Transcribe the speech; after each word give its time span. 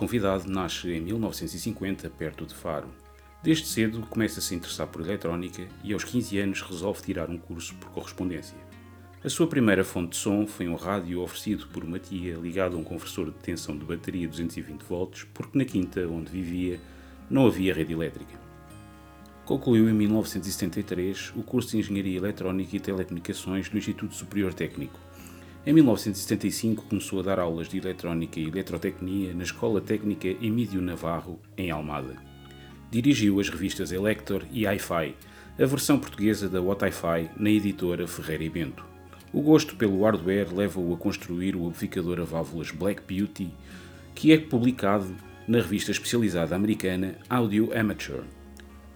Convidado 0.00 0.50
nasce 0.50 0.90
em 0.90 0.98
1950, 0.98 2.08
perto 2.08 2.46
de 2.46 2.54
Faro. 2.54 2.88
Desde 3.42 3.66
cedo 3.66 4.00
começa 4.08 4.40
a 4.40 4.42
se 4.42 4.54
interessar 4.54 4.86
por 4.86 5.02
eletrónica 5.02 5.68
e 5.84 5.92
aos 5.92 6.04
15 6.04 6.38
anos 6.38 6.62
resolve 6.62 7.02
tirar 7.02 7.28
um 7.28 7.36
curso 7.36 7.74
por 7.74 7.90
correspondência. 7.90 8.56
A 9.22 9.28
sua 9.28 9.46
primeira 9.46 9.84
fonte 9.84 10.12
de 10.12 10.16
som 10.16 10.46
foi 10.46 10.66
um 10.68 10.74
rádio 10.74 11.20
oferecido 11.20 11.66
por 11.66 11.84
uma 11.84 11.98
tia 11.98 12.34
ligado 12.36 12.76
a 12.76 12.78
um 12.78 12.82
conversor 12.82 13.26
de 13.26 13.36
tensão 13.40 13.76
de 13.76 13.84
bateria 13.84 14.26
220 14.26 14.80
volts, 14.84 15.26
porque 15.34 15.58
na 15.58 15.66
quinta 15.66 16.08
onde 16.08 16.30
vivia 16.30 16.80
não 17.28 17.46
havia 17.46 17.74
rede 17.74 17.92
elétrica. 17.92 18.40
Concluiu 19.44 19.86
em 19.86 19.92
1973 19.92 21.34
o 21.36 21.42
curso 21.42 21.72
de 21.72 21.76
Engenharia 21.76 22.16
Eletrónica 22.16 22.74
e 22.74 22.80
Telecomunicações 22.80 23.68
do 23.68 23.76
Instituto 23.76 24.14
Superior 24.14 24.54
Técnico, 24.54 24.98
em 25.66 25.74
1975 25.74 26.84
começou 26.88 27.20
a 27.20 27.22
dar 27.22 27.38
aulas 27.38 27.68
de 27.68 27.76
eletrónica 27.76 28.40
e 28.40 28.46
eletrotecnia 28.46 29.34
na 29.34 29.42
Escola 29.42 29.80
Técnica 29.80 30.28
Emílio 30.28 30.80
Navarro, 30.80 31.38
em 31.56 31.70
Almada. 31.70 32.16
Dirigiu 32.90 33.38
as 33.38 33.50
revistas 33.50 33.92
Elector 33.92 34.42
e 34.50 34.66
Hi-Fi, 34.66 35.14
a 35.58 35.66
versão 35.66 35.98
portuguesa 35.98 36.48
da 36.48 36.62
What 36.62 36.82
Hi-Fi 36.84 37.30
na 37.36 37.50
editora 37.50 38.08
Ferreira 38.08 38.44
e 38.44 38.48
Bento. 38.48 38.84
O 39.32 39.42
gosto 39.42 39.76
pelo 39.76 40.02
hardware 40.02 40.52
leva-o 40.52 40.94
a 40.94 40.96
construir 40.96 41.54
o 41.54 41.66
amplificador 41.66 42.18
a 42.20 42.24
válvulas 42.24 42.70
Black 42.70 43.02
Beauty, 43.06 43.52
que 44.14 44.32
é 44.32 44.38
publicado 44.38 45.14
na 45.46 45.58
revista 45.58 45.90
especializada 45.90 46.56
americana 46.56 47.16
Audio 47.28 47.70
Amateur. 47.78 48.24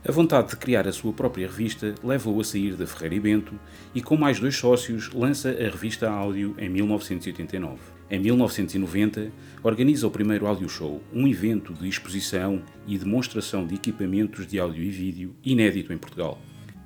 A 0.07 0.13
vontade 0.13 0.51
de 0.51 0.57
criar 0.57 0.87
a 0.87 0.93
sua 0.93 1.15
própria 1.15 1.47
revista 1.47 1.95
leva-o 2.05 2.39
a 2.39 2.45
sair 2.45 2.75
da 2.75 2.87
Ferreira 2.87 3.15
e 3.15 3.21
Bento 3.21 3.59
e, 3.95 4.03
com 4.03 4.19
mais 4.19 4.39
dois 4.39 4.55
sócios, 4.55 5.11
lança 5.15 5.49
a 5.49 5.71
revista 5.71 6.11
Áudio 6.11 6.55
em 6.59 6.69
1989. 6.69 7.79
Em 8.11 8.21
1990, 8.21 9.33
organiza 9.63 10.07
o 10.07 10.11
primeiro 10.11 10.47
Audio 10.47 10.69
Show, 10.69 11.03
um 11.11 11.27
evento 11.27 11.73
de 11.73 11.89
exposição 11.89 12.63
e 12.87 12.99
demonstração 12.99 13.67
de 13.67 13.77
equipamentos 13.77 14.47
de 14.47 14.61
áudio 14.61 14.85
e 14.85 14.91
vídeo 14.91 15.35
inédito 15.43 15.91
em 15.91 15.97
Portugal. 15.97 16.39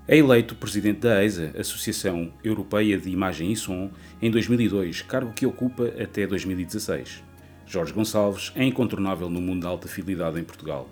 É 0.07 0.17
eleito 0.17 0.55
presidente 0.55 1.01
da 1.01 1.21
EISA, 1.21 1.53
Associação 1.59 2.33
Europeia 2.45 2.97
de 2.97 3.11
Imagem 3.11 3.51
e 3.51 3.57
Som, 3.57 3.91
em 4.23 4.31
2002, 4.31 5.03
cargo 5.03 5.33
que 5.33 5.45
ocupa 5.45 5.89
até 6.01 6.25
2016. 6.25 7.25
Jorge 7.67 7.93
Gonçalves 7.93 8.53
é 8.55 8.63
incontornável 8.63 9.29
no 9.29 9.41
mundo 9.41 9.65
da 9.65 9.69
alta 9.69 9.89
fidelidade 9.89 10.39
em 10.39 10.45
Portugal. 10.45 10.89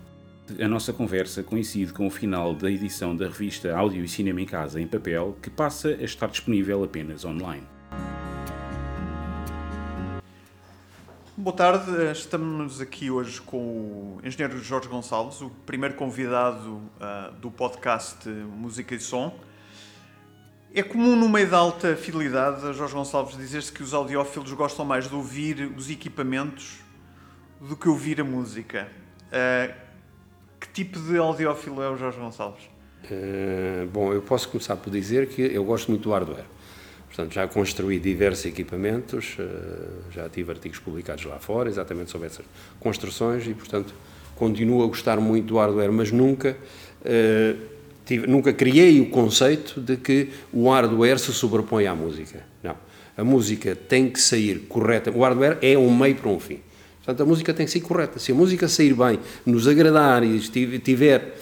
A 0.49 0.67
nossa 0.67 0.93
conversa 0.93 1.43
coincide 1.43 1.91
com 1.91 2.07
o 2.07 2.09
final 2.09 2.55
da 2.55 2.71
edição 2.71 3.13
da 3.13 3.25
revista 3.25 3.75
Áudio 3.75 4.05
e 4.05 4.07
Cinema 4.07 4.39
em 4.39 4.45
Casa 4.45 4.79
em 4.79 4.87
papel, 4.87 5.37
que 5.41 5.49
passa 5.49 5.89
a 5.89 6.03
estar 6.03 6.27
disponível 6.27 6.85
apenas 6.85 7.25
online. 7.25 7.67
Boa 11.35 11.53
tarde, 11.53 11.91
estamos 12.13 12.79
aqui 12.79 13.11
hoje 13.11 13.41
com 13.41 13.57
o 13.57 14.21
engenheiro 14.23 14.57
Jorge 14.63 14.87
Gonçalves, 14.87 15.41
o 15.41 15.49
primeiro 15.65 15.95
convidado 15.95 16.75
uh, 16.75 17.33
do 17.41 17.51
podcast 17.51 18.29
Música 18.29 18.95
e 18.95 19.01
Som. 19.01 19.37
É 20.73 20.81
comum 20.81 21.17
no 21.17 21.27
meio 21.27 21.49
da 21.49 21.57
alta 21.57 21.93
fidelidade, 21.97 22.61
Jorge 22.73 22.93
Gonçalves, 22.93 23.35
dizer-se 23.35 23.69
que 23.69 23.83
os 23.83 23.93
audiófilos 23.93 24.53
gostam 24.53 24.85
mais 24.85 25.09
de 25.09 25.13
ouvir 25.13 25.73
os 25.75 25.89
equipamentos 25.89 26.79
do 27.59 27.75
que 27.75 27.89
ouvir 27.89 28.21
a 28.21 28.23
música. 28.23 28.89
Uh, 29.27 29.86
tipo 30.77 30.99
de 30.99 31.17
audiófilo 31.17 31.81
é 31.81 31.89
o 31.89 31.97
Jorge 31.97 32.19
Gonçalves? 32.19 32.65
Uh, 33.05 33.87
bom, 33.91 34.13
eu 34.13 34.21
posso 34.21 34.47
começar 34.47 34.75
por 34.75 34.91
dizer 34.91 35.27
que 35.27 35.41
eu 35.41 35.63
gosto 35.63 35.89
muito 35.89 36.03
do 36.03 36.11
hardware. 36.11 36.45
Portanto, 37.07 37.33
já 37.33 37.47
construí 37.47 37.97
diversos 37.97 38.45
equipamentos, 38.45 39.37
uh, 39.39 40.11
já 40.11 40.29
tive 40.29 40.51
artigos 40.51 40.77
publicados 40.77 41.25
lá 41.25 41.39
fora, 41.39 41.67
exatamente 41.67 42.11
sobre 42.11 42.27
essas 42.27 42.45
construções 42.79 43.47
e, 43.47 43.55
portanto, 43.55 43.91
continuo 44.35 44.83
a 44.83 44.87
gostar 44.87 45.19
muito 45.19 45.47
do 45.47 45.57
hardware, 45.57 45.91
mas 45.91 46.11
nunca, 46.11 46.55
uh, 47.01 47.59
tive, 48.05 48.27
nunca 48.27 48.53
criei 48.53 49.01
o 49.01 49.09
conceito 49.09 49.81
de 49.81 49.97
que 49.97 50.29
o 50.53 50.69
hardware 50.69 51.17
se 51.17 51.33
sobrepõe 51.33 51.87
à 51.87 51.95
música. 51.95 52.45
Não. 52.61 52.75
A 53.17 53.23
música 53.23 53.75
tem 53.75 54.11
que 54.11 54.21
sair 54.21 54.67
correta. 54.69 55.09
O 55.09 55.21
hardware 55.21 55.57
é 55.59 55.75
um 55.75 55.95
meio 55.97 56.13
para 56.13 56.29
um 56.29 56.39
fim. 56.39 56.59
Portanto, 57.07 57.23
a 57.23 57.25
música 57.25 57.53
tem 57.53 57.65
que 57.65 57.71
ser 57.71 57.79
correta. 57.79 58.19
Se 58.19 58.33
a 58.33 58.35
música 58.35 58.67
sair 58.67 58.93
bem, 58.93 59.17
nos 59.45 59.65
agradar 59.65 60.25
e 60.25 60.39
tiver 60.79 61.39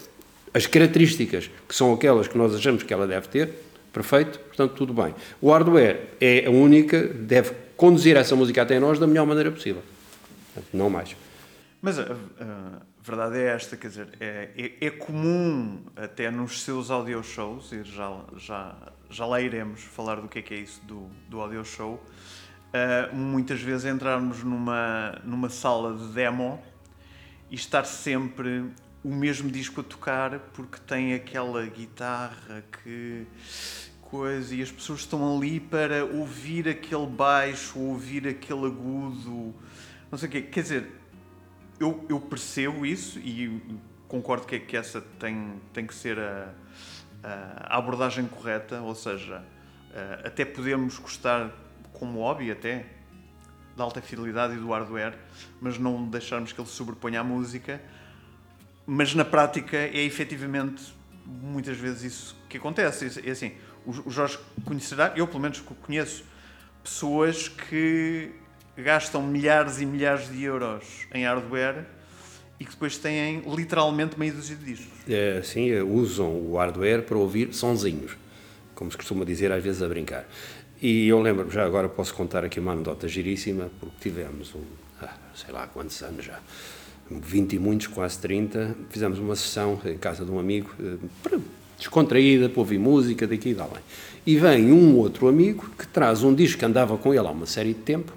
as 0.53 0.67
características 0.67 1.49
que 1.67 1.73
são 1.73 1.91
aquelas 1.91 2.27
que 2.27 2.37
nós 2.37 2.53
achamos 2.53 2.83
que 2.83 2.93
ela 2.93 3.07
deve 3.07 3.27
ter, 3.29 3.49
perfeito, 3.91 4.37
portanto, 4.37 4.73
tudo 4.75 4.93
bem. 4.93 5.15
O 5.41 5.49
hardware 5.49 6.11
é 6.21 6.45
a 6.45 6.51
única, 6.51 7.07
deve 7.07 7.53
conduzir 7.75 8.15
essa 8.15 8.35
música 8.35 8.61
até 8.61 8.79
nós 8.79 8.99
da 8.99 9.07
melhor 9.07 9.25
maneira 9.25 9.49
possível. 9.49 9.81
Não 10.71 10.87
mais. 10.87 11.15
Mas 11.81 11.97
a, 11.97 12.15
a, 12.39 12.81
verdade 13.03 13.39
é 13.39 13.47
esta, 13.47 13.75
quer 13.75 13.87
dizer, 13.87 14.09
é, 14.19 14.49
é, 14.55 14.85
é 14.85 14.89
comum 14.91 15.79
até 15.95 16.29
nos 16.29 16.61
seus 16.61 16.91
audio 16.91 17.23
shows, 17.23 17.71
e 17.71 17.83
já, 17.83 18.21
já, 18.37 18.75
já 19.09 19.25
lá 19.25 19.41
iremos 19.41 19.81
falar 19.81 20.21
do 20.21 20.27
que 20.27 20.37
é 20.37 20.41
que 20.43 20.53
é 20.53 20.57
isso 20.57 20.79
do, 20.85 21.09
do 21.27 21.41
audio 21.41 21.65
show, 21.65 21.99
uh, 22.75 23.15
muitas 23.15 23.61
vezes 23.61 23.85
entrarmos 23.85 24.43
numa, 24.43 25.19
numa 25.23 25.49
sala 25.49 25.95
de 25.95 26.07
demo 26.09 26.61
e 27.49 27.55
estar 27.55 27.85
sempre 27.85 28.65
o 29.03 29.13
mesmo 29.13 29.49
disco 29.49 29.81
a 29.81 29.83
tocar 29.83 30.39
porque 30.53 30.79
tem 30.79 31.13
aquela 31.13 31.65
guitarra 31.65 32.63
que 32.71 33.25
coisa 34.01 34.55
e 34.55 34.61
as 34.61 34.71
pessoas 34.71 35.01
estão 35.01 35.35
ali 35.35 35.59
para 35.59 36.05
ouvir 36.05 36.67
aquele 36.67 37.07
baixo, 37.07 37.79
ouvir 37.79 38.27
aquele 38.27 38.65
agudo, 38.65 39.53
não 40.11 40.17
sei 40.17 40.29
o 40.29 40.31
quê. 40.31 40.41
Quer 40.41 40.61
dizer, 40.61 40.91
eu, 41.79 42.05
eu 42.07 42.19
percebo 42.19 42.85
isso 42.85 43.19
e 43.19 43.61
concordo 44.07 44.45
que, 44.45 44.59
que 44.59 44.77
essa 44.77 45.01
tem, 45.19 45.59
tem 45.73 45.85
que 45.85 45.93
ser 45.93 46.17
a, 46.19 46.53
a 47.23 47.77
abordagem 47.77 48.25
correta, 48.25 48.81
ou 48.81 48.95
seja, 48.95 49.39
uh, 49.39 50.27
até 50.27 50.45
podemos 50.45 50.97
gostar 50.99 51.51
como 51.99 52.19
hobby 52.19 52.51
até, 52.51 52.85
da 53.75 53.83
alta 53.83 54.01
fidelidade 54.01 54.53
e 54.53 54.57
do 54.57 54.69
hardware, 54.69 55.17
mas 55.59 55.77
não 55.77 56.07
deixarmos 56.07 56.53
que 56.53 56.59
ele 56.59 56.69
sobreponha 56.69 57.21
à 57.21 57.23
música. 57.23 57.81
Mas 58.85 59.13
na 59.15 59.25
prática 59.25 59.77
é 59.77 60.03
efetivamente 60.03 60.93
muitas 61.25 61.77
vezes 61.77 62.13
isso 62.13 62.37
que 62.47 62.57
acontece. 62.57 63.21
É 63.25 63.31
assim, 63.31 63.51
o 63.85 64.09
Jorge 64.09 64.37
conhecerá, 64.63 65.13
eu 65.15 65.27
pelo 65.27 65.39
menos 65.39 65.59
conheço, 65.59 66.23
pessoas 66.83 67.47
que 67.47 68.31
gastam 68.77 69.23
milhares 69.23 69.81
e 69.81 69.85
milhares 69.85 70.29
de 70.29 70.43
euros 70.43 71.07
em 71.13 71.25
hardware 71.25 71.85
e 72.59 72.65
que 72.65 72.71
depois 72.71 72.97
têm 72.97 73.41
literalmente 73.53 74.17
meio 74.17 74.33
dúzia 74.33 74.55
de 74.55 74.65
discos. 74.65 74.93
É, 75.07 75.41
sim, 75.43 75.73
usam 75.81 76.31
o 76.31 76.57
hardware 76.57 77.03
para 77.03 77.17
ouvir 77.17 77.53
sonzinhos, 77.53 78.15
como 78.73 78.91
se 78.91 78.97
costuma 78.97 79.25
dizer 79.25 79.51
às 79.51 79.63
vezes 79.63 79.81
a 79.81 79.87
brincar. 79.87 80.25
E 80.81 81.07
eu 81.07 81.21
lembro, 81.21 81.49
já 81.49 81.65
agora 81.65 81.87
posso 81.87 82.13
contar 82.13 82.43
aqui 82.43 82.59
uma 82.59 82.73
anedota 82.73 83.07
giríssima, 83.07 83.69
porque 83.79 83.95
tivemos, 84.01 84.53
um, 84.53 84.61
ah, 85.01 85.15
sei 85.33 85.53
lá 85.53 85.67
quantos 85.67 86.01
anos 86.03 86.25
já, 86.25 86.39
20 87.09 87.53
e 87.53 87.59
muitos, 87.59 87.87
quase 87.87 88.19
30, 88.19 88.75
fizemos 88.89 89.19
uma 89.19 89.35
sessão 89.35 89.79
em 89.85 89.97
casa 89.97 90.25
de 90.25 90.31
um 90.31 90.39
amigo, 90.39 90.69
eh, 90.79 91.37
descontraída, 91.77 92.49
para 92.49 92.59
ouvir 92.59 92.79
música 92.79 93.27
daqui 93.27 93.49
e 93.49 93.53
dali. 93.53 93.79
E 94.25 94.37
vem 94.37 94.71
um 94.71 94.95
outro 94.97 95.27
amigo 95.27 95.69
que 95.77 95.87
traz 95.87 96.23
um 96.23 96.33
disco 96.33 96.59
que 96.59 96.65
andava 96.65 96.97
com 96.97 97.13
ele 97.13 97.27
há 97.27 97.31
uma 97.31 97.45
série 97.45 97.73
de 97.73 97.81
tempo 97.81 98.11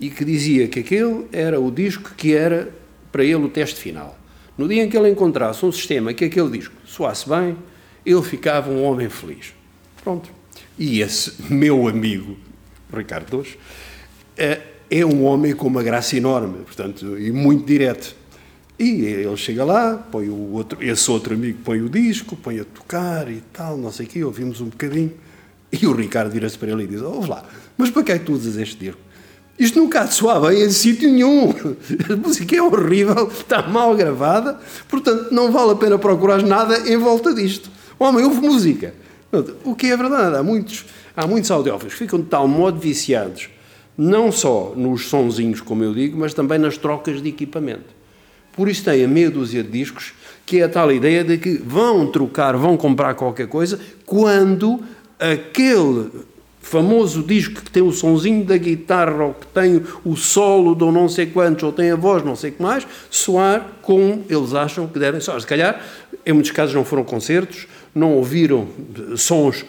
e 0.00 0.10
que 0.10 0.24
dizia 0.24 0.68
que 0.68 0.80
aquele 0.80 1.26
era 1.32 1.60
o 1.60 1.70
disco 1.70 2.14
que 2.16 2.34
era 2.34 2.72
para 3.12 3.24
ele 3.24 3.44
o 3.44 3.48
teste 3.48 3.80
final. 3.80 4.16
No 4.56 4.66
dia 4.66 4.82
em 4.82 4.88
que 4.88 4.96
ele 4.96 5.10
encontrasse 5.10 5.64
um 5.64 5.70
sistema 5.70 6.14
que 6.14 6.24
aquele 6.24 6.50
disco 6.50 6.74
soasse 6.84 7.28
bem, 7.28 7.56
ele 8.04 8.22
ficava 8.22 8.70
um 8.70 8.82
homem 8.82 9.08
feliz. 9.08 9.52
Pronto. 10.02 10.37
E 10.78 11.00
esse 11.00 11.34
meu 11.50 11.88
amigo, 11.88 12.36
Ricardo 12.94 13.30
Dois, 13.30 13.58
é, 14.36 14.60
é 14.90 15.04
um 15.04 15.24
homem 15.24 15.54
com 15.54 15.66
uma 15.66 15.82
graça 15.82 16.16
enorme, 16.16 16.58
portanto, 16.64 17.18
e 17.18 17.32
muito 17.32 17.66
direto. 17.66 18.14
E 18.78 19.04
ele 19.04 19.36
chega 19.36 19.64
lá, 19.64 19.96
põe 19.96 20.28
o 20.28 20.52
outro, 20.52 20.78
esse 20.80 21.10
outro 21.10 21.34
amigo 21.34 21.58
põe 21.64 21.80
o 21.80 21.88
disco, 21.88 22.36
põe 22.36 22.60
a 22.60 22.64
tocar 22.64 23.28
e 23.28 23.42
tal, 23.52 23.76
não 23.76 23.90
sei 23.90 24.06
o 24.06 24.08
quê, 24.08 24.22
ouvimos 24.22 24.60
um 24.60 24.66
bocadinho. 24.66 25.12
E 25.72 25.84
o 25.84 25.92
Ricardo 25.92 26.30
vira-se 26.30 26.56
para 26.56 26.70
ele 26.70 26.84
e 26.84 26.86
diz: 26.86 27.02
Ouve 27.02 27.28
lá, 27.28 27.44
mas 27.76 27.90
para 27.90 28.04
que 28.04 28.12
é 28.12 28.18
que 28.18 28.24
tu 28.24 28.32
usas 28.32 28.56
este 28.56 28.76
disco? 28.76 29.00
Isto 29.58 29.80
nunca 29.80 30.06
soa 30.06 30.48
bem 30.48 30.62
em 30.62 30.70
sítio 30.70 31.10
nenhum. 31.10 31.52
A 32.08 32.16
música 32.16 32.54
é 32.54 32.62
horrível, 32.62 33.28
está 33.28 33.62
mal 33.62 33.96
gravada, 33.96 34.60
portanto 34.88 35.32
não 35.32 35.50
vale 35.50 35.72
a 35.72 35.74
pena 35.74 35.98
procurar 35.98 36.40
nada 36.42 36.88
em 36.88 36.96
volta 36.96 37.34
disto. 37.34 37.68
Homem 37.98 38.24
ouve 38.24 38.40
música. 38.40 38.94
O 39.64 39.74
que 39.74 39.88
é 39.88 39.96
verdade, 39.96 40.36
há 40.36 40.42
muitos, 40.42 40.86
há 41.14 41.26
muitos 41.26 41.50
audiófilos 41.50 41.92
que 41.94 41.98
ficam 41.98 42.20
de 42.20 42.26
tal 42.26 42.48
modo 42.48 42.78
viciados, 42.80 43.50
não 43.96 44.32
só 44.32 44.72
nos 44.74 45.06
sonzinhos, 45.08 45.60
como 45.60 45.84
eu 45.84 45.92
digo, 45.92 46.18
mas 46.18 46.32
também 46.32 46.58
nas 46.58 46.78
trocas 46.78 47.20
de 47.20 47.28
equipamento. 47.28 47.98
Por 48.52 48.68
isso 48.68 48.82
tem 48.82 49.04
a 49.04 49.08
meia 49.08 49.30
dúzia 49.30 49.62
de 49.62 49.70
discos, 49.70 50.14
que 50.46 50.60
é 50.60 50.64
a 50.64 50.68
tal 50.68 50.90
ideia 50.90 51.22
de 51.22 51.36
que 51.36 51.54
vão 51.58 52.06
trocar, 52.06 52.56
vão 52.56 52.76
comprar 52.76 53.14
qualquer 53.14 53.48
coisa, 53.48 53.78
quando 54.06 54.80
aquele 55.18 56.10
famoso 56.60 57.22
disco 57.22 57.62
que 57.62 57.70
tem 57.70 57.82
o 57.82 57.92
sonzinho 57.92 58.44
da 58.44 58.56
guitarra, 58.56 59.24
ou 59.24 59.34
que 59.34 59.46
tem 59.46 59.82
o 60.04 60.16
solo 60.16 60.74
do 60.74 60.90
não 60.90 61.08
sei 61.08 61.26
quantos, 61.26 61.62
ou 61.64 61.72
tem 61.72 61.90
a 61.90 61.96
voz 61.96 62.24
não 62.24 62.34
sei 62.34 62.50
que 62.50 62.62
mais, 62.62 62.86
soar 63.10 63.66
como 63.80 64.24
eles 64.28 64.54
acham 64.54 64.86
que 64.86 64.98
devem 64.98 65.20
soar. 65.20 65.40
Se 65.40 65.46
calhar, 65.46 65.80
em 66.24 66.32
muitos 66.32 66.50
casos 66.50 66.74
não 66.74 66.84
foram 66.84 67.04
concertos, 67.04 67.66
não 67.94 68.12
ouviram 68.14 68.68
sons 69.16 69.64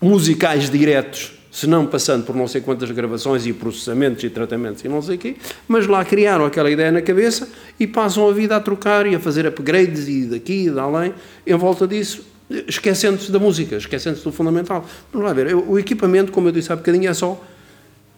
musicais 0.00 0.70
diretos 0.70 1.40
se 1.50 1.66
não 1.66 1.84
passando 1.84 2.24
por 2.24 2.34
não 2.34 2.46
sei 2.46 2.60
quantas 2.60 2.90
gravações 2.90 3.44
e 3.44 3.52
processamentos 3.52 4.22
e 4.22 4.30
tratamentos 4.30 4.84
e 4.84 4.88
não 4.88 5.02
sei 5.02 5.16
o 5.16 5.18
quê, 5.18 5.36
mas 5.66 5.86
lá 5.86 6.04
criaram 6.04 6.44
aquela 6.44 6.70
ideia 6.70 6.92
na 6.92 7.02
cabeça 7.02 7.48
e 7.78 7.86
passam 7.86 8.28
a 8.28 8.32
vida 8.32 8.54
a 8.54 8.60
trocar 8.60 9.06
e 9.06 9.14
a 9.14 9.20
fazer 9.20 9.46
upgrades 9.46 10.06
e 10.06 10.26
daqui 10.26 10.66
e 10.66 10.70
de 10.70 10.78
além, 10.78 11.12
em 11.44 11.54
volta 11.56 11.88
disso, 11.88 12.24
esquecendo-se 12.68 13.32
da 13.32 13.38
música, 13.38 13.76
esquecendo-se 13.76 14.22
do 14.22 14.30
fundamental. 14.30 14.84
Vamos 15.12 15.26
lá 15.26 15.32
ver, 15.32 15.54
o 15.54 15.78
equipamento, 15.78 16.30
como 16.30 16.48
eu 16.48 16.52
disse 16.52 16.72
há 16.72 16.76
bocadinho, 16.76 17.10
é 17.10 17.14
só 17.14 17.42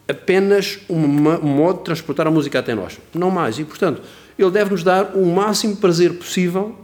apenas 0.07 0.79
um 0.89 0.99
modo 0.99 1.79
de 1.79 1.85
transportar 1.85 2.27
a 2.27 2.31
música 2.31 2.59
até 2.59 2.75
nós, 2.75 2.99
não 3.15 3.31
mais. 3.31 3.59
E, 3.59 3.65
portanto, 3.65 4.03
ele 4.39 4.51
deve 4.51 4.71
nos 4.71 4.83
dar 4.83 5.17
o 5.17 5.25
máximo 5.25 5.77
prazer 5.77 6.15
possível 6.15 6.77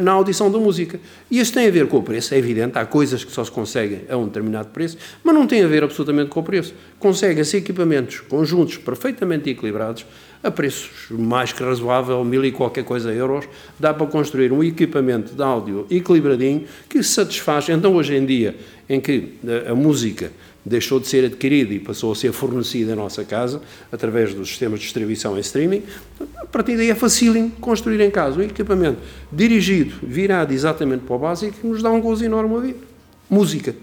na 0.00 0.12
audição 0.12 0.50
da 0.50 0.58
música. 0.58 0.98
E 1.30 1.38
isso 1.38 1.52
tem 1.52 1.66
a 1.66 1.70
ver 1.70 1.86
com 1.86 1.98
o 1.98 2.02
preço, 2.02 2.34
é 2.34 2.38
evidente, 2.38 2.78
há 2.78 2.84
coisas 2.84 3.24
que 3.24 3.32
só 3.32 3.44
se 3.44 3.50
conseguem 3.50 4.02
a 4.08 4.16
um 4.16 4.26
determinado 4.26 4.68
preço, 4.68 4.98
mas 5.22 5.34
não 5.34 5.46
tem 5.46 5.62
a 5.62 5.68
ver 5.68 5.84
absolutamente 5.84 6.30
com 6.30 6.40
o 6.40 6.42
preço. 6.42 6.74
Conseguem-se 6.98 7.56
equipamentos 7.56 8.20
conjuntos 8.20 8.76
perfeitamente 8.76 9.48
equilibrados, 9.48 10.04
a 10.42 10.50
preços 10.50 11.10
mais 11.10 11.52
que 11.52 11.62
razoável, 11.62 12.24
mil 12.24 12.44
e 12.44 12.52
qualquer 12.52 12.84
coisa 12.84 13.12
euros, 13.12 13.44
dá 13.78 13.92
para 13.92 14.06
construir 14.06 14.52
um 14.52 14.62
equipamento 14.62 15.34
de 15.34 15.42
áudio 15.42 15.86
equilibradinho 15.90 16.64
que 16.88 17.02
satisfaz. 17.02 17.68
Então, 17.68 17.94
hoje 17.94 18.14
em 18.14 18.24
dia, 18.24 18.56
em 18.88 19.00
que 19.00 19.34
a, 19.66 19.72
a 19.72 19.74
música 19.74 20.30
deixou 20.64 21.00
de 21.00 21.06
ser 21.06 21.24
adquirida 21.24 21.72
e 21.72 21.78
passou 21.78 22.12
a 22.12 22.14
ser 22.14 22.32
fornecida 22.32 22.92
em 22.92 22.96
nossa 22.96 23.24
casa 23.24 23.62
através 23.90 24.34
dos 24.34 24.48
sistemas 24.48 24.80
de 24.80 24.84
distribuição 24.84 25.36
em 25.36 25.40
streaming. 25.40 25.82
A 26.36 26.46
partir 26.46 26.76
daí 26.76 26.90
é 26.90 26.94
fácil 26.94 27.50
construir 27.60 28.00
em 28.00 28.10
casa 28.10 28.38
um 28.38 28.42
equipamento 28.42 29.00
dirigido, 29.32 29.94
virado 30.02 30.52
exatamente 30.52 31.04
para 31.04 31.16
o 31.16 31.18
básico, 31.18 31.58
que 31.58 31.66
nos 31.66 31.82
dá 31.82 31.90
um 31.90 32.00
gozo 32.00 32.24
enorme 32.24 32.50
a 32.50 32.56
ouvir. 32.56 32.76
Música. 33.30 33.74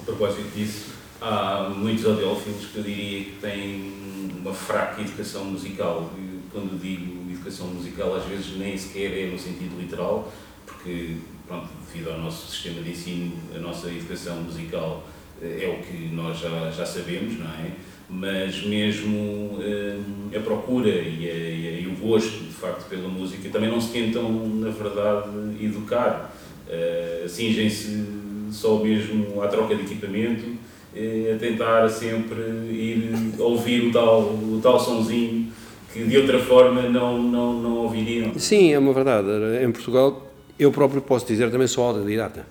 A 0.00 0.04
propósito 0.04 0.48
disso, 0.54 0.86
há 1.20 1.72
muitos 1.76 2.04
audiófilos 2.04 2.66
que 2.66 2.78
eu 2.78 2.82
diria 2.82 3.24
que 3.24 3.32
têm 3.40 3.92
uma 4.40 4.54
fraca 4.54 5.00
educação 5.00 5.44
musical. 5.44 6.12
E 6.18 6.38
quando 6.50 6.80
digo 6.80 7.30
educação 7.30 7.66
musical, 7.68 8.14
às 8.14 8.24
vezes 8.24 8.56
nem 8.56 8.76
sequer 8.76 9.12
é 9.18 9.30
no 9.30 9.38
sentido 9.38 9.78
literal, 9.78 10.32
porque 10.66 11.16
pronto, 11.48 11.68
devido 11.90 12.10
ao 12.10 12.18
nosso 12.18 12.50
sistema 12.50 12.82
de 12.82 12.90
ensino, 12.90 13.32
a 13.56 13.58
nossa 13.58 13.88
educação 13.88 14.36
musical 14.42 15.02
eh, 15.42 15.64
é 15.64 15.68
o 15.68 15.82
que 15.82 16.14
nós 16.14 16.38
já, 16.38 16.70
já 16.70 16.84
sabemos, 16.84 17.38
não 17.38 17.46
é? 17.46 17.72
Mas 18.10 18.64
mesmo 18.64 19.58
eh, 19.60 19.98
a 20.36 20.40
procura 20.40 20.90
e, 20.90 21.28
a, 21.28 21.80
e, 21.80 21.86
o 21.86 22.06
gosto, 22.06 22.44
de 22.44 22.52
facto, 22.52 22.88
pela 22.88 23.08
música 23.08 23.48
também 23.48 23.70
não 23.70 23.80
se 23.80 23.92
tentam, 23.92 24.30
na 24.30 24.70
verdade, 24.70 25.28
educar. 25.60 26.34
Uh, 26.68 27.26
Cingem-se 27.26 28.04
só 28.50 28.78
mesmo 28.78 29.40
à 29.40 29.48
troca 29.48 29.74
de 29.74 29.84
equipamento, 29.84 30.46
uh, 30.46 31.34
a 31.34 31.38
tentar 31.38 31.88
sempre 31.88 32.42
ir 32.70 33.10
ouvir 33.38 33.86
o 33.86 33.92
tal, 33.92 34.20
o 34.20 34.60
tal 34.62 34.78
sonzinho 34.78 35.50
que 35.90 36.04
de 36.04 36.18
outra 36.18 36.38
forma 36.38 36.82
não, 36.82 37.22
não, 37.22 37.54
não 37.54 37.76
ouviriam. 37.78 38.38
Sim, 38.38 38.74
é 38.74 38.78
uma 38.78 38.92
verdade. 38.92 39.28
Em 39.64 39.72
Portugal 39.72 40.27
eu 40.58 40.72
próprio 40.72 41.00
posso 41.00 41.26
dizer 41.26 41.50
também 41.50 41.68
sou 41.68 41.84
autodidata. 41.84 42.44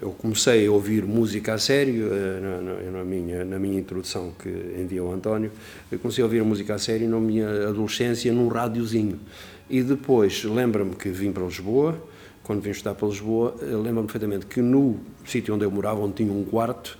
Eu 0.00 0.12
comecei 0.12 0.66
a 0.66 0.72
ouvir 0.72 1.04
música 1.04 1.52
a 1.52 1.58
sério 1.58 2.08
eh, 2.10 2.40
na, 2.40 2.98
na, 2.98 3.04
minha, 3.04 3.44
na 3.44 3.58
minha 3.58 3.78
introdução 3.78 4.32
que 4.38 4.48
enviou 4.48 5.10
o 5.10 5.12
António. 5.12 5.52
Eu 5.92 5.98
comecei 5.98 6.22
a 6.22 6.24
ouvir 6.24 6.42
música 6.42 6.74
a 6.74 6.78
sério 6.78 7.06
na 7.06 7.20
minha 7.20 7.68
adolescência 7.68 8.32
num 8.32 8.48
rádiozinho. 8.48 9.20
E 9.68 9.82
depois, 9.82 10.42
lembro-me 10.44 10.94
que 10.94 11.10
vim 11.10 11.32
para 11.32 11.44
Lisboa, 11.44 12.02
quando 12.42 12.62
vim 12.62 12.70
estudar 12.70 12.94
para 12.94 13.08
Lisboa, 13.08 13.54
eh, 13.60 13.66
lembro-me 13.66 14.06
perfeitamente 14.06 14.46
que 14.46 14.62
no 14.62 14.98
sítio 15.26 15.54
onde 15.54 15.66
eu 15.66 15.70
morava, 15.70 16.00
onde 16.00 16.14
tinha 16.14 16.32
um 16.32 16.44
quarto, 16.44 16.98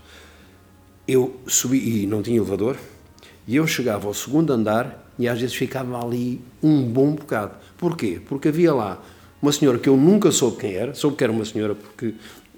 eu 1.08 1.40
subi 1.46 2.02
e 2.02 2.06
não 2.06 2.22
tinha 2.22 2.36
elevador, 2.36 2.76
e 3.48 3.56
eu 3.56 3.66
chegava 3.66 4.06
ao 4.06 4.14
segundo 4.14 4.52
andar 4.52 5.10
e 5.18 5.26
às 5.26 5.40
vezes 5.40 5.56
ficava 5.56 6.04
ali 6.04 6.40
um 6.62 6.82
bom 6.82 7.12
bocado. 7.12 7.54
Porquê? 7.78 8.20
Porque 8.28 8.48
havia 8.48 8.74
lá 8.74 9.02
uma 9.42 9.52
senhora 9.52 9.78
que 9.78 9.88
eu 9.88 9.96
nunca 9.96 10.30
soube 10.30 10.58
quem 10.58 10.74
era, 10.74 10.94
soube 10.94 11.16
que 11.16 11.24
era 11.24 11.32
uma 11.32 11.44
senhora 11.44 11.74
porque 11.74 12.14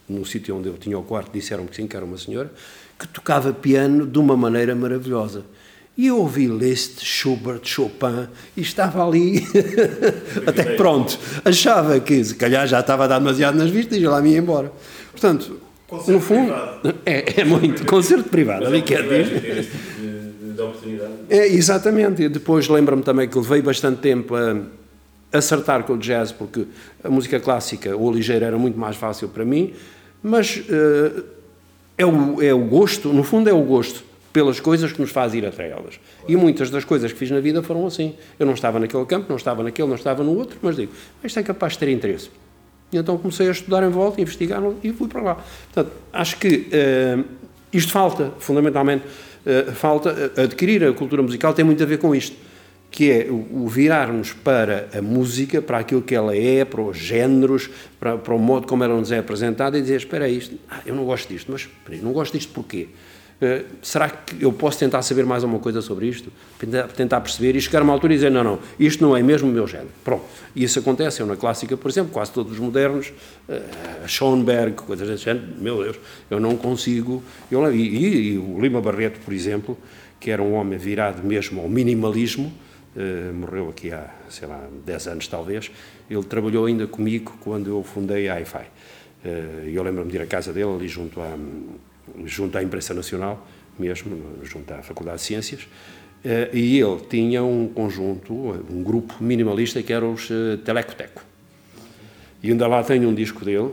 no 0.08 0.24
sítio 0.24 0.56
onde 0.56 0.68
eu 0.68 0.74
tinha 0.74 0.98
o 0.98 1.02
quarto 1.02 1.30
disseram 1.32 1.66
que 1.66 1.76
sim, 1.76 1.86
que 1.86 1.96
era 1.96 2.04
uma 2.04 2.18
senhora, 2.18 2.50
que 2.98 3.06
tocava 3.08 3.52
piano 3.52 4.06
de 4.06 4.18
uma 4.18 4.36
maneira 4.36 4.74
maravilhosa. 4.74 5.44
E 5.96 6.06
eu 6.06 6.18
ouvi 6.18 6.46
Liszt, 6.46 7.04
Schubert, 7.04 7.60
Chopin 7.64 8.26
e 8.56 8.62
estava 8.62 9.06
ali, 9.06 9.46
até 10.46 10.74
pronto, 10.74 11.18
achava 11.44 12.00
que 12.00 12.24
se 12.24 12.34
calhar 12.34 12.66
já 12.66 12.80
estava 12.80 13.04
a 13.04 13.06
dar 13.06 13.18
demasiado 13.18 13.56
nas 13.56 13.70
vistas 13.70 13.98
e 13.98 14.00
já 14.00 14.10
lá 14.10 14.22
me 14.22 14.30
ia 14.30 14.38
embora. 14.38 14.72
Portanto, 15.10 15.60
concerto 15.86 16.12
no 16.12 16.20
fundo, 16.20 16.52
é, 17.04 17.40
é, 17.40 17.44
muito, 17.44 17.84
concerto 17.84 18.28
privado, 18.28 18.66
ali 18.66 18.80
quer 18.82 19.02
dizer. 19.02 19.68
É, 21.28 21.46
exatamente, 21.48 22.22
e 22.22 22.28
depois 22.28 22.68
lembro-me 22.68 23.02
também 23.02 23.28
que 23.28 23.36
levei 23.36 23.60
bastante 23.60 24.00
tempo 24.00 24.34
a 24.34 24.56
acertar 25.32 25.84
com 25.84 25.94
o 25.94 25.98
jazz, 25.98 26.30
porque 26.30 26.66
a 27.02 27.08
música 27.08 27.40
clássica 27.40 27.96
ou 27.96 28.12
ligeira 28.12 28.46
era 28.46 28.58
muito 28.58 28.78
mais 28.78 28.96
fácil 28.96 29.28
para 29.28 29.44
mim, 29.44 29.72
mas 30.22 30.56
uh, 30.56 31.24
é, 31.96 32.04
o, 32.04 32.42
é 32.42 32.52
o 32.52 32.60
gosto, 32.60 33.12
no 33.12 33.22
fundo 33.22 33.48
é 33.48 33.52
o 33.52 33.62
gosto 33.62 34.04
pelas 34.32 34.60
coisas 34.60 34.92
que 34.92 35.00
nos 35.00 35.10
faz 35.10 35.34
ir 35.34 35.44
até 35.44 35.70
elas. 35.70 36.00
E 36.26 36.36
muitas 36.36 36.70
das 36.70 36.84
coisas 36.84 37.12
que 37.12 37.18
fiz 37.18 37.30
na 37.30 37.40
vida 37.40 37.62
foram 37.62 37.86
assim. 37.86 38.14
Eu 38.38 38.46
não 38.46 38.54
estava 38.54 38.80
naquele 38.80 39.04
campo, 39.04 39.26
não 39.28 39.36
estava 39.36 39.62
naquele, 39.62 39.88
não 39.88 39.96
estava 39.96 40.24
no 40.24 40.36
outro, 40.36 40.58
mas 40.62 40.76
digo, 40.76 40.92
isto 41.22 41.38
é 41.38 41.42
capaz 41.42 41.74
de 41.74 41.80
ter 41.80 41.88
interesse. 41.90 42.30
E 42.90 42.96
então 42.96 43.16
comecei 43.18 43.48
a 43.48 43.50
estudar 43.50 43.82
em 43.82 43.90
volta, 43.90 44.20
investigar 44.20 44.62
e 44.82 44.92
fui 44.92 45.08
para 45.08 45.22
lá. 45.22 45.34
Portanto, 45.72 45.94
acho 46.12 46.38
que 46.38 46.68
uh, 46.68 47.24
isto 47.72 47.92
falta, 47.92 48.32
fundamentalmente, 48.38 49.04
uh, 49.06 49.72
falta 49.72 50.32
adquirir 50.36 50.84
a 50.84 50.92
cultura 50.92 51.22
musical 51.22 51.52
tem 51.52 51.64
muito 51.64 51.82
a 51.82 51.86
ver 51.86 51.98
com 51.98 52.14
isto 52.14 52.36
que 52.92 53.10
é 53.10 53.28
o 53.30 53.66
virarmos 53.66 54.34
para 54.34 54.90
a 54.94 55.00
música, 55.00 55.62
para 55.62 55.78
aquilo 55.78 56.02
que 56.02 56.14
ela 56.14 56.36
é, 56.36 56.62
para 56.62 56.82
os 56.82 56.98
géneros, 56.98 57.70
para, 57.98 58.18
para 58.18 58.34
o 58.34 58.38
modo 58.38 58.66
como 58.66 58.84
ela 58.84 58.94
nos 58.94 59.10
é 59.10 59.18
apresentada 59.18 59.78
e 59.78 59.80
dizer, 59.80 59.96
espera 59.96 60.26
aí, 60.26 60.36
isto, 60.36 60.58
ah, 60.70 60.82
eu 60.84 60.94
não 60.94 61.06
gosto 61.06 61.26
disto, 61.32 61.50
mas 61.50 61.66
não 62.02 62.12
gosto 62.12 62.36
disto 62.36 62.52
porquê? 62.52 62.88
Uh, 63.40 63.64
será 63.82 64.08
que 64.10 64.40
eu 64.40 64.52
posso 64.52 64.78
tentar 64.78 65.02
saber 65.02 65.24
mais 65.24 65.42
alguma 65.42 65.60
coisa 65.60 65.80
sobre 65.80 66.06
isto? 66.06 66.30
Tentar 66.94 67.20
perceber 67.22 67.56
e 67.56 67.60
chegar 67.62 67.80
a 67.80 67.82
uma 67.82 67.94
altura 67.94 68.12
e 68.12 68.16
dizer, 68.16 68.30
não, 68.30 68.44
não, 68.44 68.58
isto 68.78 69.02
não 69.02 69.16
é 69.16 69.22
mesmo 69.22 69.48
o 69.48 69.52
meu 69.52 69.66
género. 69.66 69.88
Pronto. 70.04 70.24
E 70.54 70.62
isso 70.62 70.78
acontece, 70.78 71.20
eu 71.22 71.26
na 71.26 71.34
clássica, 71.34 71.76
por 71.76 71.90
exemplo, 71.90 72.12
quase 72.12 72.30
todos 72.30 72.52
os 72.52 72.58
modernos, 72.58 73.10
uh, 73.48 74.06
Schoenberg, 74.06 74.74
coisas 74.74 75.08
desse 75.08 75.24
género, 75.24 75.46
meu 75.58 75.82
Deus, 75.82 75.96
eu 76.30 76.38
não 76.38 76.56
consigo... 76.56 77.22
Eu, 77.50 77.74
e, 77.74 77.80
e, 77.80 78.32
e 78.34 78.38
o 78.38 78.60
Lima 78.60 78.82
Barreto, 78.82 79.18
por 79.24 79.32
exemplo, 79.32 79.78
que 80.20 80.30
era 80.30 80.42
um 80.42 80.52
homem 80.52 80.78
virado 80.78 81.26
mesmo 81.26 81.62
ao 81.62 81.68
minimalismo, 81.68 82.52
Uh, 82.94 83.32
morreu 83.32 83.70
aqui 83.70 83.90
há, 83.90 84.06
sei 84.28 84.46
lá, 84.46 84.68
10 84.84 85.06
anos 85.08 85.28
talvez. 85.28 85.70
Ele 86.10 86.22
trabalhou 86.24 86.66
ainda 86.66 86.86
comigo 86.86 87.38
quando 87.40 87.70
eu 87.70 87.82
fundei 87.82 88.28
a 88.28 88.38
hi-fi. 88.38 88.66
Uh, 89.24 89.68
eu 89.68 89.82
lembro-me 89.82 90.10
de 90.10 90.18
ir 90.18 90.22
à 90.22 90.26
casa 90.26 90.52
dele, 90.52 90.74
ali 90.74 90.88
junto 90.88 91.18
à, 91.20 91.34
junto 92.26 92.58
à 92.58 92.62
Imprensa 92.62 92.92
Nacional, 92.92 93.46
mesmo, 93.78 94.20
junto 94.42 94.74
à 94.74 94.82
Faculdade 94.82 95.18
de 95.18 95.22
Ciências, 95.22 95.62
uh, 95.62 96.54
e 96.54 96.78
ele 96.78 97.00
tinha 97.08 97.42
um 97.42 97.66
conjunto, 97.66 98.34
um 98.70 98.82
grupo 98.82 99.14
minimalista 99.24 99.82
que 99.82 99.92
era 99.92 100.04
os 100.04 100.28
Telecoteco. 100.62 101.24
E 102.42 102.50
ainda 102.50 102.66
lá 102.66 102.82
tenho 102.82 103.08
um 103.08 103.14
disco 103.14 103.42
dele, 103.42 103.70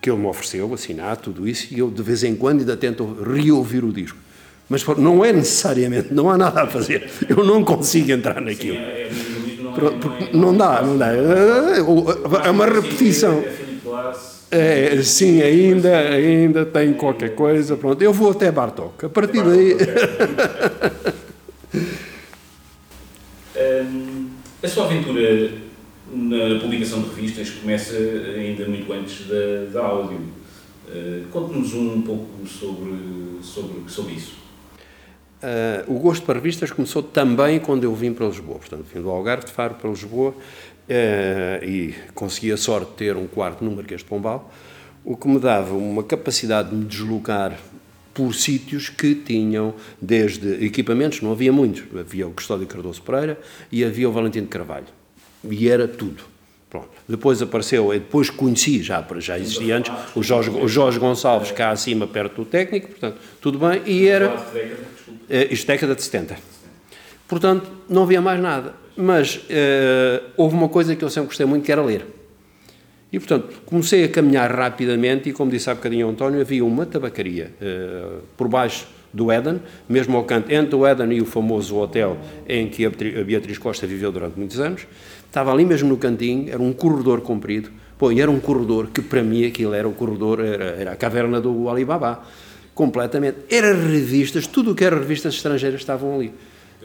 que 0.00 0.10
ele 0.10 0.18
me 0.18 0.26
ofereceu, 0.26 0.74
assinar, 0.74 1.16
tudo 1.16 1.46
isso, 1.46 1.72
e 1.72 1.78
eu 1.78 1.90
de 1.90 2.02
vez 2.02 2.24
em 2.24 2.34
quando 2.34 2.60
ainda 2.60 2.76
tento 2.76 3.04
reouvir 3.22 3.84
o 3.84 3.92
disco 3.92 4.27
mas 4.68 4.84
não 4.98 5.24
é 5.24 5.32
necessariamente, 5.32 6.12
não 6.12 6.28
há 6.30 6.36
nada 6.36 6.62
a 6.62 6.66
fazer. 6.66 7.10
Eu 7.28 7.42
não 7.44 7.64
consigo 7.64 8.12
entrar 8.12 8.40
naquilo. 8.40 8.76
Sim, 8.76 8.82
é, 8.82 9.08
é, 9.08 10.36
não, 10.36 10.56
dá, 10.56 10.82
não 10.82 10.98
dá. 10.98 11.08
É 11.12 12.50
uma 12.50 12.66
repetição. 12.66 13.42
É, 14.50 15.02
sim, 15.02 15.40
ainda, 15.42 15.98
ainda 15.98 16.66
tem 16.66 16.92
qualquer 16.94 17.34
coisa. 17.34 17.76
Pronto, 17.76 18.02
eu 18.02 18.12
vou 18.12 18.30
até 18.30 18.50
Bartok. 18.50 19.06
A 19.06 19.08
partir 19.08 19.42
daí. 19.42 19.76
a 24.62 24.68
sua 24.68 24.84
aventura 24.84 25.50
na 26.12 26.58
publicação 26.60 27.02
de 27.02 27.08
revistas 27.14 27.50
começa 27.50 27.96
ainda 27.96 28.66
muito 28.66 28.92
antes 28.92 29.26
da, 29.26 29.70
da 29.72 29.86
áudio. 29.86 30.20
Uh, 30.88 31.26
Conte-nos 31.30 31.74
um 31.74 32.00
pouco 32.00 32.46
sobre, 32.46 32.96
sobre, 33.42 33.82
sobre 33.86 34.14
isso. 34.14 34.47
Uh, 35.40 35.94
o 35.94 36.00
gosto 36.00 36.26
para 36.26 36.34
revistas 36.34 36.72
começou 36.72 37.00
também 37.00 37.60
quando 37.60 37.84
eu 37.84 37.94
vim 37.94 38.12
para 38.12 38.26
Lisboa, 38.26 38.58
portanto, 38.58 38.84
vim 38.92 39.00
do 39.00 39.08
Algarve 39.08 39.46
de 39.46 39.52
Faro 39.52 39.74
para 39.74 39.88
Lisboa 39.88 40.30
uh, 40.32 41.64
e 41.64 41.94
consegui 42.12 42.50
a 42.50 42.56
sorte 42.56 42.90
de 42.90 42.96
ter 42.96 43.16
um 43.16 43.28
quarto 43.28 43.64
no 43.64 43.70
Marquês 43.70 44.00
de 44.00 44.06
Pombal, 44.06 44.52
o 45.04 45.16
que 45.16 45.28
me 45.28 45.38
dava 45.38 45.74
uma 45.74 46.02
capacidade 46.02 46.70
de 46.70 46.76
me 46.76 46.84
deslocar 46.84 47.56
por 48.12 48.34
sítios 48.34 48.88
que 48.88 49.14
tinham 49.14 49.74
desde 50.02 50.64
equipamentos, 50.64 51.22
não 51.22 51.30
havia 51.30 51.52
muitos, 51.52 51.84
havia 51.96 52.26
o 52.26 52.32
Custódio 52.32 52.66
Cardoso 52.66 53.00
Pereira 53.00 53.38
e 53.70 53.84
havia 53.84 54.08
o 54.08 54.12
Valentim 54.12 54.40
de 54.40 54.48
Carvalho. 54.48 54.88
E 55.48 55.68
era 55.68 55.86
tudo. 55.86 56.24
Pronto. 56.70 56.88
Depois 57.08 57.40
apareceu, 57.40 57.90
depois 57.92 58.28
conheci, 58.28 58.82
já, 58.82 59.04
já 59.18 59.38
existia 59.38 59.76
antes, 59.76 59.92
o 60.14 60.22
Jorge, 60.22 60.50
o 60.50 60.68
Jorge 60.68 60.98
Gonçalves 60.98 61.50
cá 61.50 61.70
acima, 61.70 62.06
perto 62.06 62.42
do 62.42 62.44
técnico, 62.44 62.88
portanto, 62.88 63.16
tudo 63.40 63.58
bem, 63.58 63.82
e 63.86 64.06
era... 64.06 64.36
Eh, 65.30 65.48
isto 65.50 65.66
década 65.66 65.94
de 65.94 66.02
70. 66.02 66.36
Portanto, 67.26 67.70
não 67.88 68.02
havia 68.02 68.20
mais 68.20 68.40
nada. 68.40 68.74
Mas 68.96 69.36
uh, 69.36 70.24
houve 70.36 70.56
uma 70.56 70.68
coisa 70.68 70.96
que 70.96 71.04
eu 71.04 71.08
sempre 71.08 71.28
gostei 71.28 71.46
muito, 71.46 71.64
que 71.64 71.70
era 71.70 71.82
ler. 71.82 72.04
E, 73.12 73.18
portanto, 73.18 73.62
comecei 73.64 74.04
a 74.04 74.08
caminhar 74.08 74.50
rapidamente 74.50 75.28
e, 75.28 75.32
como 75.32 75.50
disse 75.50 75.70
há 75.70 75.74
bocadinho 75.74 76.08
o 76.08 76.10
António, 76.10 76.40
havia 76.40 76.64
uma 76.64 76.84
tabacaria 76.84 77.52
uh, 77.60 78.22
por 78.36 78.48
baixo 78.48 78.86
do 79.12 79.30
Éden, 79.30 79.60
mesmo 79.88 80.16
ao 80.16 80.24
canto 80.24 80.52
entre 80.52 80.74
o 80.74 80.86
Éden 80.86 81.12
e 81.12 81.20
o 81.20 81.24
famoso 81.24 81.76
hotel 81.76 82.18
em 82.48 82.68
que 82.68 82.84
a 82.84 82.90
Beatriz 82.90 83.58
Costa 83.58 83.86
viveu 83.86 84.12
durante 84.12 84.38
muitos 84.38 84.60
anos. 84.60 84.86
Estava 85.26 85.52
ali 85.52 85.64
mesmo 85.64 85.88
no 85.88 85.96
cantinho, 85.96 86.50
era 86.50 86.60
um 86.60 86.72
corredor 86.72 87.20
comprido. 87.20 87.70
Pô, 87.98 88.12
e 88.12 88.20
era 88.20 88.30
um 88.30 88.38
corredor 88.38 88.88
que, 88.92 89.02
para 89.02 89.22
mim, 89.22 89.44
aquilo 89.44 89.74
era 89.74 89.88
o 89.88 89.92
corredor, 89.92 90.40
era, 90.40 90.64
era 90.64 90.92
a 90.92 90.96
caverna 90.96 91.40
do 91.40 91.68
Alibaba. 91.68 92.22
Completamente. 92.74 93.38
Era 93.50 93.74
revistas, 93.74 94.46
tudo 94.46 94.70
o 94.70 94.74
que 94.74 94.84
era 94.84 94.96
revistas 94.96 95.34
estrangeiras 95.34 95.80
estavam 95.80 96.14
ali. 96.14 96.32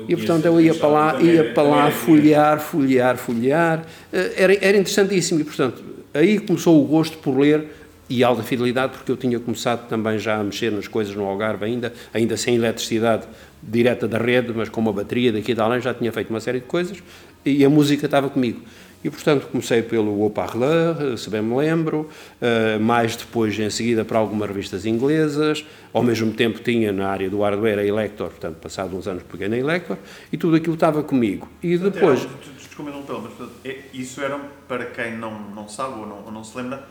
E 0.07 0.15
portanto 0.15 0.45
eu 0.45 0.59
ia 0.59 0.73
para 0.73 0.87
lá, 0.87 1.21
ia 1.21 1.53
para 1.53 1.63
lá 1.63 1.91
folhear, 1.91 2.59
folhear, 2.59 3.15
folhear. 3.15 3.85
Eh, 4.11 4.33
era, 4.37 4.53
era 4.55 4.77
interessantíssimo 4.77 5.39
e 5.41 5.43
portanto 5.43 5.83
aí 6.13 6.39
começou 6.39 6.83
o 6.83 6.87
gosto 6.87 7.17
por 7.19 7.37
ler 7.37 7.67
e 8.13 8.23
alta 8.23 8.43
fidelidade, 8.43 8.93
porque 8.93 9.11
eu 9.11 9.17
tinha 9.17 9.39
começado 9.39 9.87
também 9.87 10.19
já 10.19 10.35
a 10.39 10.43
mexer 10.43 10.71
nas 10.71 10.87
coisas 10.87 11.15
no 11.15 11.25
Algarve 11.25 11.65
ainda, 11.65 11.91
ainda 12.13 12.37
sem 12.37 12.55
eletricidade 12.55 13.25
direta 13.61 14.07
da 14.07 14.19
rede, 14.19 14.53
mas 14.55 14.69
com 14.69 14.81
uma 14.81 14.93
bateria 14.93 15.33
daqui 15.33 15.55
da 15.55 15.63
além, 15.63 15.81
já 15.81 15.95
tinha 15.95 16.11
feito 16.11 16.29
uma 16.29 16.39
série 16.39 16.59
de 16.59 16.67
coisas 16.67 17.01
e 17.43 17.65
a 17.65 17.69
música 17.69 18.05
estava 18.05 18.29
comigo. 18.29 18.61
E, 19.03 19.09
portanto, 19.09 19.47
comecei 19.51 19.81
pelo 19.81 20.21
Haut 20.21 20.33
Parleur, 20.33 21.17
se 21.17 21.29
bem 21.29 21.41
me 21.41 21.55
lembro, 21.57 22.07
uh, 22.39 22.79
mais 22.79 23.15
depois, 23.15 23.57
em 23.59 23.69
seguida, 23.69 24.05
para 24.05 24.17
algumas 24.17 24.47
revistas 24.47 24.85
inglesas, 24.85 25.65
ao 25.91 26.03
mesmo 26.03 26.31
tempo 26.31 26.59
tinha 26.59 26.91
na 26.91 27.09
área 27.09 27.29
do 27.29 27.41
hardware 27.41 27.79
a 27.79 27.85
Elector, 27.85 28.29
portanto, 28.29 28.57
passado 28.57 28.95
uns 28.95 29.07
anos 29.07 29.23
peguei 29.23 29.49
na 29.49 29.57
Elector, 29.57 29.97
e 30.31 30.37
tudo 30.37 30.55
aquilo 30.55 30.75
estava 30.75 31.03
comigo. 31.03 31.49
E 31.61 31.77
depois... 31.77 32.27
Desculpa, 32.57 32.91
não, 32.91 33.03
mas 33.21 33.49
é, 33.65 33.79
isso 33.93 34.21
era, 34.21 34.39
para 34.67 34.85
quem 34.85 35.17
não, 35.17 35.37
não 35.53 35.67
sabe 35.67 35.99
ou 35.99 36.07
não, 36.07 36.23
ou 36.25 36.31
não 36.31 36.43
se 36.43 36.57
lembra, 36.57 36.87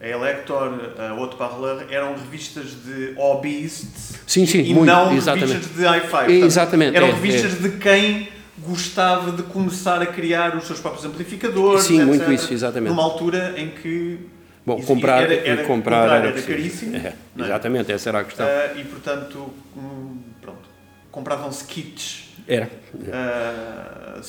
a 0.00 0.08
Elector, 0.08 0.92
a 0.98 1.10
Haute 1.10 1.36
Parleur, 1.36 1.86
eram 1.90 2.14
revistas 2.14 2.70
de 2.84 3.12
hobbyistas 3.18 4.18
sim, 4.26 4.46
sim, 4.46 4.60
e 4.60 4.74
muito, 4.74 4.86
não 4.86 5.14
exatamente. 5.14 5.52
revistas 5.52 5.76
de 5.76 5.86
hi-fi. 5.86 6.32
Exatamente. 6.32 6.96
Eram 6.96 7.08
é, 7.08 7.12
revistas 7.12 7.52
é. 7.52 7.68
de 7.68 7.76
quem 7.76 8.28
gostava 8.58 9.30
de 9.32 9.42
começar 9.42 10.00
a 10.00 10.06
criar 10.06 10.56
os 10.56 10.64
seus 10.64 10.80
próprios 10.80 11.04
amplificadores. 11.04 11.84
Sim, 11.84 11.96
etc, 11.96 12.06
muito 12.06 12.32
isso, 12.32 12.52
exatamente. 12.52 12.90
Numa 12.90 13.02
altura 13.02 13.54
em 13.56 13.68
que. 13.68 14.18
Bom, 14.64 14.80
comprar 14.82 15.22
era, 15.22 15.34
era, 15.34 15.64
comprar, 15.64 16.02
comprar 16.02 16.16
era, 16.16 16.28
era 16.28 16.42
caríssimo. 16.42 16.96
É, 16.96 16.98
é? 16.98 17.14
exatamente, 17.38 17.92
essa 17.92 18.08
era 18.08 18.20
a 18.20 18.24
questão. 18.24 18.46
Uh, 18.46 18.78
e 18.78 18.84
portanto, 18.84 19.50
hum, 19.76 20.18
pronto, 20.40 20.68
compravam-se 21.10 21.64
kits 21.64 22.29
era. 22.46 22.70
Uh, 22.94 24.22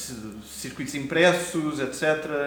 circuitos 0.61 0.93
impressos, 0.95 1.79
etc. 1.79 2.03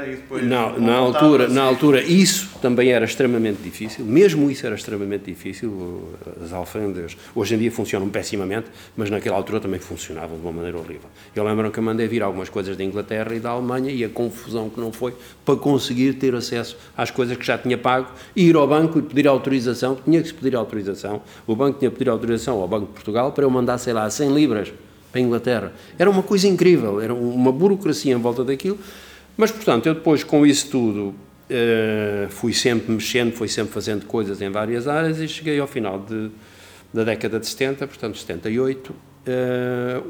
E 0.06 0.10
depois 0.16 0.44
não, 0.44 0.78
na 0.78 0.94
altura, 0.94 1.48
na 1.48 1.62
altura 1.62 2.02
isso 2.02 2.50
também 2.62 2.90
era 2.90 3.04
extremamente 3.04 3.60
difícil, 3.62 4.04
mesmo 4.04 4.50
isso 4.50 4.66
era 4.66 4.74
extremamente 4.74 5.24
difícil. 5.24 6.08
As 6.42 6.52
alfândegas 6.52 7.16
hoje 7.34 7.54
em 7.54 7.58
dia 7.58 7.72
funcionam 7.72 8.08
pessimamente, 8.08 8.68
mas 8.96 9.10
naquela 9.10 9.36
altura 9.36 9.60
também 9.60 9.80
funcionavam 9.80 10.36
de 10.36 10.42
uma 10.42 10.52
maneira 10.52 10.78
horrível. 10.78 11.10
Eu 11.34 11.44
lembro 11.44 11.70
que 11.70 11.78
eu 11.78 11.82
mandei 11.82 12.06
vir 12.06 12.22
algumas 12.22 12.48
coisas 12.48 12.76
da 12.76 12.84
Inglaterra 12.84 13.34
e 13.34 13.40
da 13.40 13.50
Alemanha 13.50 13.90
e 13.90 14.04
a 14.04 14.08
confusão 14.08 14.70
que 14.70 14.80
não 14.80 14.92
foi 14.92 15.14
para 15.44 15.56
conseguir 15.56 16.14
ter 16.14 16.34
acesso 16.34 16.76
às 16.96 17.10
coisas 17.10 17.36
que 17.36 17.44
já 17.44 17.58
tinha 17.58 17.76
pago 17.76 18.08
e 18.34 18.48
ir 18.48 18.56
ao 18.56 18.66
banco 18.66 18.98
e 18.98 19.02
pedir 19.02 19.26
autorização, 19.26 19.96
tinha 19.96 20.22
que 20.22 20.28
se 20.28 20.34
pedir 20.34 20.54
autorização. 20.56 21.22
O 21.46 21.56
banco 21.56 21.78
tinha 21.78 21.90
que 21.90 21.96
pedir 21.98 22.10
autorização 22.10 22.60
ao 22.60 22.68
Banco 22.68 22.86
de 22.86 22.92
Portugal 22.92 23.32
para 23.32 23.44
eu 23.44 23.50
mandar, 23.50 23.78
sei 23.78 23.92
lá, 23.92 24.08
100 24.08 24.34
libras 24.34 24.72
para 25.14 25.20
a 25.20 25.22
Inglaterra. 25.22 25.72
Era 25.96 26.10
uma 26.10 26.24
coisa 26.24 26.48
incrível, 26.48 27.00
era 27.00 27.14
uma 27.14 27.52
burocracia 27.52 28.12
em 28.12 28.18
volta 28.18 28.42
daquilo, 28.42 28.78
mas, 29.36 29.52
portanto, 29.52 29.86
eu 29.86 29.94
depois 29.94 30.24
com 30.24 30.44
isso 30.44 30.68
tudo 30.68 31.00
uh, 31.08 32.28
fui 32.30 32.52
sempre 32.52 32.92
mexendo, 32.92 33.32
fui 33.32 33.46
sempre 33.46 33.72
fazendo 33.72 34.06
coisas 34.06 34.42
em 34.42 34.50
várias 34.50 34.88
áreas 34.88 35.20
e 35.20 35.28
cheguei 35.28 35.60
ao 35.60 35.68
final 35.68 36.00
de, 36.00 36.30
da 36.92 37.04
década 37.04 37.38
de 37.38 37.46
70, 37.46 37.86
portanto, 37.86 38.18
78, 38.18 38.90
uh, 38.90 38.94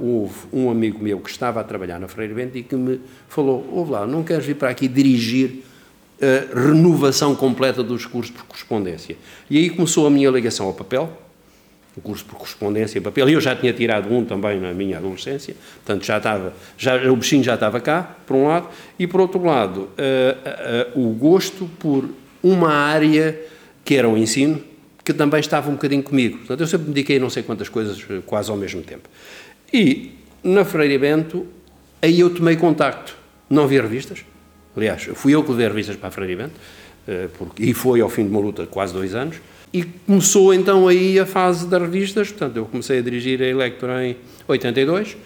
houve 0.00 0.34
um 0.50 0.70
amigo 0.70 0.99
meu 1.02 1.20
que 1.20 1.30
estava 1.30 1.61
a 1.61 1.64
trabalhar 1.64 1.99
na 1.99 2.08
Freire 2.08 2.32
Bento 2.32 2.56
e 2.56 2.62
que 2.62 2.75
me 2.75 2.99
falou, 3.28 3.68
ouve 3.73 3.92
lá, 3.92 4.06
não 4.06 4.23
queres 4.23 4.46
vir 4.46 4.56
para 4.56 4.70
aqui 4.70 4.88
dirigir 4.88 5.64
a 6.18 6.58
renovação 6.58 7.34
completa 7.34 7.82
dos 7.82 8.06
cursos 8.06 8.30
por 8.30 8.44
correspondência? 8.44 9.18
E 9.50 9.58
aí 9.58 9.68
começou 9.68 10.06
a 10.06 10.11
minha 10.11 10.30
ligação 10.30 10.66
ao 10.66 10.73
papel, 10.73 11.23
o 11.96 12.00
curso 12.00 12.24
por 12.24 12.36
correspondência 12.36 12.98
e 12.98 13.00
papel. 13.00 13.28
Eu 13.28 13.40
já 13.40 13.54
tinha 13.54 13.72
tirado 13.72 14.12
um 14.12 14.24
também 14.24 14.60
na 14.60 14.72
minha 14.72 14.98
adolescência, 14.98 15.54
portanto 15.84 16.04
já 16.04 16.18
estava, 16.18 16.52
já, 16.76 16.96
o 17.10 17.16
bichinho 17.16 17.44
já 17.44 17.54
estava 17.54 17.80
cá, 17.80 18.16
por 18.26 18.36
um 18.36 18.48
lado, 18.48 18.68
e 18.98 19.06
por 19.06 19.20
outro 19.20 19.44
lado, 19.44 19.80
uh, 19.80 20.96
uh, 20.96 21.00
uh, 21.00 21.08
o 21.08 21.14
gosto 21.14 21.70
por 21.78 22.08
uma 22.42 22.72
área 22.72 23.40
que 23.84 23.94
era 23.94 24.08
o 24.08 24.16
ensino, 24.16 24.60
que 25.04 25.12
também 25.12 25.38
estava 25.38 25.68
um 25.70 25.74
bocadinho 25.74 26.02
comigo. 26.02 26.38
Portanto, 26.38 26.60
eu 26.60 26.66
sempre 26.66 26.88
me 26.88 26.94
dediquei 26.94 27.18
a 27.18 27.20
não 27.20 27.28
sei 27.28 27.42
quantas 27.42 27.68
coisas 27.68 28.02
quase 28.24 28.50
ao 28.50 28.56
mesmo 28.56 28.82
tempo. 28.82 29.08
E 29.72 30.12
na 30.42 30.64
Freire 30.64 30.96
Bento, 30.96 31.46
aí 32.00 32.20
eu 32.20 32.30
tomei 32.30 32.56
contacto. 32.56 33.14
Não 33.50 33.64
havia 33.64 33.82
revistas. 33.82 34.24
Aliás, 34.74 35.02
fui 35.14 35.34
eu 35.34 35.44
que 35.44 35.50
levei 35.50 35.68
revistas 35.68 35.96
para 35.96 36.08
a 36.08 36.10
Freire 36.10 36.36
Bento, 36.36 36.54
porque, 37.36 37.64
e 37.64 37.74
foi 37.74 38.00
ao 38.00 38.08
fim 38.08 38.24
de 38.24 38.30
uma 38.30 38.40
luta 38.40 38.62
de 38.62 38.68
quase 38.68 38.94
dois 38.94 39.14
anos. 39.14 39.36
E 39.74 39.82
começou 40.06 40.54
então 40.54 40.86
aí 40.86 41.18
a 41.18 41.26
fase 41.26 41.66
das 41.66 41.82
revistas, 41.82 42.28
portanto, 42.28 42.58
eu 42.58 42.64
comecei 42.64 43.00
a 43.00 43.02
dirigir 43.02 43.42
a 43.42 43.44
Electro 43.44 43.90
em 44.00 44.16
82 44.46 45.16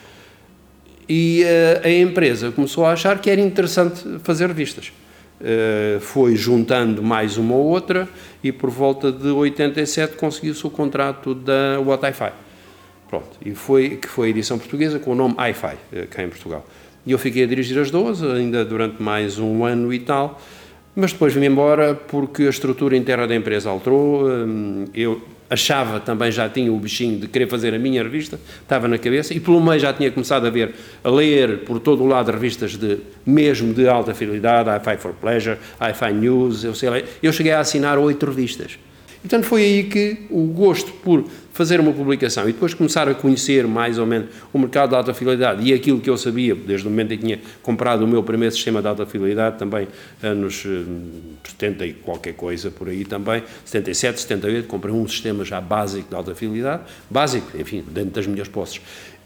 e 1.07 1.43
uh, 1.45 1.87
a 1.87 1.91
empresa 1.91 2.51
começou 2.51 2.87
a 2.87 2.93
achar 2.93 3.21
que 3.21 3.29
era 3.29 3.43
interessante 3.43 4.03
fazer 4.23 4.47
revistas. 4.47 4.91
Uh, 5.39 6.01
foi 6.01 6.35
juntando 6.35 7.03
mais 7.03 7.37
uma 7.37 7.55
ou 7.57 7.67
outra 7.67 8.09
e 8.43 8.51
por 8.51 8.71
volta 8.71 9.13
de 9.13 9.29
87 9.29 10.17
conseguiu-se 10.17 10.67
o 10.67 10.71
contrato 10.71 11.35
da 11.35 11.79
What 11.85 12.07
Hi-Fi. 12.07 12.33
Pronto, 13.07 13.29
e 13.45 13.55
foi, 13.55 13.97
que 13.97 14.09
foi 14.09 14.29
a 14.29 14.31
edição 14.31 14.59
portuguesa 14.59 14.99
com 14.99 15.13
o 15.13 15.15
nome 15.15 15.35
Hi-Fi, 15.35 15.75
uh, 15.75 16.07
cá 16.09 16.25
em 16.25 16.29
Portugal. 16.31 16.67
E 17.05 17.13
eu 17.13 17.19
fiquei 17.19 17.45
a 17.45 17.47
dirigir 17.47 17.79
as 17.79 17.91
duas, 17.91 18.23
ainda 18.23 18.65
durante 18.65 19.03
mais 19.03 19.39
um 19.39 19.63
ano 19.67 19.93
e 19.93 19.99
tal, 19.99 20.41
mas 21.01 21.13
depois 21.13 21.33
vim 21.33 21.45
embora 21.45 21.95
porque 21.95 22.43
a 22.43 22.51
estrutura 22.51 22.97
interna 22.97 23.25
da 23.25 23.37
empresa 23.37 23.71
alterou. 23.71 24.29
Hum, 24.29 24.87
eu 24.93 25.23
achava 25.49 26.01
também 26.01 26.33
já 26.33 26.49
tinha 26.49 26.73
o 26.73 26.77
bichinho 26.77 27.21
de 27.21 27.29
querer 27.29 27.49
fazer 27.49 27.73
a 27.73 27.79
minha 27.79 28.03
revista, 28.03 28.39
estava 28.61 28.89
na 28.89 28.99
cabeça, 28.99 29.33
e 29.33 29.39
pelo 29.39 29.61
meio 29.61 29.79
já 29.79 29.93
tinha 29.93 30.11
começado 30.11 30.49
a 30.49 30.51
ver, 30.51 30.75
a 31.05 31.09
ler 31.09 31.61
por 31.61 31.79
todo 31.79 32.03
o 32.03 32.07
lado 32.07 32.33
revistas 32.33 32.77
de, 32.77 32.99
mesmo 33.25 33.73
de 33.73 33.89
alta 33.89 34.13
fidelidade, 34.13 34.69
Hi-Fi 34.69 34.97
for 34.97 35.15
Pleasure, 35.15 35.57
Hi-Fi 35.81 36.13
News, 36.15 36.65
eu 36.65 36.75
sei 36.75 36.91
lá, 36.91 37.01
eu 37.23 37.33
cheguei 37.33 37.53
a 37.53 37.61
assinar 37.61 37.97
oito 37.97 38.27
revistas. 38.27 38.77
Portanto, 39.23 39.45
foi 39.45 39.63
aí 39.63 39.85
que 39.85 40.27
o 40.31 40.47
gosto 40.47 40.93
por 40.93 41.25
fazer 41.59 41.81
uma 41.81 41.93
publicação 41.93 42.49
e 42.49 42.53
depois 42.53 42.73
começar 42.73 43.09
a 43.09 43.15
conhecer 43.15 43.67
mais 43.67 43.99
ou 43.99 44.07
menos 44.07 44.29
o 44.53 44.59
mercado 44.61 44.91
de 44.91 44.95
alta 44.95 45.13
fidelidade 45.13 45.61
e 45.69 45.75
aquilo 45.75 45.99
que 45.99 46.09
eu 46.09 46.17
sabia, 46.17 46.55
desde 46.55 46.87
o 46.87 46.91
momento 46.91 47.15
em 47.15 47.17
que 47.17 47.25
tinha 47.25 47.41
comprado 47.61 48.05
o 48.05 48.07
meu 48.07 48.23
primeiro 48.23 48.55
sistema 48.55 48.81
de 48.81 48.87
alta 48.87 49.05
fidelidade, 49.05 49.59
também 49.59 49.89
anos 50.23 50.65
70 51.43 51.85
eh, 51.85 51.89
e 51.89 51.93
qualquer 51.95 52.35
coisa 52.35 52.71
por 52.71 52.89
aí 52.89 53.05
também, 53.05 53.43
77, 53.65 54.21
78, 54.21 54.69
comprei 54.69 54.95
um 54.95 55.09
sistema 55.09 55.45
já 55.45 55.61
básico 55.61 56.09
de 56.09 56.15
alta 56.15 56.33
fidelidade, 56.33 56.85
básico, 57.11 57.61
enfim, 57.61 57.85
dentro 57.91 58.11
das 58.11 58.27
minhas 58.29 58.47
posses. 58.47 58.81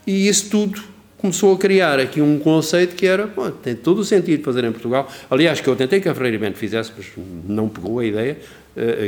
E 0.07 0.27
isso 0.27 0.49
tudo 0.49 0.83
começou 1.19 1.55
a 1.55 1.59
criar 1.59 2.01
aqui 2.01 2.23
um 2.23 2.39
conceito 2.39 2.97
que 2.97 3.07
era, 3.07 3.27
pô, 3.27 3.51
tem 3.51 3.77
todo 3.77 3.99
o 3.99 4.05
sentido 4.05 4.43
fazer 4.43 4.65
em 4.65 4.73
Portugal. 4.73 5.07
Aliás, 5.31 5.61
que 5.61 5.69
eu 5.69 5.77
tentei 5.77 6.01
que 6.01 6.09
a 6.09 6.15
Freire 6.15 6.39
Bento 6.39 6.57
fizesse, 6.57 6.91
mas 6.97 7.07
não 7.47 7.69
pegou 7.69 7.99
a 7.99 8.07
ideia, 8.07 8.39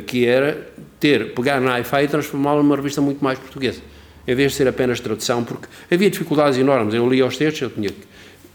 que 0.06 0.26
era 0.26 0.68
ter, 1.00 1.34
pegar 1.34 1.60
na 1.60 1.78
hi-fi 1.78 2.04
e 2.04 2.08
transformá-la 2.08 2.62
numa 2.62 2.76
revista 2.76 3.00
muito 3.00 3.24
mais 3.24 3.38
portuguesa, 3.38 3.80
em 4.26 4.34
vez 4.34 4.52
de 4.52 4.58
ser 4.58 4.68
apenas 4.68 5.00
tradução, 5.00 5.42
porque 5.42 5.66
havia 5.90 6.10
dificuldades 6.10 6.58
enormes. 6.58 6.94
Eu 6.94 7.08
lia 7.08 7.26
os 7.26 7.36
textos, 7.36 7.62
eu 7.62 7.70
tinha 7.70 7.88
que 7.90 8.06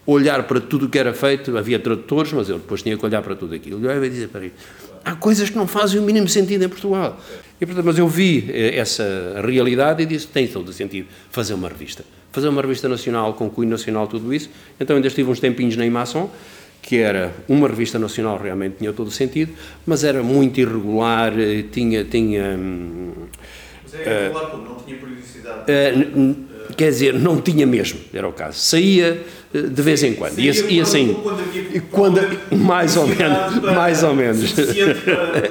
olhar 0.06 0.44
para 0.44 0.60
tudo 0.60 0.88
o 0.88 0.90
que 0.90 0.98
era 0.98 1.14
feito, 1.14 1.56
havia 1.58 1.80
tradutores, 1.80 2.34
mas 2.34 2.50
eu 2.50 2.58
depois 2.58 2.82
tinha 2.82 2.98
que 2.98 3.06
olhar 3.06 3.22
para 3.22 3.36
tudo 3.36 3.54
aquilo. 3.54 3.84
Eu 3.86 4.04
ia 4.04 4.10
dizer 4.10 4.30
para 4.30 4.42
ele, 4.42 4.54
há 5.06 5.16
coisas 5.16 5.50
que 5.50 5.56
não 5.56 5.68
fazem 5.68 6.00
o 6.00 6.04
mínimo 6.04 6.28
sentido 6.28 6.64
em 6.64 6.70
Portugal. 6.70 7.20
E, 7.62 7.66
portanto, 7.66 7.86
mas 7.86 7.98
eu 7.98 8.08
vi 8.08 8.50
eh, 8.50 8.78
essa 8.78 9.42
realidade 9.44 10.02
e 10.02 10.06
disse, 10.06 10.28
tem 10.28 10.48
todo 10.48 10.70
o 10.70 10.74
sentido 10.74 11.08
fazer 11.30 11.54
uma 11.54 11.68
revista. 11.68 12.04
Fazer 12.32 12.48
uma 12.48 12.62
revista 12.62 12.88
nacional, 12.88 13.34
com 13.34 13.50
cunho 13.50 13.70
nacional, 13.70 14.08
tudo 14.08 14.34
isso. 14.34 14.50
Então 14.80 14.96
ainda 14.96 15.08
estive 15.08 15.30
uns 15.30 15.40
tempinhos 15.40 15.76
na 15.76 15.86
Imação, 15.86 16.30
que 16.82 16.98
era 16.98 17.34
uma 17.48 17.68
revista 17.68 18.00
nacional, 18.00 18.40
realmente 18.42 18.78
tinha 18.80 18.92
todo 18.92 19.08
o 19.08 19.12
sentido, 19.12 19.54
mas 19.86 20.04
era 20.04 20.24
muito 20.24 20.60
irregular, 20.60 21.34
eh, 21.38 21.64
tinha... 21.72 22.04
tinha 22.04 22.58
mas 23.84 23.94
é 23.94 24.22
irregular 24.24 24.52
como? 24.52 24.64
Não 24.64 24.76
tinha 24.76 24.98
periodicidade? 24.98 25.72
Uh, 25.72 26.36
quer 26.76 26.90
dizer, 26.90 27.14
não 27.14 27.42
tinha 27.42 27.66
mesmo, 27.66 28.00
era 28.14 28.28
o 28.28 28.34
caso. 28.34 28.58
Saía 28.58 29.24
de 29.52 29.82
vez 29.82 30.04
em 30.04 30.14
quando, 30.14 30.40
ia, 30.40 30.52
ia 30.52 30.86
saindo. 30.86 31.16
Quando, 31.92 32.22
mais 32.56 32.96
ou 32.96 33.08
menos, 33.08 33.62
mais 33.64 34.04
ou 34.04 34.14
menos. 34.14 34.54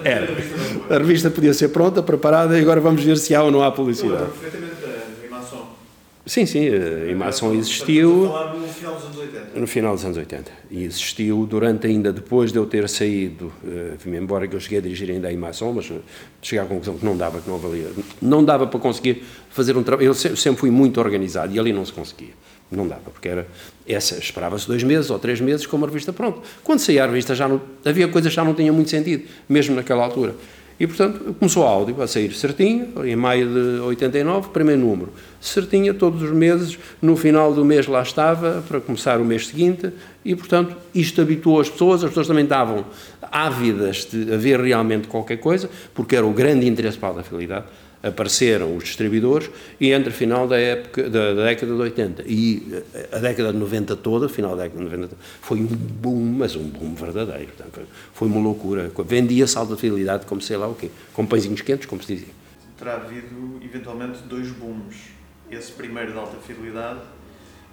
Era. 0.05 0.29
A 0.89 0.99
revista 0.99 1.31
podia 1.31 1.53
ser 1.53 1.69
pronta, 1.69 2.03
preparada, 2.03 2.57
e 2.57 2.63
agora 2.63 2.81
vamos 2.81 3.03
ver 3.03 3.19
se 3.19 3.35
há 3.35 3.43
ou 3.43 3.51
não 3.51 3.63
há 3.63 3.73
publicidade. 3.73 4.27
Sim, 6.29 6.45
sim, 6.45 6.69
a 6.69 7.11
Imação 7.11 7.55
existiu. 7.55 8.29
no 8.29 8.69
final 8.69 8.95
dos 8.97 9.05
anos 9.05 9.17
80. 9.17 9.61
No 9.61 9.67
final 9.67 9.95
dos 9.95 10.05
anos 10.05 10.19
80. 10.19 10.53
E 10.71 10.85
existiu 10.85 11.47
durante 11.47 11.87
ainda 11.87 12.13
depois 12.13 12.53
de 12.53 12.59
eu 12.59 12.67
ter 12.67 12.87
saído, 12.87 13.51
vim 13.99 14.15
embora 14.15 14.47
que 14.47 14.55
eu 14.55 14.61
cheguei 14.61 14.79
a 14.79 14.83
dirigir 14.83 15.11
ainda 15.11 15.29
a 15.29 15.33
Imação, 15.33 15.73
mas 15.73 15.89
uh, 15.89 16.03
cheguei 16.43 16.63
à 16.63 16.69
conclusão 16.69 16.99
que 16.99 17.05
não 17.05 17.17
dava, 17.17 17.41
que 17.41 17.49
não 17.49 17.57
valia. 17.57 17.87
Não 18.21 18.45
dava 18.45 18.67
para 18.67 18.79
conseguir 18.79 19.25
fazer 19.49 19.75
um 19.75 19.83
trabalho. 19.83 20.09
Eu 20.09 20.15
sempre 20.15 20.61
fui 20.61 20.71
muito 20.71 21.01
organizado 21.01 21.55
e 21.55 21.59
ali 21.59 21.73
não 21.73 21.87
se 21.87 21.95
conseguia. 21.95 22.35
Não 22.71 22.87
dava, 22.87 23.11
porque 23.11 23.29
era 23.29 23.49
essa, 23.87 24.19
esperava-se 24.19 24.69
dois 24.69 24.83
meses 24.83 25.09
ou 25.11 25.19
três 25.19 25.41
meses 25.41 25.65
com 25.65 25.79
uma 25.79 25.87
revista 25.87 26.13
pronta. 26.13 26.43
Quando 26.63 26.81
saía 26.81 27.05
a 27.05 27.07
revista 27.07 27.35
já 27.35 27.49
não, 27.49 27.59
havia 27.83 28.07
coisas 28.07 28.31
que 28.31 28.37
já 28.37 28.45
não 28.45 28.53
tinham 28.53 28.75
muito 28.75 28.91
sentido, 28.91 29.25
mesmo 29.49 29.75
naquela 29.75 30.05
altura. 30.05 30.35
E, 30.81 30.87
portanto, 30.87 31.35
começou 31.39 31.67
a 31.67 31.69
áudio 31.69 32.01
a 32.01 32.07
sair 32.07 32.33
certinho, 32.33 33.05
em 33.05 33.17
maio 33.17 33.49
de 33.49 33.81
89, 33.81 34.51
primeiro 34.51 34.81
número. 34.81 35.13
Certinha, 35.41 35.93
todos 35.93 36.23
os 36.23 36.31
meses, 36.31 36.79
no 37.03 37.17
final 37.17 37.53
do 37.53 37.65
mês 37.65 37.87
lá 37.89 38.03
estava, 38.03 38.63
para 38.69 38.81
começar 38.81 39.21
o 39.21 39.25
mês 39.25 39.49
seguinte, 39.49 39.91
e, 40.25 40.37
portanto, 40.37 40.77
isto 40.95 41.21
habituou 41.21 41.61
as 41.61 41.69
pessoas, 41.69 42.05
as 42.05 42.11
pessoas 42.11 42.29
também 42.29 42.45
estavam 42.45 42.85
ávidas 43.23 44.07
de 44.11 44.33
haver 44.33 44.61
realmente 44.61 45.09
qualquer 45.09 45.39
coisa, 45.39 45.69
porque 45.95 46.15
era 46.15 46.25
o 46.25 46.33
grande 46.33 46.69
interesse 46.69 46.97
para 46.97 47.21
a 47.21 47.23
fidelidade 47.25 47.67
apareceram 48.03 48.77
os 48.77 48.85
distribuidores 48.85 49.51
e 49.81 49.93
entre 49.93 50.13
final 50.13 50.47
da, 50.47 50.59
época, 50.59 51.09
da, 51.11 51.35
da, 51.35 51.45
década 51.45 51.75
de 51.75 51.81
80 51.81 52.25
e 52.27 52.83
a 53.13 53.19
década 53.19 53.53
de 53.53 53.59
90 53.59 53.97
toda, 53.97 54.29
final 54.29 54.57
da 54.57 54.65
década 54.65 54.85
de 54.85 54.91
90, 54.97 55.17
foi 55.41 55.59
um 55.59 55.67
boom, 55.67 56.37
mas 56.39 56.55
um 56.55 56.65
boom 56.65 56.95
verdadeiro. 56.95 57.53
Portanto, 57.53 57.89
foi 58.13 58.29
uma 58.29 58.41
loucura. 58.41 58.91
Vendia-se 59.05 59.59
alta 59.59 59.77
fidelidade 59.77 60.27
como 60.27 60.41
sei 60.41 60.57
lá 60.57 60.69
o 60.69 60.75
quê, 60.75 60.91
com 61.13 61.27
pãezinhos 61.27 61.61
quentes, 61.61 61.87
como 61.87 62.03
se 62.03 62.15
dizia. 62.15 62.35
Terá 62.79 62.95
havido, 62.95 63.61
eventualmente, 63.63 64.21
dois 64.29 64.49
booms. 64.51 64.97
Esse 65.51 65.73
primeiro 65.73 66.13
de 66.13 66.19
alta 66.19 66.37
fidelidade 66.47 67.01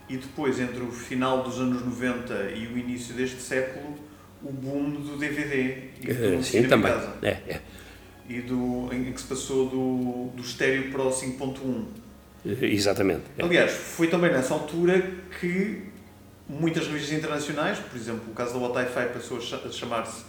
e 0.10 0.18
depois, 0.18 0.60
entre 0.60 0.82
o 0.82 0.92
final 0.92 1.44
dos 1.44 1.60
anos 1.60 1.84
90 1.84 2.52
e 2.56 2.68
o 2.68 2.78
início 2.78 3.14
deste 3.14 3.42
século, 3.42 3.96
o 4.42 4.52
boom 4.52 4.92
do 4.92 5.18
DVD. 5.18 5.90
E 6.02 6.14
do 6.14 6.38
uh, 6.38 6.44
sim, 6.44 6.64
também. 6.64 6.92
É, 7.22 7.30
é 7.30 7.62
e 8.28 8.42
do, 8.42 8.90
em 8.92 9.12
que 9.12 9.22
se 9.22 9.28
passou 9.28 9.70
do, 9.70 10.36
do 10.36 10.42
estéreo 10.42 10.92
para 10.92 11.04
o 11.04 11.10
5.1. 11.10 11.84
Exatamente. 12.62 13.24
É. 13.38 13.44
Aliás, 13.44 13.72
foi 13.72 14.08
também 14.08 14.32
nessa 14.32 14.54
altura 14.54 15.02
que 15.40 15.84
muitas 16.48 16.88
revistas 16.88 17.18
internacionais, 17.18 17.80
por 17.80 17.98
exemplo, 17.98 18.24
o 18.30 18.34
caso 18.34 18.54
da 18.54 18.60
What 18.60 18.78
Hi-Fi 18.78 19.14
passou 19.14 19.38
a 19.38 19.72
chamar-se 19.72 20.22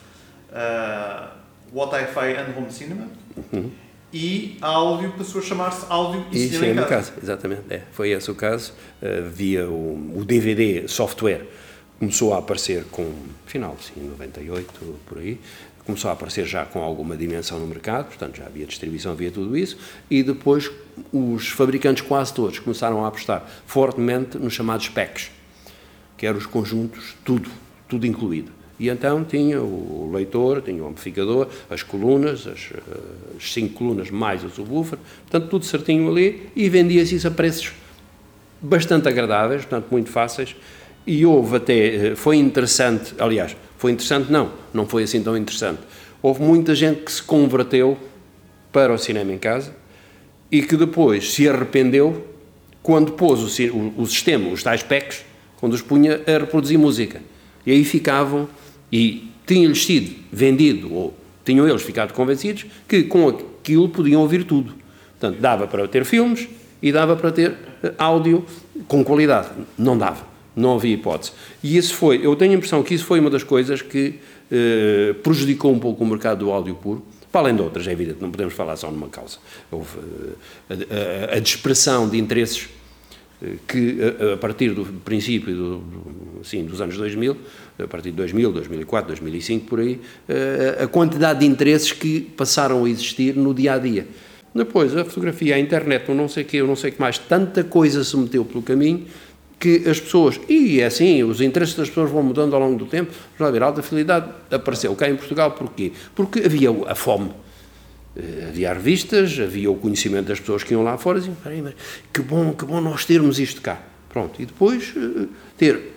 uh, 0.51 1.29
What 1.73 1.95
Hi-Fi 1.95 2.37
and 2.37 2.57
Home 2.57 2.73
Cinema, 2.73 3.09
uhum. 3.53 3.71
e 4.13 4.57
a 4.63 4.69
áudio 4.69 5.13
passou 5.13 5.41
a 5.41 5.45
chamar-se 5.45 5.85
Áudio 5.91 6.25
e, 6.33 6.47
e 6.47 6.49
Cinema, 6.49 6.83
em 6.83 6.87
casa. 6.87 7.13
Exatamente, 7.23 7.63
é, 7.69 7.83
foi 7.93 8.11
esse 8.11 8.31
o 8.31 8.35
caso. 8.35 8.73
Uh, 9.03 9.29
via 9.29 9.69
o, 9.69 10.19
o 10.19 10.25
DVD 10.25 10.89
software 10.89 11.47
começou 11.99 12.35
a 12.35 12.39
aparecer 12.39 12.85
com 12.91 13.11
final, 13.47 13.77
sim, 13.81 14.09
98, 14.11 15.01
por 15.07 15.19
aí, 15.19 15.41
começou 15.87 16.11
a 16.11 16.13
aparecer 16.13 16.45
já 16.45 16.65
com 16.65 16.83
alguma 16.83 17.17
dimensão 17.17 17.59
no 17.59 17.67
mercado, 17.67 18.07
portanto 18.07 18.37
já 18.37 18.45
havia 18.45 18.67
distribuição, 18.67 19.13
havia 19.13 19.31
tudo 19.31 19.57
isso, 19.57 19.79
e 20.11 20.23
depois 20.23 20.71
os 21.13 21.49
fabricantes 21.49 22.03
quase 22.03 22.35
todos 22.35 22.59
começaram 22.59 23.05
a 23.05 23.09
apostar 23.09 23.49
fortemente 23.67 24.37
nos 24.37 24.53
chamados 24.53 24.89
packs, 24.89 25.31
que 26.19 26.27
eram 26.27 26.37
os 26.37 26.47
conjuntos, 26.47 27.15
tudo, 27.25 27.49
tudo 27.89 28.07
incluído. 28.07 28.51
E 28.79 28.91
então 28.91 29.25
tinha 29.25 29.63
o 29.63 30.11
leitor, 30.13 30.61
tinha 30.61 30.83
o 30.83 30.89
amplificador, 30.89 31.49
as 31.71 31.83
colunas, 31.83 32.47
as, 32.47 32.69
as 33.35 33.53
cinco 33.53 33.75
colunas 33.75 34.11
mais 34.11 34.45
o 34.45 34.51
subwoofer, 34.51 34.99
portanto 35.23 35.49
tudo 35.49 35.65
certinho 35.65 36.11
ali, 36.11 36.49
e 36.55 36.69
vendia-se 36.69 37.15
isso 37.15 37.29
a 37.29 37.31
preços 37.31 37.73
bastante 38.61 39.09
agradáveis, 39.09 39.63
portanto 39.63 39.87
muito 39.91 40.11
fáceis, 40.11 40.57
e 41.07 41.25
houve 41.25 41.57
até, 41.57 42.09
eh, 42.09 42.15
foi 42.17 42.37
interessante, 42.37 43.15
aliás, 43.19 43.57
foi 43.79 43.93
interessante? 43.93 44.31
Não, 44.31 44.53
não 44.73 44.87
foi 44.87 45.03
assim 45.03 45.23
tão 45.23 45.37
interessante. 45.37 45.81
Houve 46.23 46.43
muita 46.43 46.75
gente 46.75 47.03
que 47.03 47.13
se 47.13 47.23
converteu 47.23 47.97
para 48.73 48.93
o 48.93 48.99
cinema 48.99 49.33
em 49.33 49.39
casa 49.39 49.75
e 50.51 50.63
que 50.63 50.77
depois 50.77 51.33
se 51.33 51.49
arrependeu 51.49 52.27
quando 52.83 53.13
pôs 53.13 53.41
o, 53.41 53.93
o, 53.97 54.07
sistema, 54.07 54.49
os 54.51 54.63
tais 54.63 54.83
packs, 54.83 55.25
quando 55.59 55.73
os 55.73 55.83
punha 55.83 56.21
a 56.27 56.39
reproduzir 56.39 56.79
música. 56.79 57.21
E 57.65 57.73
aí 57.73 57.85
ficavam, 57.85 58.49
e 58.93 59.31
tinha-lhes 59.47 59.85
sido 59.85 60.15
vendido, 60.31 60.93
ou 60.95 61.15
tinham 61.45 61.69
eles 61.69 61.83
ficado 61.83 62.13
convencidos, 62.13 62.67
que 62.89 63.03
com 63.03 63.29
aquilo 63.29 63.89
podiam 63.89 64.23
ouvir 64.23 64.45
tudo. 64.45 64.75
Portanto, 65.19 65.41
dava 65.41 65.67
para 65.67 65.89
ter 65.89 66.05
filmes 66.05 66.49
e 66.81 66.93
dava 66.93 67.17
para 67.17 67.33
ter 67.33 67.55
eh, 67.83 67.93
áudio 67.99 68.45
com 68.87 69.03
qualidade. 69.05 69.49
Não 69.77 69.99
dava 69.99 70.36
não 70.57 70.75
havia 70.75 70.95
hipótese. 70.95 71.33
E 71.63 71.77
isso 71.77 71.95
foi, 71.95 72.27
eu 72.27 72.35
tenho 72.35 72.53
a 72.53 72.55
impressão 72.57 72.83
que 72.83 72.95
isso 72.95 73.05
foi 73.05 73.21
uma 73.21 73.31
das 73.31 73.45
coisas 73.45 73.83
que 73.83 74.15
eh, 74.51 75.15
prejudicou 75.23 75.73
um 75.73 75.79
pouco 75.79 76.03
o 76.03 76.07
mercado 76.07 76.39
do 76.39 76.51
áudio 76.51 76.75
puro, 76.75 77.05
para 77.31 77.43
além 77.43 77.57
de 77.57 77.61
outras, 77.61 77.87
é 77.87 77.93
evidente, 77.93 78.19
não 78.21 78.31
podemos 78.31 78.55
falar 78.55 78.77
só 78.77 78.91
numa 78.91 79.09
causa. 79.09 79.37
Houve 79.71 79.99
eh, 80.71 80.75
a, 81.31 81.35
a, 81.35 81.37
a 81.37 81.39
dispersão 81.39 82.09
de 82.09 82.17
interesses 82.17 82.69
eh, 83.43 83.57
que, 83.69 83.99
a, 84.01 84.33
a, 84.33 84.37
partir 84.39 84.71
do 84.71 84.87
princípio 85.05 85.55
do, 85.55 85.77
do, 85.79 86.45
sim, 86.45 86.65
dos 86.65 86.81
anos 86.81 86.97
2000, 86.97 87.37
a 87.79 87.87
partir 87.87 88.11
de 88.11 88.17
2000, 88.17 88.53
2004, 88.53 89.09
2005, 89.09 89.67
por 89.67 89.81
aí, 89.81 90.01
eh, 90.27 90.79
a 90.81 90.87
quantidade 90.87 91.41
de 91.41 91.47
interesses 91.47 91.93
que 91.93 92.21
passaram 92.21 92.85
a 92.85 92.89
existir 92.89 93.37
no 93.37 93.53
dia 93.53 93.75
a 93.75 93.79
dia. 93.79 94.07
Depois, 94.55 94.97
a 94.97 95.05
fotografia, 95.05 95.57
a 95.57 95.59
internet, 95.59 96.11
o 96.11 96.15
não 96.15 96.29
sei 96.29 96.43
o 96.43 96.47
que, 96.47 96.57
eu 96.57 96.67
não 96.67 96.77
sei 96.77 96.89
o 96.89 96.95
que 96.95 97.01
mais, 97.01 97.19
tanta 97.19 97.63
coisa 97.63 98.03
se 98.03 98.17
meteu 98.17 98.43
pelo 98.43 98.63
caminho 98.63 99.05
que 99.59 99.89
as 99.89 99.99
pessoas, 99.99 100.39
e 100.49 100.81
é 100.81 100.87
assim, 100.87 101.23
os 101.23 101.41
interesses 101.41 101.75
das 101.75 101.89
pessoas 101.89 102.11
vão 102.11 102.23
mudando 102.23 102.55
ao 102.55 102.61
longo 102.61 102.77
do 102.77 102.87
tempo, 102.87 103.13
já 103.39 103.51
ver, 103.51 103.63
a 103.63 103.67
alta 103.67 103.83
fidelidade 103.83 104.29
apareceu 104.51 104.95
cá 104.95 105.09
em 105.09 105.17
Portugal, 105.17 105.53
porquê? 105.53 105.93
Porque 106.15 106.41
havia 106.41 106.71
a 106.87 106.95
fome, 106.95 107.31
eh, 108.17 108.47
havia 108.49 108.73
revistas, 108.73 109.39
havia 109.41 109.71
o 109.71 109.77
conhecimento 109.77 110.27
das 110.27 110.41
pessoas 110.41 110.63
que 110.63 110.73
iam 110.73 110.83
lá 110.83 110.99
fora 110.99 111.19
e 111.19 111.21
diziam, 111.23 111.37
mas 111.63 111.75
que 112.13 112.21
bom, 112.21 112.53
que 112.53 112.65
bom 112.65 112.81
nós 112.81 113.05
termos 113.05 113.39
isto 113.39 113.63
cá. 113.63 113.81
Pronto, 114.11 114.41
e 114.41 114.47
depois 114.47 114.95
eh, 114.97 115.27
ter, 115.57 115.93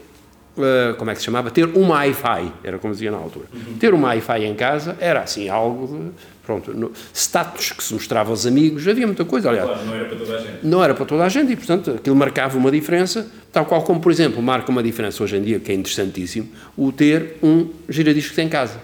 eh, 0.58 0.95
como 0.98 1.12
é 1.12 1.13
que 1.13 1.19
se 1.19 1.26
chamava? 1.26 1.52
Ter 1.52 1.65
uma 1.65 1.95
Wi-Fi, 1.95 2.54
era 2.63 2.80
como 2.80 2.93
dizia 2.93 3.12
na 3.12 3.17
altura. 3.17 3.45
Uhum. 3.54 3.78
Ter 3.78 3.93
uma 3.93 4.08
Wi-Fi 4.10 4.45
em 4.45 4.56
casa 4.56 4.95
era 5.02 5.22
assim 5.22 5.50
algo 5.50 5.88
de, 5.88 6.12
pronto, 6.50 6.74
no, 6.74 6.92
status 7.14 7.74
que 7.74 7.84
se 7.84 7.94
mostrava 7.94 8.32
aos 8.32 8.48
amigos, 8.48 8.88
havia 8.88 9.06
muita 9.06 9.24
coisa, 9.24 9.50
aliás. 9.50 9.70
Claro, 9.70 9.86
não 9.86 9.94
era 9.94 10.06
para 10.06 10.18
toda 10.18 10.36
a 10.36 10.40
gente. 10.40 10.58
Não 10.64 10.84
era 10.84 10.94
para 10.96 11.06
toda 11.06 11.24
a 11.24 11.30
gente 11.30 11.54
e, 11.54 11.56
portanto, 11.56 11.92
aquilo 11.92 12.16
marcava 12.16 12.58
uma 12.58 12.72
diferença, 12.72 13.28
tal 13.52 13.68
qual 13.68 13.84
como, 13.84 14.00
por 14.00 14.12
exemplo, 14.12 14.42
marca 14.42 14.72
uma 14.72 14.82
diferença 14.82 15.24
hoje 15.24 15.38
em 15.38 15.44
dia, 15.44 15.60
que 15.60 15.72
é 15.72 15.76
interessantíssimo, 15.76 16.50
o 16.76 16.92
ter 16.92 17.36
um 17.44 17.68
giradiscos 17.88 18.36
em 18.40 18.50
casa. 18.50 18.82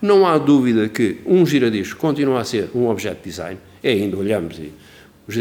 Não 0.00 0.26
há 0.26 0.38
dúvida 0.38 0.88
que 0.88 1.18
um 1.26 1.44
giradisco 1.44 2.00
continua 2.00 2.40
a 2.40 2.44
ser 2.44 2.70
um 2.74 2.88
objeto 2.88 3.18
de 3.22 3.30
design, 3.30 3.60
é 3.82 3.90
ainda 3.90 4.16
olhamos 4.16 4.58
e, 4.58 4.72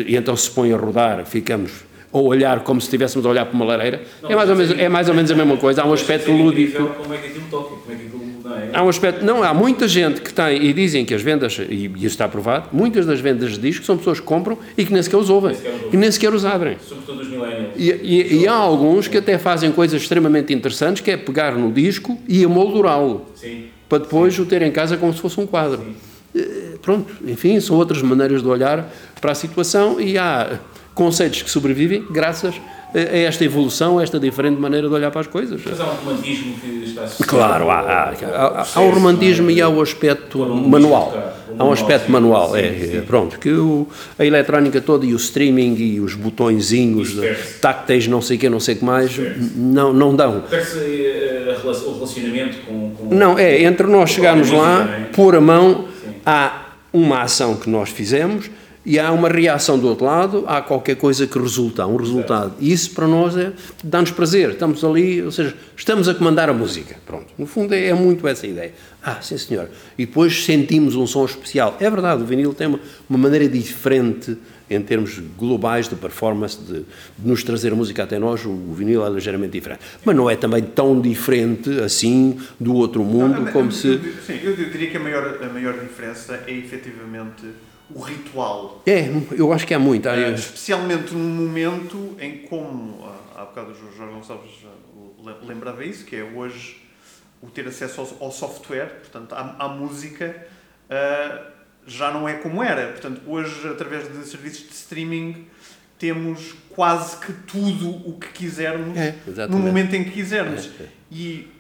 e 0.06 0.17
então 0.17 0.36
se 0.36 0.52
põe 0.52 0.73
a 0.73 0.78
rodar, 0.78 1.26
ficamos 1.26 1.71
a 2.12 2.17
olhar 2.17 2.60
como 2.60 2.82
se 2.82 2.88
estivéssemos 2.88 3.26
a 3.26 3.30
olhar 3.30 3.45
para 3.45 3.56
uma 3.56 3.65
lareira, 3.65 4.02
não, 4.21 4.30
é, 4.30 4.36
mais 4.36 4.49
ou 4.49 4.56
menos, 4.56 4.80
é 4.80 4.89
mais 4.89 5.08
ou 5.08 5.15
menos 5.15 5.32
a 5.32 5.36
mesma 5.36 5.58
coisa, 5.58 5.82
há 5.82 5.88
um 5.88 5.93
aspecto 5.93 6.30
lúdico. 6.30 6.88
Como 6.88 7.13
é 7.13 7.17
que 7.17 7.28
aquilo 7.28 7.45
toca, 7.49 7.76
como 7.76 7.93
é 7.93 7.95
que 7.95 8.08
aquilo 8.08 8.22
Há 8.73 8.83
um 8.83 8.89
aspecto, 8.89 9.23
não, 9.25 9.43
há 9.43 9.53
muita 9.53 9.87
gente 9.87 10.21
que 10.21 10.33
tem, 10.33 10.63
e 10.63 10.73
dizem 10.73 11.05
que 11.05 11.13
as 11.13 11.21
vendas, 11.21 11.59
e 11.69 11.85
isso 11.95 12.07
está 12.07 12.27
provado, 12.27 12.69
muitas 12.71 13.05
das 13.05 13.19
vendas 13.19 13.51
de 13.51 13.59
discos 13.59 13.85
são 13.85 13.97
pessoas 13.97 14.19
que 14.19 14.25
compram 14.25 14.57
e 14.77 14.85
que 14.85 14.91
nem 14.91 15.01
sequer 15.01 15.17
os 15.17 15.29
ouvem, 15.29 15.55
e 15.91 15.97
nem 15.97 16.11
sequer 16.11 16.33
os 16.33 16.45
abrem. 16.45 16.77
Sobretudo 16.87 17.21
os 17.21 17.27
millennials. 17.27 17.73
E, 17.75 17.91
e, 17.91 18.41
e, 18.41 18.47
há 18.47 18.53
alguns 18.53 19.07
que 19.07 19.17
até 19.17 19.37
fazem 19.37 19.71
coisas 19.71 20.01
extremamente 20.01 20.53
interessantes, 20.53 21.01
que 21.01 21.11
é 21.11 21.17
pegar 21.17 21.55
no 21.55 21.71
disco 21.71 22.17
e 22.27 22.43
emoldurá-lo, 22.43 23.25
para 23.87 23.99
depois 23.99 24.33
Sim. 24.33 24.41
o 24.41 24.45
ter 24.45 24.61
em 24.61 24.71
casa 24.71 24.97
como 24.97 25.13
se 25.13 25.19
fosse 25.19 25.39
um 25.39 25.45
quadro. 25.45 25.79
Sim. 25.79 25.95
Eh, 26.35 26.77
pronto, 26.81 27.13
enfim, 27.27 27.59
são 27.59 27.75
outras 27.77 28.01
maneiras 28.01 28.41
de 28.41 28.47
olhar 28.47 28.91
para 29.21 29.31
a 29.31 29.35
situação 29.35 30.01
e 30.01 30.17
há 30.17 30.59
conceitos 30.93 31.41
que 31.41 31.49
sobrevivem 31.49 32.06
graças 32.10 32.56
a 32.95 33.17
esta 33.17 33.43
evolução, 33.43 33.97
a 33.97 34.03
esta 34.03 34.19
diferente 34.19 34.60
maneira 34.60 34.88
de 34.88 34.93
olhar 34.93 35.10
para 35.10 35.21
as 35.21 35.27
coisas. 35.27 35.60
Mas 35.65 35.79
há 35.82 35.86
um 35.86 35.95
romantismo 35.95 36.53
que 36.60 36.84
está 36.86 37.03
associado. 37.03 37.29
Claro, 37.29 37.69
há, 37.71 37.79
há, 37.79 38.10
há, 38.12 38.67
há 38.75 38.82
o 38.82 38.89
romantismo 38.91 39.49
e 39.49 39.60
há 39.60 39.67
o 39.67 39.82
aspecto 39.82 40.38
manual. 40.39 41.34
Há 41.58 41.65
um 41.65 41.71
aspecto 41.71 42.12
manual, 42.12 42.56
é, 42.56 42.65
é, 42.65 43.03
pronto, 43.06 43.38
que 43.38 43.51
o, 43.51 43.88
a 44.17 44.25
eletrónica 44.25 44.82
toda 44.82 45.06
e 45.06 45.13
o 45.13 45.17
streaming 45.17 45.75
e 45.75 45.99
os 45.99 46.15
botõezinhos 46.15 47.15
tácteis, 47.62 48.08
não 48.08 48.21
sei 48.21 48.38
o 48.38 48.39
que, 48.39 48.49
não 48.49 48.60
sei 48.60 48.75
o 48.75 48.77
que 48.79 48.86
mais, 48.86 49.12
não, 49.56 49.93
não 49.93 50.15
dão. 50.15 50.43
Eh, 50.51 51.56
o 51.63 51.93
relacionamento 51.93 52.58
com, 52.65 52.91
com, 52.95 53.13
Não, 53.13 53.38
é, 53.38 53.63
entre 53.63 53.86
nós 53.88 54.10
chegarmos 54.12 54.49
lá, 54.49 54.84
é? 54.84 55.03
pôr 55.13 55.36
a 55.36 55.41
mão, 55.41 55.86
há 56.25 56.69
uma 56.91 57.21
ação 57.21 57.56
que 57.56 57.69
nós 57.69 57.89
fizemos 57.89 58.49
e 58.86 59.00
há 59.00 59.12
uma 59.12 59.30
reação 59.30 59.80
do 59.80 59.88
outro 59.88 60.06
lado, 60.06 60.43
há 60.48 60.62
qualquer 60.62 60.96
coisa 60.98 61.26
que 61.26 61.39
resulta, 61.39 61.86
um 61.88 61.96
resultado. 61.96 62.54
E 62.60 62.72
isso 62.72 62.91
para 62.91 63.08
nós 63.08 63.36
é, 63.38 63.54
dá-nos 63.84 64.12
prazer, 64.12 64.52
estamos 64.52 64.84
ali, 64.84 65.22
ou 65.22 65.32
seja, 65.32 65.56
estamos 65.76 66.10
a 66.10 66.13
comandar 66.13 66.50
a 66.50 66.54
música. 66.54 66.96
Pronto, 67.06 67.28
no 67.38 67.46
fundo 67.46 67.74
é, 67.74 67.88
é, 67.88 67.93
muito 67.93 68.28
essa 68.28 68.46
ideia. 68.46 68.74
Ah, 69.02 69.22
sim 69.22 69.38
senhor. 69.38 69.69
E 69.98 70.06
depois 70.06 70.43
sentimos 70.43 70.96
um 70.96 71.08
som 71.08 71.24
especial. 71.24 71.78
É 71.80 71.89
verdade, 71.89 72.24
o 72.24 72.26
vinil 72.26 72.54
tem 72.54 72.67
uma, 72.67 72.80
uma 73.10 73.19
maneira 73.19 73.48
diferente 73.48 74.38
em 74.69 74.82
termos 74.82 75.19
globais 75.38 75.88
de 75.88 75.96
performance, 75.96 76.58
de, 76.58 76.80
de, 76.80 76.86
nos 77.28 77.43
trazer 77.43 77.72
a 77.74 77.76
música 77.76 78.04
até 78.04 78.17
nós, 78.17 78.43
o 78.46 78.74
vinil 78.74 79.06
é 79.06 79.10
ligeiramente 79.10 79.52
diferente. 79.52 79.82
Mas 80.04 80.15
não 80.15 80.30
é 80.30 80.36
também 80.36 80.63
tão 80.63 81.00
diferente 81.00 81.69
assim 81.82 82.38
do 82.60 82.74
outro 82.74 83.04
mundo 83.04 83.41
não, 83.41 83.52
como 83.52 83.67
eu, 83.67 83.72
se. 83.72 83.88
Eu, 83.88 84.00
sim, 84.26 84.39
eu 84.43 84.56
diria 84.56 84.89
que 84.89 84.98
a 84.98 85.00
maior, 85.00 85.39
a 85.41 85.48
maior 85.48 85.74
diferença 85.74 86.43
é 86.48 86.54
efetivamente 86.54 87.43
o 87.95 88.01
ritual. 88.01 88.82
É, 88.86 89.10
eu 89.32 89.51
acho 89.53 89.65
que 89.65 89.73
há 89.73 89.79
muito. 89.79 90.08
Há... 90.08 90.13
Uh, 90.13 90.34
especialmente 90.34 91.13
num 91.13 91.29
momento 91.29 92.15
em 92.19 92.39
como, 92.39 93.03
há 93.36 93.45
bocado 93.45 93.71
o 93.71 93.75
Jorge 93.75 94.13
Gonçalves 94.13 94.51
lembrava 95.41 95.84
isso, 95.86 96.06
que 96.06 96.15
é 96.15 96.23
hoje 96.23 96.82
o 97.41 97.49
ter 97.49 97.67
acesso 97.67 98.01
ao, 98.01 98.25
ao 98.25 98.32
software, 98.32 98.99
portanto, 98.99 99.34
à, 99.34 99.56
à 99.60 99.67
música, 99.67 100.47
uh, 100.89 101.51
já 101.86 102.12
não 102.12 102.27
é 102.27 102.36
como 102.36 102.63
era. 102.63 102.91
Portanto, 102.91 103.21
hoje, 103.27 103.67
através 103.67 104.08
de 104.12 104.25
serviços 104.25 104.67
de 104.67 104.73
streaming, 104.73 105.47
temos 105.97 106.56
quase 106.69 107.17
que 107.17 107.34
tudo 107.34 107.89
o 108.10 108.17
que 108.17 108.27
quisermos 108.29 108.97
é, 108.97 109.15
no 109.47 109.60
momento 109.60 109.93
em 109.93 110.03
que 110.03 110.12
quisermos. 110.12 110.69
É, 110.79 110.84
é. 110.84 110.88
E 111.12 111.51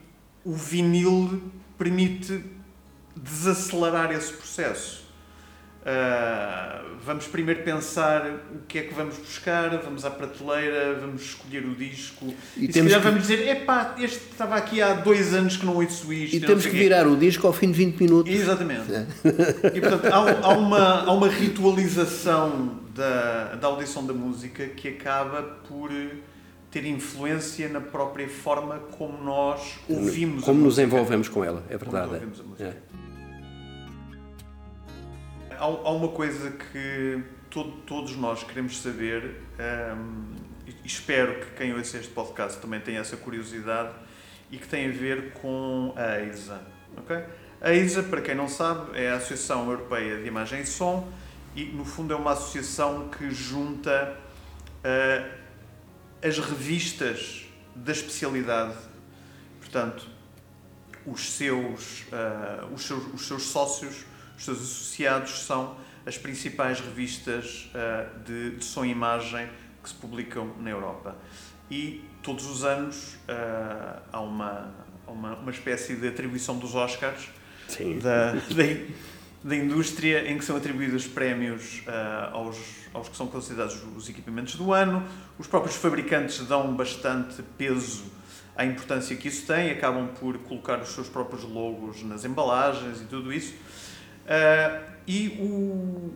o 0.43 0.53
vinil 0.53 1.51
permite 1.77 2.43
desacelerar 3.15 4.11
esse 4.11 4.33
processo. 4.33 5.02
Uh, 5.83 6.95
vamos 7.05 7.27
primeiro 7.27 7.61
pensar 7.61 8.25
o 8.55 8.65
que 8.67 8.79
é 8.79 8.81
que 8.83 8.93
vamos 8.93 9.17
buscar, 9.17 9.69
vamos 9.79 10.05
à 10.05 10.09
prateleira, 10.09 10.97
vamos 10.99 11.21
escolher 11.23 11.65
o 11.65 11.75
disco 11.75 12.33
e, 12.55 12.65
e 12.65 12.71
se 12.71 12.81
calhar 12.81 13.01
que... 13.01 13.05
vamos 13.05 13.21
dizer, 13.23 13.45
epá, 13.49 13.93
este 13.99 14.31
estava 14.31 14.55
aqui 14.55 14.81
há 14.81 14.93
dois 14.93 15.33
anos 15.33 15.57
que 15.57 15.65
não 15.65 15.75
ouço 15.75 16.13
isto. 16.13 16.37
E, 16.37 16.39
temos 16.39 16.65
que 16.65 16.71
virar 16.71 17.05
o 17.05 17.17
disco 17.17 17.45
ao 17.45 17.51
fim 17.51 17.69
de 17.69 17.77
20 17.77 17.99
minutos. 17.99 18.33
Exatamente. 18.33 18.93
É. 18.93 19.05
E 19.75 19.81
portanto 19.81 20.05
há, 20.05 20.47
há, 20.47 20.57
uma, 20.57 21.03
há 21.03 21.11
uma 21.11 21.27
ritualização 21.27 22.79
da, 22.95 23.55
da 23.55 23.67
audição 23.67 24.05
da 24.05 24.13
música 24.13 24.67
que 24.67 24.87
acaba 24.87 25.41
por 25.67 25.91
ter 26.71 26.85
influência 26.85 27.67
na 27.67 27.81
própria 27.81 28.29
forma 28.29 28.79
como 28.97 29.21
nós 29.21 29.79
ouvimos 29.89 30.45
Como 30.45 30.63
nos 30.63 30.79
envolvemos 30.79 31.27
com 31.27 31.43
ela, 31.43 31.61
é 31.69 31.77
verdade. 31.77 32.07
Como 32.07 32.25
nos 32.25 32.39
ouvimos 32.39 32.39
a 32.39 32.43
música. 32.43 32.69
É 32.69 32.92
há, 35.63 35.65
há 35.65 35.91
uma 35.91 36.09
coisa 36.09 36.51
que 36.51 37.23
todo, 37.49 37.71
todos 37.83 38.15
nós 38.17 38.43
queremos 38.43 38.81
saber 38.81 39.41
um, 39.97 40.35
espero 40.83 41.39
que 41.39 41.51
quem 41.55 41.73
ouça 41.73 41.97
este 41.97 42.11
podcast 42.11 42.59
também 42.59 42.81
tenha 42.81 42.99
essa 42.99 43.15
curiosidade 43.15 43.93
e 44.51 44.57
que 44.57 44.67
tem 44.67 44.89
a 44.89 44.91
ver 44.91 45.31
com 45.33 45.93
a 45.95 46.19
EISA. 46.19 46.61
Okay? 46.97 47.23
A 47.61 47.73
EISA, 47.73 48.03
para 48.03 48.21
quem 48.21 48.35
não 48.35 48.49
sabe, 48.49 48.97
é 48.99 49.09
a 49.09 49.15
Associação 49.15 49.69
Europeia 49.69 50.17
de 50.17 50.27
Imagem 50.27 50.61
e 50.61 50.65
Som 50.65 51.09
e, 51.55 51.63
no 51.65 51.85
fundo, 51.85 52.13
é 52.13 52.17
uma 52.17 52.31
associação 52.31 53.09
que 53.09 53.31
junta 53.31 54.17
uh, 54.79 55.31
as 56.21 56.37
revistas 56.39 57.45
da 57.73 57.93
especialidade. 57.93 58.75
Portanto, 59.59 60.07
os 61.05 61.31
seus, 61.31 62.01
uh, 62.11 62.73
os 62.73 62.85
seus, 62.85 63.13
os 63.13 63.27
seus 63.27 63.43
sócios 63.43 64.05
os 64.37 64.45
seus 64.45 64.61
associados 64.61 65.45
são 65.45 65.75
as 66.05 66.17
principais 66.17 66.79
revistas 66.79 67.71
uh, 67.73 68.23
de, 68.23 68.57
de 68.57 68.65
som 68.65 68.83
e 68.83 68.91
imagem 68.91 69.47
que 69.81 69.89
se 69.89 69.95
publicam 69.95 70.53
na 70.59 70.69
Europa. 70.69 71.15
E 71.69 72.03
todos 72.21 72.45
os 72.45 72.63
anos 72.63 73.15
uh, 73.27 74.01
há 74.11 74.21
uma, 74.21 74.73
uma, 75.07 75.35
uma 75.35 75.51
espécie 75.51 75.95
de 75.95 76.07
atribuição 76.07 76.57
dos 76.57 76.75
Oscars 76.75 77.29
da, 78.01 78.33
da, 78.53 78.85
da, 79.43 79.55
indústria 79.55 80.29
em 80.29 80.37
que 80.37 80.45
são 80.45 80.55
atribuídos 80.55 81.07
prémios 81.07 81.83
uh, 81.87 82.33
aos, 82.33 82.57
aos 82.93 83.09
que 83.09 83.15
são 83.15 83.27
considerados 83.27 83.81
os 83.95 84.09
equipamentos 84.09 84.55
do 84.55 84.73
ano. 84.73 85.05
Os 85.37 85.47
próprios 85.47 85.75
fabricantes 85.75 86.39
dão 86.45 86.75
bastante 86.75 87.41
peso 87.57 88.03
à 88.55 88.65
importância 88.65 89.15
que 89.15 89.27
isso 89.27 89.47
tem, 89.47 89.71
acabam 89.71 90.07
por 90.19 90.37
colocar 90.39 90.79
os 90.79 90.89
seus 90.89 91.09
próprios 91.09 91.43
logos 91.43 92.03
nas 92.03 92.23
embalagens 92.23 93.01
e 93.01 93.05
tudo 93.05 93.33
isso. 93.33 93.53
Uh, 94.23 94.93
e 95.05 95.27
o, 95.39 96.13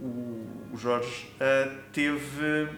o, 0.00 0.76
Jorge 0.76 1.28
uh, 1.34 1.74
teve 1.92 2.64
uh, 2.64 2.70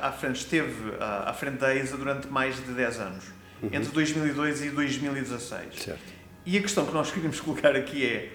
à 0.00 0.12
frente, 0.12 0.36
esteve 0.36 0.94
à, 1.00 1.30
à 1.30 1.32
frente 1.32 1.58
da 1.58 1.74
ESA 1.74 1.96
durante 1.96 2.28
mais 2.28 2.56
de 2.56 2.72
10 2.72 3.00
anos, 3.00 3.24
uhum. 3.62 3.70
entre 3.72 3.90
2002 3.90 4.62
e 4.62 4.70
2016. 4.70 5.82
Certo. 5.82 6.00
E 6.46 6.58
a 6.58 6.60
questão 6.60 6.86
que 6.86 6.92
nós 6.92 7.10
queríamos 7.10 7.40
colocar 7.40 7.74
aqui 7.74 8.04
é 8.04 8.32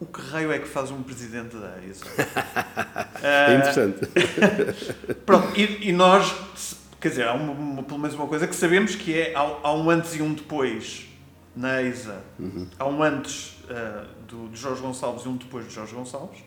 o 0.00 0.06
que 0.06 0.20
raio 0.20 0.52
é 0.52 0.58
que 0.58 0.68
faz 0.68 0.90
um 0.90 1.02
presidente 1.02 1.56
da 1.56 1.76
ESA? 1.84 2.04
é 3.22 3.54
interessante. 3.54 4.06
Pronto, 5.26 5.58
e, 5.58 5.88
e, 5.88 5.92
nós, 5.92 6.76
quer 7.00 7.08
dizer, 7.08 7.26
há 7.26 7.34
uma, 7.34 7.52
uma, 7.52 7.82
pelo 7.82 7.98
menos 7.98 8.14
uma 8.14 8.28
coisa 8.28 8.46
que 8.46 8.54
sabemos 8.54 8.94
que 8.94 9.18
é 9.18 9.34
há, 9.34 9.40
há 9.40 9.74
um 9.74 9.90
antes 9.90 10.14
e 10.14 10.22
um 10.22 10.32
depois 10.32 11.08
na 11.56 11.82
ESA. 11.82 12.22
Uhum. 12.38 12.68
Há 12.78 12.86
um 12.86 13.02
antes 13.02 13.57
uh, 13.70 14.06
do, 14.26 14.48
de 14.48 14.58
Jorge 14.58 14.80
Gonçalves 14.80 15.24
e 15.24 15.28
um 15.28 15.36
depois 15.36 15.66
de 15.66 15.74
Jorge 15.74 15.94
Gonçalves, 15.94 16.40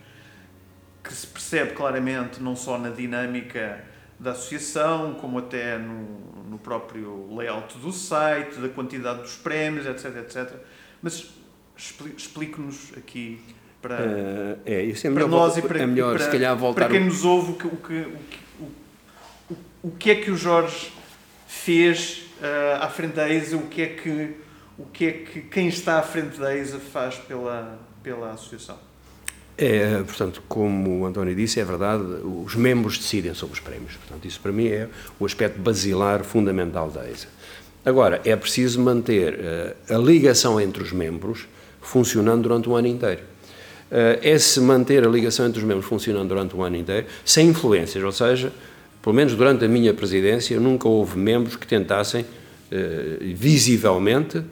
que 1.04 1.14
se 1.14 1.28
percebe 1.28 1.72
claramente 1.72 2.42
não 2.42 2.56
só 2.56 2.78
na 2.78 2.90
dinâmica 2.90 3.84
da 4.20 4.32
associação, 4.32 5.16
como 5.16 5.40
até 5.40 5.78
no, 5.78 6.20
no 6.50 6.60
próprio 6.60 7.36
layout 7.36 7.78
do 7.80 7.92
site, 7.92 8.60
da 8.60 8.70
quantidade 8.70 9.22
dos 9.22 9.36
prémios, 9.36 9.86
etc, 9.88 10.18
etc. 10.18 10.54
Mas 11.02 11.32
explique-nos 11.76 12.94
aqui 12.96 13.42
para, 13.82 13.96
uh, 13.96 14.60
é, 14.64 14.84
isso 14.84 15.08
é 15.08 15.10
melhor, 15.10 15.28
para 15.28 15.38
nós 15.38 15.58
e 15.58 15.62
para, 15.64 15.80
é 15.80 15.86
melhor, 15.88 16.16
para, 16.16 16.26
se 16.26 16.32
calhar 16.32 16.56
voltar 16.56 16.86
para 16.86 16.92
quem 16.92 17.04
nos 17.04 17.26
ouve 17.26 17.54
o 17.54 17.56
que, 17.56 17.66
o, 17.66 17.78
que, 17.78 18.08
o, 18.60 18.64
o, 19.50 19.58
o 19.84 19.92
que 19.92 20.12
é 20.12 20.16
que 20.16 20.30
o 20.30 20.38
Jorge 20.38 20.92
fez 21.48 22.28
uh, 22.42 22.84
à 22.84 22.90
frente 22.90 23.16
da 23.16 23.28
ESA, 23.28 23.58
o 23.58 23.68
que 23.68 23.82
é 23.82 23.88
que 23.88 24.36
o 24.78 24.86
que 24.86 25.06
é 25.06 25.12
que 25.12 25.42
quem 25.42 25.68
está 25.68 26.00
à 26.00 26.02
frente 26.02 26.40
da 26.40 26.56
ESA 26.56 26.80
faz 26.80 27.16
pela, 27.16 27.80
pela 28.04 28.32
associação? 28.32 28.78
É, 29.58 30.02
portanto, 30.04 30.42
como 30.48 31.02
o 31.02 31.06
António 31.06 31.36
disse, 31.36 31.60
é 31.60 31.64
verdade, 31.64 32.04
os 32.24 32.56
membros 32.56 32.98
decidem 32.98 33.34
sobre 33.34 33.54
os 33.54 33.60
prémios. 33.60 33.94
Portanto, 33.96 34.28
isso 34.28 34.40
para 34.40 34.52
mim 34.52 34.68
é 34.68 34.88
o 35.20 35.26
aspecto 35.26 35.60
basilar, 35.60 36.24
fundamental 36.24 36.90
da 36.90 37.08
ESA. 37.08 37.28
Agora, 37.86 38.22
é 38.26 38.36
preciso 38.36 38.80
manter 38.80 39.34
uh, 39.34 39.96
a 39.96 39.98
ligação 39.98 40.60
entre 40.60 40.82
os 40.82 40.92
membros 40.92 41.48
funcionando 41.80 42.44
durante 42.44 42.70
o 42.70 42.76
ano 42.76 42.88
inteiro. 42.88 43.22
Uh, 43.92 44.18
é 44.22 44.38
se 44.40 44.60
manter 44.60 45.06
a 45.06 45.10
ligação 45.10 45.46
entre 45.46 45.60
os 45.60 45.66
membros 45.66 45.86
funcionando 45.86 46.30
durante 46.30 46.56
o 46.56 46.64
ano 46.64 46.78
inteiro, 46.78 47.08
sem 47.26 47.50
influências, 47.50 48.04
ou 48.04 48.12
seja, 48.12 48.52
pelo 49.02 49.16
menos 49.16 49.36
durante 49.36 49.66
a 49.66 49.68
minha 49.68 49.94
presidência, 49.94 50.60
nunca 50.60 50.88
houve 50.88 51.18
membros 51.18 51.56
que 51.56 51.68
tentassem, 51.68 52.22
uh, 52.22 53.36
visivelmente, 53.36 54.44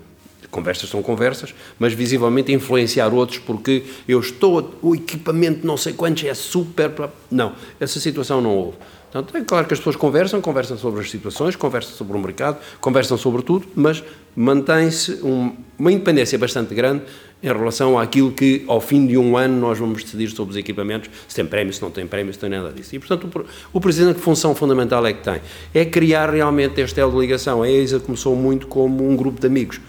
conversas 0.49 0.89
são 0.89 1.01
conversas, 1.01 1.53
mas 1.77 1.93
visivelmente 1.93 2.51
influenciar 2.51 3.13
outros 3.13 3.39
porque 3.39 3.83
eu 4.07 4.19
estou, 4.19 4.75
o 4.81 4.95
equipamento 4.95 5.65
não 5.65 5.77
sei 5.77 5.93
quantos 5.93 6.23
é 6.23 6.33
super. 6.33 6.91
Não, 7.29 7.53
essa 7.79 7.99
situação 7.99 8.41
não 8.41 8.55
houve. 8.55 8.77
Portanto, 9.11 9.35
é 9.35 9.41
claro 9.41 9.65
que 9.65 9.73
as 9.73 9.79
pessoas 9.79 9.95
conversam, 9.95 10.39
conversam 10.39 10.77
sobre 10.77 11.01
as 11.01 11.09
situações, 11.09 11.55
conversam 11.55 11.95
sobre 11.95 12.15
o 12.15 12.19
mercado, 12.19 12.59
conversam 12.79 13.17
sobre 13.17 13.41
tudo, 13.41 13.67
mas 13.75 14.03
mantém-se 14.35 15.13
um, 15.23 15.51
uma 15.79 15.91
independência 15.91 16.37
bastante 16.37 16.75
grande 16.75 17.03
em 17.41 17.47
relação 17.47 17.97
àquilo 17.97 18.31
que, 18.31 18.63
ao 18.67 18.79
fim 18.79 19.07
de 19.07 19.17
um 19.17 19.35
ano, 19.35 19.59
nós 19.59 19.79
vamos 19.79 20.03
decidir 20.03 20.29
sobre 20.29 20.51
os 20.51 20.57
equipamentos, 20.57 21.09
se 21.27 21.35
tem 21.35 21.45
prémio, 21.45 21.73
se 21.73 21.81
não 21.81 21.89
tem 21.89 22.05
prémio, 22.05 22.31
se 22.31 22.37
tem 22.37 22.51
nada 22.51 22.71
disso. 22.71 22.95
E, 22.95 22.99
portanto, 22.99 23.47
o, 23.73 23.77
o 23.77 23.81
Presidente, 23.81 24.15
que 24.15 24.21
função 24.21 24.53
fundamental 24.53 25.03
é 25.07 25.13
que 25.13 25.23
tem? 25.23 25.41
É 25.73 25.85
criar 25.85 26.29
realmente 26.29 26.79
este 26.79 26.99
elo 26.99 27.13
de 27.13 27.19
ligação. 27.19 27.63
A 27.63 27.69
EISA 27.69 27.99
começou 27.99 28.35
muito 28.35 28.67
como 28.67 29.09
um 29.09 29.15
grupo 29.15 29.41
de 29.41 29.47
amigos 29.47 29.79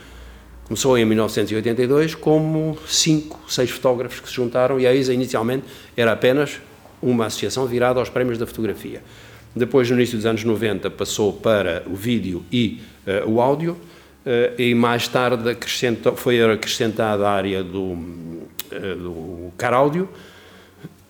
Começou 0.71 0.97
em 0.97 1.05
1982 1.05 2.15
como 2.15 2.79
cinco, 2.87 3.41
seis 3.49 3.71
fotógrafos 3.71 4.21
que 4.21 4.29
se 4.29 4.35
juntaram 4.37 4.79
e 4.79 4.87
a 4.87 4.95
ISA 4.95 5.13
inicialmente 5.13 5.65
era 5.97 6.13
apenas 6.13 6.61
uma 7.03 7.27
associação 7.27 7.67
virada 7.67 7.99
aos 7.99 8.09
prémios 8.09 8.39
da 8.39 8.47
fotografia. 8.47 9.03
Depois, 9.53 9.91
no 9.91 9.97
início 9.97 10.17
dos 10.17 10.27
anos 10.27 10.45
90, 10.45 10.89
passou 10.91 11.33
para 11.33 11.83
o 11.89 11.97
vídeo 11.97 12.45
e 12.53 12.81
uh, 13.05 13.29
o 13.29 13.41
áudio. 13.41 13.73
Uh, 14.25 14.63
e 14.63 14.73
mais 14.73 15.09
tarde 15.09 15.57
foi 16.15 16.41
acrescentada 16.41 17.29
a 17.29 17.33
área 17.33 17.65
do, 17.65 17.83
uh, 17.83 17.99
do 18.71 19.53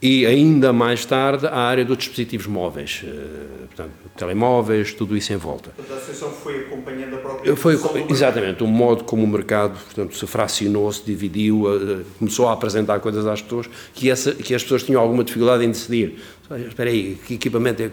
e 0.02 0.24
ainda 0.24 0.72
mais 0.72 1.04
tarde 1.04 1.46
a 1.46 1.56
área 1.56 1.84
dos 1.84 1.98
dispositivos 1.98 2.46
móveis, 2.46 3.02
eh, 3.04 3.66
portanto, 3.66 3.90
telemóveis, 4.16 4.94
tudo 4.94 5.16
isso 5.16 5.32
em 5.32 5.36
volta. 5.36 5.70
Portanto, 5.70 5.94
a 5.94 5.96
associação 5.98 6.30
foi 6.30 6.60
acompanhando 6.60 7.16
a 7.16 7.18
própria 7.18 7.56
foi 7.56 7.78
Exatamente, 8.08 8.62
o 8.64 8.66
modo 8.66 9.04
como 9.04 9.24
o 9.24 9.26
mercado 9.26 9.78
portanto, 9.78 10.16
se 10.16 10.26
fracionou, 10.26 10.90
se 10.90 11.04
dividiu, 11.04 11.64
eh, 11.68 12.02
começou 12.18 12.48
a 12.48 12.52
apresentar 12.52 12.98
coisas 13.00 13.26
às 13.26 13.42
pessoas 13.42 13.68
que, 13.94 14.10
essa, 14.10 14.32
que 14.32 14.54
as 14.54 14.62
pessoas 14.62 14.82
tinham 14.82 15.00
alguma 15.00 15.22
dificuldade 15.22 15.64
em 15.64 15.68
decidir. 15.68 16.16
Espera 16.66 16.90
aí, 16.90 17.18
que 17.26 17.34
equipamento 17.34 17.82
é 17.82 17.90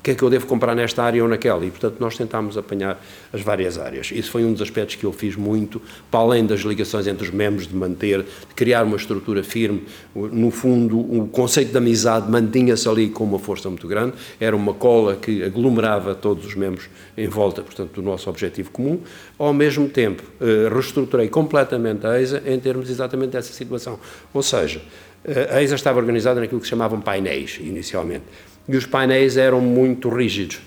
o 0.00 0.02
que 0.02 0.12
é 0.12 0.14
que 0.14 0.22
eu 0.22 0.30
devo 0.30 0.46
comprar 0.46 0.74
nesta 0.74 1.02
área 1.02 1.22
ou 1.22 1.28
naquela, 1.28 1.62
e 1.62 1.70
portanto 1.70 1.96
nós 2.00 2.16
tentámos 2.16 2.56
apanhar 2.56 2.98
as 3.30 3.42
várias 3.42 3.76
áreas. 3.76 4.10
Isso 4.10 4.30
foi 4.30 4.42
um 4.46 4.52
dos 4.52 4.62
aspectos 4.62 4.96
que 4.96 5.04
eu 5.04 5.12
fiz 5.12 5.36
muito, 5.36 5.80
para 6.10 6.20
além 6.20 6.46
das 6.46 6.60
ligações 6.60 7.06
entre 7.06 7.24
os 7.24 7.30
membros, 7.30 7.68
de 7.68 7.76
manter, 7.76 8.22
de 8.22 8.54
criar 8.56 8.82
uma 8.84 8.96
estrutura 8.96 9.44
firme, 9.44 9.84
no 10.14 10.50
fundo 10.50 10.98
o 10.98 11.28
conceito 11.28 11.70
de 11.70 11.76
amizade 11.76 12.30
mantinha-se 12.30 12.88
ali 12.88 13.10
com 13.10 13.24
uma 13.24 13.38
força 13.38 13.68
muito 13.68 13.86
grande, 13.86 14.14
era 14.40 14.56
uma 14.56 14.72
cola 14.72 15.16
que 15.16 15.42
aglomerava 15.42 16.14
todos 16.14 16.46
os 16.46 16.54
membros 16.54 16.88
em 17.14 17.28
volta, 17.28 17.60
portanto, 17.60 17.92
do 17.92 18.02
nosso 18.02 18.30
objetivo 18.30 18.70
comum, 18.70 19.00
ao 19.38 19.52
mesmo 19.52 19.86
tempo 19.86 20.22
eh, 20.40 20.66
reestruturei 20.72 21.28
completamente 21.28 22.06
a 22.06 22.18
ESA 22.18 22.42
em 22.46 22.58
termos 22.58 22.88
exatamente 22.88 23.32
dessa 23.32 23.52
situação, 23.52 24.00
ou 24.32 24.42
seja, 24.42 24.80
eh, 25.24 25.48
a 25.50 25.62
ESA 25.62 25.74
estava 25.74 25.98
organizada 25.98 26.40
naquilo 26.40 26.58
que 26.58 26.66
se 26.66 26.70
chamavam 26.70 27.02
painéis, 27.02 27.58
inicialmente, 27.60 28.24
e 28.68 28.76
os 28.76 28.86
painéis 28.86 29.36
eram 29.36 29.60
muito 29.60 30.08
rígidos. 30.08 30.60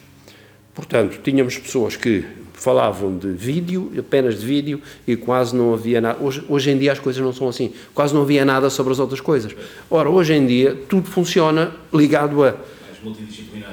Portanto, 0.73 1.19
tínhamos 1.23 1.57
pessoas 1.57 1.95
que 1.95 2.25
falavam 2.63 3.17
de 3.17 3.27
vídeo, 3.27 3.91
apenas 3.97 4.39
de 4.39 4.45
vídeo, 4.45 4.81
e 5.05 5.15
quase 5.15 5.55
não 5.55 5.73
havia 5.73 5.99
nada. 5.99 6.23
Hoje, 6.23 6.43
hoje 6.47 6.71
em 6.71 6.77
dia 6.77 6.93
as 6.93 6.99
coisas 6.99 7.21
não 7.21 7.33
são 7.33 7.49
assim. 7.49 7.73
Quase 7.93 8.13
não 8.13 8.21
havia 8.21 8.45
nada 8.45 8.69
sobre 8.69 8.93
as 8.93 8.99
outras 8.99 9.19
coisas. 9.19 9.53
Ora, 9.89 10.09
hoje 10.09 10.33
em 10.33 10.45
dia 10.45 10.77
tudo 10.87 11.09
funciona 11.09 11.73
ligado 11.93 12.43
a. 12.43 12.55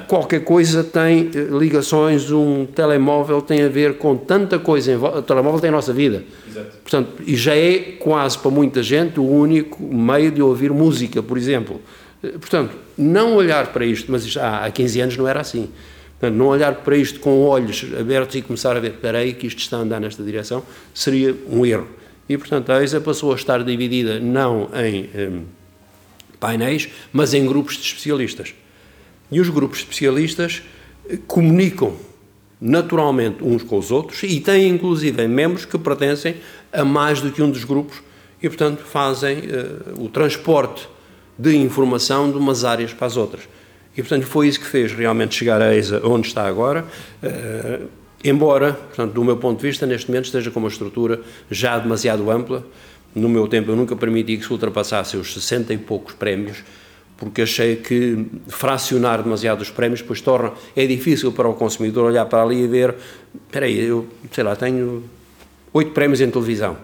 Qualquer 0.09 0.43
coisa 0.43 0.83
tem 0.83 1.31
eh, 1.33 1.57
ligações, 1.57 2.29
um 2.31 2.65
telemóvel 2.65 3.41
tem 3.41 3.61
a 3.63 3.69
ver 3.69 3.97
com 3.97 4.17
tanta 4.17 4.59
coisa. 4.59 4.97
O 4.97 5.21
telemóvel 5.21 5.61
tem 5.61 5.69
a 5.69 5.71
nossa 5.71 5.93
vida. 5.93 6.25
Exato. 6.49 6.77
Portanto, 6.83 7.11
e 7.25 7.37
já 7.37 7.55
é 7.55 7.79
quase 7.97 8.37
para 8.37 8.51
muita 8.51 8.83
gente 8.83 9.21
o 9.21 9.25
único 9.25 9.81
meio 9.81 10.31
de 10.31 10.41
ouvir 10.41 10.73
música, 10.73 11.23
por 11.23 11.37
exemplo. 11.37 11.79
Eh, 12.23 12.29
portanto, 12.31 12.75
não 12.97 13.35
olhar 13.35 13.67
para 13.67 13.85
isto, 13.85 14.11
mas 14.11 14.25
já 14.25 14.65
há 14.65 14.71
15 14.71 15.01
anos 15.01 15.17
não 15.17 15.27
era 15.27 15.41
assim. 15.41 15.69
Portanto, 16.19 16.37
não 16.37 16.47
olhar 16.47 16.75
para 16.75 16.95
isto 16.95 17.19
com 17.19 17.41
olhos 17.41 17.85
abertos 17.99 18.35
e 18.35 18.41
começar 18.41 18.77
a 18.77 18.79
ver, 18.79 18.93
que 19.35 19.47
isto 19.47 19.59
está 19.59 19.77
a 19.77 19.79
andar 19.79 19.99
nesta 19.99 20.23
direção, 20.23 20.63
seria 20.93 21.35
um 21.49 21.65
erro. 21.65 21.87
E, 22.29 22.37
portanto, 22.37 22.71
a 22.71 22.83
ESA 22.83 23.01
passou 23.01 23.33
a 23.33 23.35
estar 23.35 23.63
dividida 23.63 24.19
não 24.19 24.69
em 24.75 25.09
um, 25.15 25.45
painéis, 26.39 26.89
mas 27.11 27.33
em 27.33 27.45
grupos 27.45 27.75
de 27.75 27.81
especialistas. 27.81 28.53
E 29.31 29.39
os 29.39 29.49
grupos 29.49 29.79
de 29.79 29.85
especialistas 29.85 30.61
eh, 31.09 31.17
comunicam 31.27 31.95
naturalmente 32.61 33.43
uns 33.43 33.63
com 33.63 33.79
os 33.79 33.89
outros 33.89 34.21
e 34.21 34.39
têm, 34.39 34.69
inclusive, 34.69 35.27
membros 35.27 35.65
que 35.65 35.77
pertencem 35.79 36.35
a 36.71 36.85
mais 36.85 37.19
do 37.19 37.31
que 37.31 37.41
um 37.41 37.49
dos 37.49 37.63
grupos 37.63 37.97
e, 38.41 38.47
portanto, 38.47 38.83
fazem 38.83 39.39
uh, 39.39 40.03
o 40.03 40.07
transporte 40.07 40.87
de 41.41 41.57
informação 41.57 42.29
de 42.29 42.37
umas 42.37 42.63
áreas 42.63 42.93
para 42.93 43.07
as 43.07 43.17
outras. 43.17 43.49
E, 43.97 44.01
portanto, 44.01 44.27
foi 44.27 44.47
isso 44.47 44.59
que 44.59 44.67
fez 44.67 44.93
realmente 44.93 45.33
chegar 45.35 45.59
a 45.59 45.75
ESA 45.75 46.01
onde 46.05 46.27
está 46.27 46.45
agora, 46.47 46.85
uh, 47.23 47.87
embora, 48.23 48.73
portanto, 48.73 49.13
do 49.13 49.23
meu 49.23 49.37
ponto 49.37 49.59
de 49.59 49.67
vista, 49.67 49.87
neste 49.87 50.07
momento 50.07 50.25
esteja 50.25 50.51
com 50.51 50.59
uma 50.59 50.69
estrutura 50.69 51.19
já 51.49 51.79
demasiado 51.79 52.29
ampla. 52.29 52.63
No 53.15 53.27
meu 53.27 53.47
tempo 53.47 53.71
eu 53.71 53.75
nunca 53.75 53.95
permiti 53.95 54.37
que 54.37 54.45
se 54.45 54.51
ultrapassasse 54.53 55.17
os 55.17 55.33
60 55.33 55.73
e 55.73 55.77
poucos 55.79 56.13
prémios, 56.13 56.63
porque 57.17 57.41
achei 57.41 57.75
que 57.75 58.25
fracionar 58.47 59.23
demasiado 59.23 59.61
os 59.61 59.71
prémios 59.71 60.01
depois 60.01 60.21
torna, 60.21 60.53
é 60.75 60.85
difícil 60.85 61.31
para 61.31 61.49
o 61.49 61.55
consumidor 61.55 62.05
olhar 62.05 62.25
para 62.27 62.43
ali 62.43 62.63
e 62.63 62.67
ver, 62.67 62.95
espera 63.47 63.65
aí, 63.65 63.83
eu, 63.83 64.07
sei 64.31 64.43
lá, 64.43 64.55
tenho 64.55 65.03
oito 65.73 65.91
prémios 65.91 66.21
em 66.21 66.29
televisão, 66.29 66.77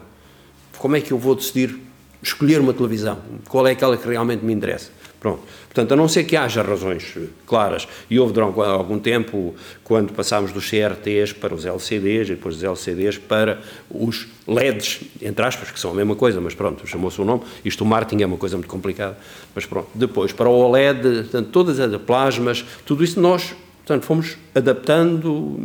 como 0.77 0.95
é 0.95 1.01
que 1.01 1.11
eu 1.11 1.17
vou 1.17 1.35
decidir 1.35 1.86
escolher 2.21 2.59
uma 2.59 2.73
televisão, 2.73 3.19
qual 3.47 3.67
é 3.67 3.71
aquela 3.71 3.97
que 3.97 4.07
realmente 4.07 4.43
me 4.43 4.53
interessa. 4.53 4.89
Pronto. 5.19 5.41
Portanto, 5.65 5.91
a 5.91 5.95
não 5.95 6.07
ser 6.07 6.25
que 6.25 6.35
haja 6.35 6.61
razões 6.61 7.17
claras, 7.45 7.87
e 8.09 8.19
houve 8.19 8.33
durante 8.33 8.59
algum 8.59 8.99
tempo, 8.99 9.55
quando 9.83 10.13
passámos 10.13 10.51
dos 10.51 10.69
CRTs 10.69 11.33
para 11.33 11.55
os 11.55 11.65
LCDs, 11.65 12.29
e 12.29 12.35
depois 12.35 12.55
dos 12.55 12.63
LCDs 12.63 13.17
para 13.17 13.59
os 13.89 14.27
LEDs, 14.47 15.01
entre 15.21 15.43
aspas, 15.43 15.71
que 15.71 15.79
são 15.79 15.91
a 15.91 15.93
mesma 15.95 16.15
coisa, 16.15 16.39
mas 16.39 16.53
pronto, 16.53 16.85
chamou-se 16.85 17.19
o 17.19 17.25
nome, 17.25 17.43
isto 17.65 17.83
o 17.83 17.87
marketing 17.87 18.23
é 18.23 18.25
uma 18.27 18.37
coisa 18.37 18.57
muito 18.57 18.69
complicada, 18.69 19.17
mas 19.55 19.65
pronto. 19.65 19.87
Depois, 19.95 20.31
para 20.31 20.49
o 20.49 20.53
OLED, 20.53 21.23
portanto, 21.23 21.49
todas 21.49 21.79
as 21.79 22.01
plasmas, 22.01 22.63
tudo 22.85 23.03
isso 23.03 23.19
nós 23.19 23.55
Portanto, 23.87 24.03
fomos 24.03 24.37
adaptando, 24.53 25.57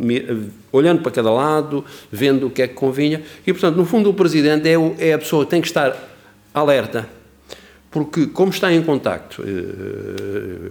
olhando 0.71 1.01
para 1.01 1.11
cada 1.11 1.29
lado, 1.29 1.83
vendo 2.09 2.47
o 2.47 2.49
que 2.49 2.61
é 2.61 2.67
que 2.69 2.73
convinha, 2.73 3.21
e, 3.45 3.51
portanto, 3.51 3.75
no 3.75 3.83
fundo, 3.83 4.09
o 4.09 4.13
Presidente 4.13 4.65
é, 4.65 4.75
é 5.09 5.11
a 5.11 5.19
pessoa 5.19 5.43
que 5.43 5.51
tem 5.51 5.59
que 5.59 5.67
estar 5.67 6.12
alerta, 6.53 7.07
porque 7.89 8.27
como 8.27 8.51
está 8.51 8.71
em 8.73 8.81
contacto 8.81 9.41
uh, 9.41 9.45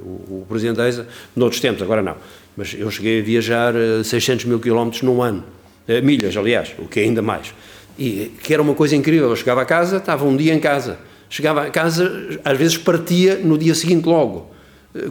o, 0.03 0.43
o, 0.43 0.47
Presidente 0.49 0.81
ESA, 0.81 1.07
noutros 1.35 1.61
tempos, 1.61 1.83
agora 1.83 2.03
não, 2.03 2.17
mas 2.57 2.75
eu 2.75 2.91
cheguei 2.91 3.21
a 3.21 3.23
viajar 3.23 3.75
600 4.05 4.45
mil 4.45 4.61
quilómetros 4.61 5.03
num 5.03 5.23
ano, 5.23 5.45
uh, 5.89 6.05
milhas, 6.05 6.37
aliás, 6.37 6.73
o 6.79 6.87
que 6.87 7.01
é 7.01 7.05
ainda 7.05 7.23
mais, 7.23 7.55
e 7.99 8.33
que 8.43 8.53
era 8.53 8.63
uma 8.63 8.75
coisa 8.75 8.97
incrível, 8.97 9.31
eu 9.31 9.37
chegava 9.37 9.63
a 9.63 9.65
casa, 9.65 9.97
estava 9.97 10.25
um 10.25 10.37
dia 10.37 10.55
em 10.55 10.61
casa, 10.61 10.99
chegava 11.29 11.63
a 11.63 11.71
casa, 11.71 12.41
às 12.45 12.59
vezes 12.59 12.77
partia 12.77 13.37
no 13.37 13.57
dia 13.57 13.75
seguinte 13.75 14.07
logo, 14.07 14.52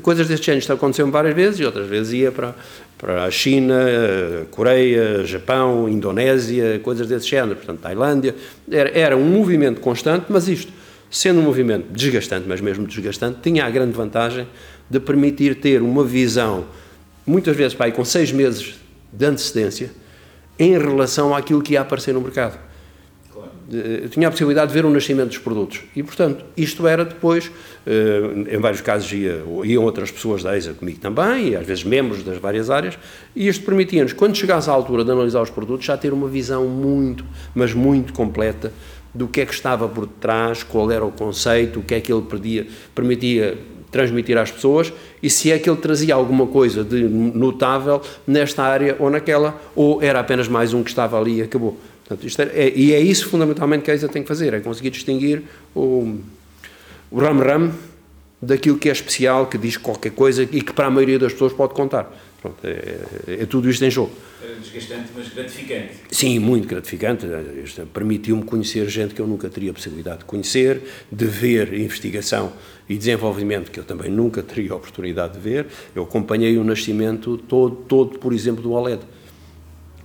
coisas 0.01 0.27
deste 0.27 0.45
género, 0.45 0.59
isto 0.59 0.73
aconteceu 0.73 1.09
várias 1.09 1.35
vezes, 1.35 1.59
e 1.59 1.65
outras 1.65 1.87
vezes 1.87 2.13
ia 2.13 2.31
para, 2.31 2.55
para 2.97 3.23
a 3.23 3.31
China, 3.31 3.75
Coreia, 4.51 5.25
Japão, 5.25 5.89
Indonésia, 5.89 6.79
coisas 6.83 7.07
desse 7.07 7.27
género, 7.27 7.55
portanto, 7.55 7.79
Tailândia. 7.79 8.35
Era, 8.69 8.97
era 8.97 9.17
um 9.17 9.25
movimento 9.25 9.81
constante, 9.81 10.25
mas 10.29 10.47
isto, 10.47 10.71
sendo 11.09 11.39
um 11.39 11.43
movimento 11.43 11.91
desgastante, 11.91 12.45
mas 12.47 12.61
mesmo 12.61 12.85
desgastante, 12.85 13.39
tinha 13.41 13.65
a 13.65 13.69
grande 13.69 13.93
vantagem 13.93 14.47
de 14.89 14.99
permitir 14.99 15.55
ter 15.55 15.81
uma 15.81 16.03
visão, 16.03 16.65
muitas 17.25 17.55
vezes, 17.55 17.73
pai, 17.73 17.91
com 17.91 18.05
seis 18.05 18.31
meses 18.31 18.75
de 19.11 19.25
antecedência, 19.25 19.91
em 20.59 20.77
relação 20.77 21.35
àquilo 21.35 21.61
que 21.61 21.73
ia 21.73 21.81
aparecer 21.81 22.13
no 22.13 22.21
mercado 22.21 22.71
eu 23.71 24.09
tinha 24.09 24.27
a 24.27 24.31
possibilidade 24.31 24.67
de 24.67 24.73
ver 24.73 24.85
o 24.85 24.89
nascimento 24.89 25.29
dos 25.29 25.37
produtos. 25.37 25.81
E, 25.95 26.03
portanto, 26.03 26.43
isto 26.57 26.85
era 26.85 27.05
depois, 27.05 27.45
eh, 27.45 27.51
em 27.85 28.57
vários 28.59 28.81
casos 28.81 29.11
ia, 29.11 29.43
iam 29.63 29.83
outras 29.83 30.11
pessoas 30.11 30.43
da 30.43 30.55
ESA 30.55 30.73
comigo 30.73 30.99
também, 30.99 31.49
e 31.49 31.55
às 31.55 31.65
vezes 31.65 31.83
membros 31.83 32.23
das 32.23 32.37
várias 32.37 32.69
áreas, 32.69 32.97
e 33.35 33.47
isto 33.47 33.65
permitia-nos, 33.65 34.13
quando 34.13 34.35
chegasse 34.35 34.69
à 34.69 34.73
altura 34.73 35.03
de 35.03 35.11
analisar 35.11 35.41
os 35.41 35.49
produtos, 35.49 35.85
já 35.85 35.97
ter 35.97 36.13
uma 36.13 36.27
visão 36.27 36.67
muito, 36.67 37.25
mas 37.55 37.73
muito 37.73 38.13
completa 38.13 38.71
do 39.13 39.27
que 39.27 39.41
é 39.41 39.45
que 39.45 39.53
estava 39.53 39.87
por 39.87 40.05
detrás, 40.05 40.63
qual 40.63 40.89
era 40.91 41.03
o 41.03 41.11
conceito, 41.11 41.79
o 41.79 41.83
que 41.83 41.95
é 41.95 41.99
que 41.99 42.11
ele 42.11 42.21
perdia, 42.21 42.67
permitia 42.95 43.57
transmitir 43.91 44.37
às 44.37 44.49
pessoas 44.49 44.91
e 45.21 45.29
se 45.29 45.51
é 45.51 45.59
que 45.59 45.69
ele 45.69 45.79
trazia 45.79 46.15
alguma 46.15 46.47
coisa 46.47 46.81
de 46.81 47.03
notável 47.03 48.01
nesta 48.25 48.63
área 48.63 48.95
ou 48.97 49.09
naquela, 49.09 49.59
ou 49.75 50.01
era 50.01 50.21
apenas 50.21 50.47
mais 50.47 50.73
um 50.73 50.81
que 50.81 50.89
estava 50.89 51.19
ali 51.19 51.39
e 51.39 51.41
acabou. 51.41 51.77
Portanto, 52.07 52.51
é, 52.53 52.67
é, 52.67 52.73
e 52.73 52.93
é 52.93 52.99
isso 52.99 53.27
fundamentalmente 53.27 53.83
que 53.83 53.91
a 53.91 53.95
ISA 53.95 54.07
tem 54.07 54.21
que 54.21 54.27
fazer, 54.27 54.53
é 54.53 54.59
conseguir 54.59 54.89
distinguir 54.89 55.43
o, 55.75 56.19
o 57.11 57.19
ram-ram 57.19 57.71
daquilo 58.41 58.77
que 58.77 58.89
é 58.89 58.91
especial, 58.91 59.47
que 59.47 59.57
diz 59.57 59.77
qualquer 59.77 60.11
coisa 60.11 60.43
e 60.43 60.61
que 60.61 60.73
para 60.73 60.87
a 60.87 60.89
maioria 60.89 61.19
das 61.19 61.33
pessoas 61.33 61.53
pode 61.53 61.73
contar. 61.73 62.11
Pronto, 62.41 62.57
é, 62.63 62.71
é, 63.27 63.43
é 63.43 63.45
tudo 63.45 63.69
isto 63.69 63.85
em 63.85 63.91
jogo. 63.91 64.11
É 64.43 64.55
desgastante, 64.59 65.11
mas 65.15 65.29
gratificante. 65.29 65.91
Sim, 66.09 66.39
muito 66.39 66.67
gratificante. 66.67 67.27
Permitiu-me 67.93 68.43
conhecer 68.43 68.89
gente 68.89 69.13
que 69.13 69.21
eu 69.21 69.27
nunca 69.27 69.47
teria 69.47 69.69
a 69.69 69.73
possibilidade 69.73 70.19
de 70.19 70.25
conhecer, 70.25 70.81
de 71.11 71.25
ver 71.25 71.71
investigação 71.73 72.51
e 72.89 72.97
desenvolvimento 72.97 73.69
que 73.69 73.79
eu 73.79 73.83
também 73.83 74.09
nunca 74.09 74.41
teria 74.41 74.71
a 74.71 74.75
oportunidade 74.75 75.33
de 75.33 75.39
ver. 75.39 75.67
Eu 75.95 76.03
acompanhei 76.03 76.57
o 76.57 76.63
nascimento 76.63 77.37
todo, 77.37 77.75
todo 77.75 78.17
por 78.17 78.33
exemplo, 78.33 78.63
do 78.63 78.71
OLED 78.71 79.01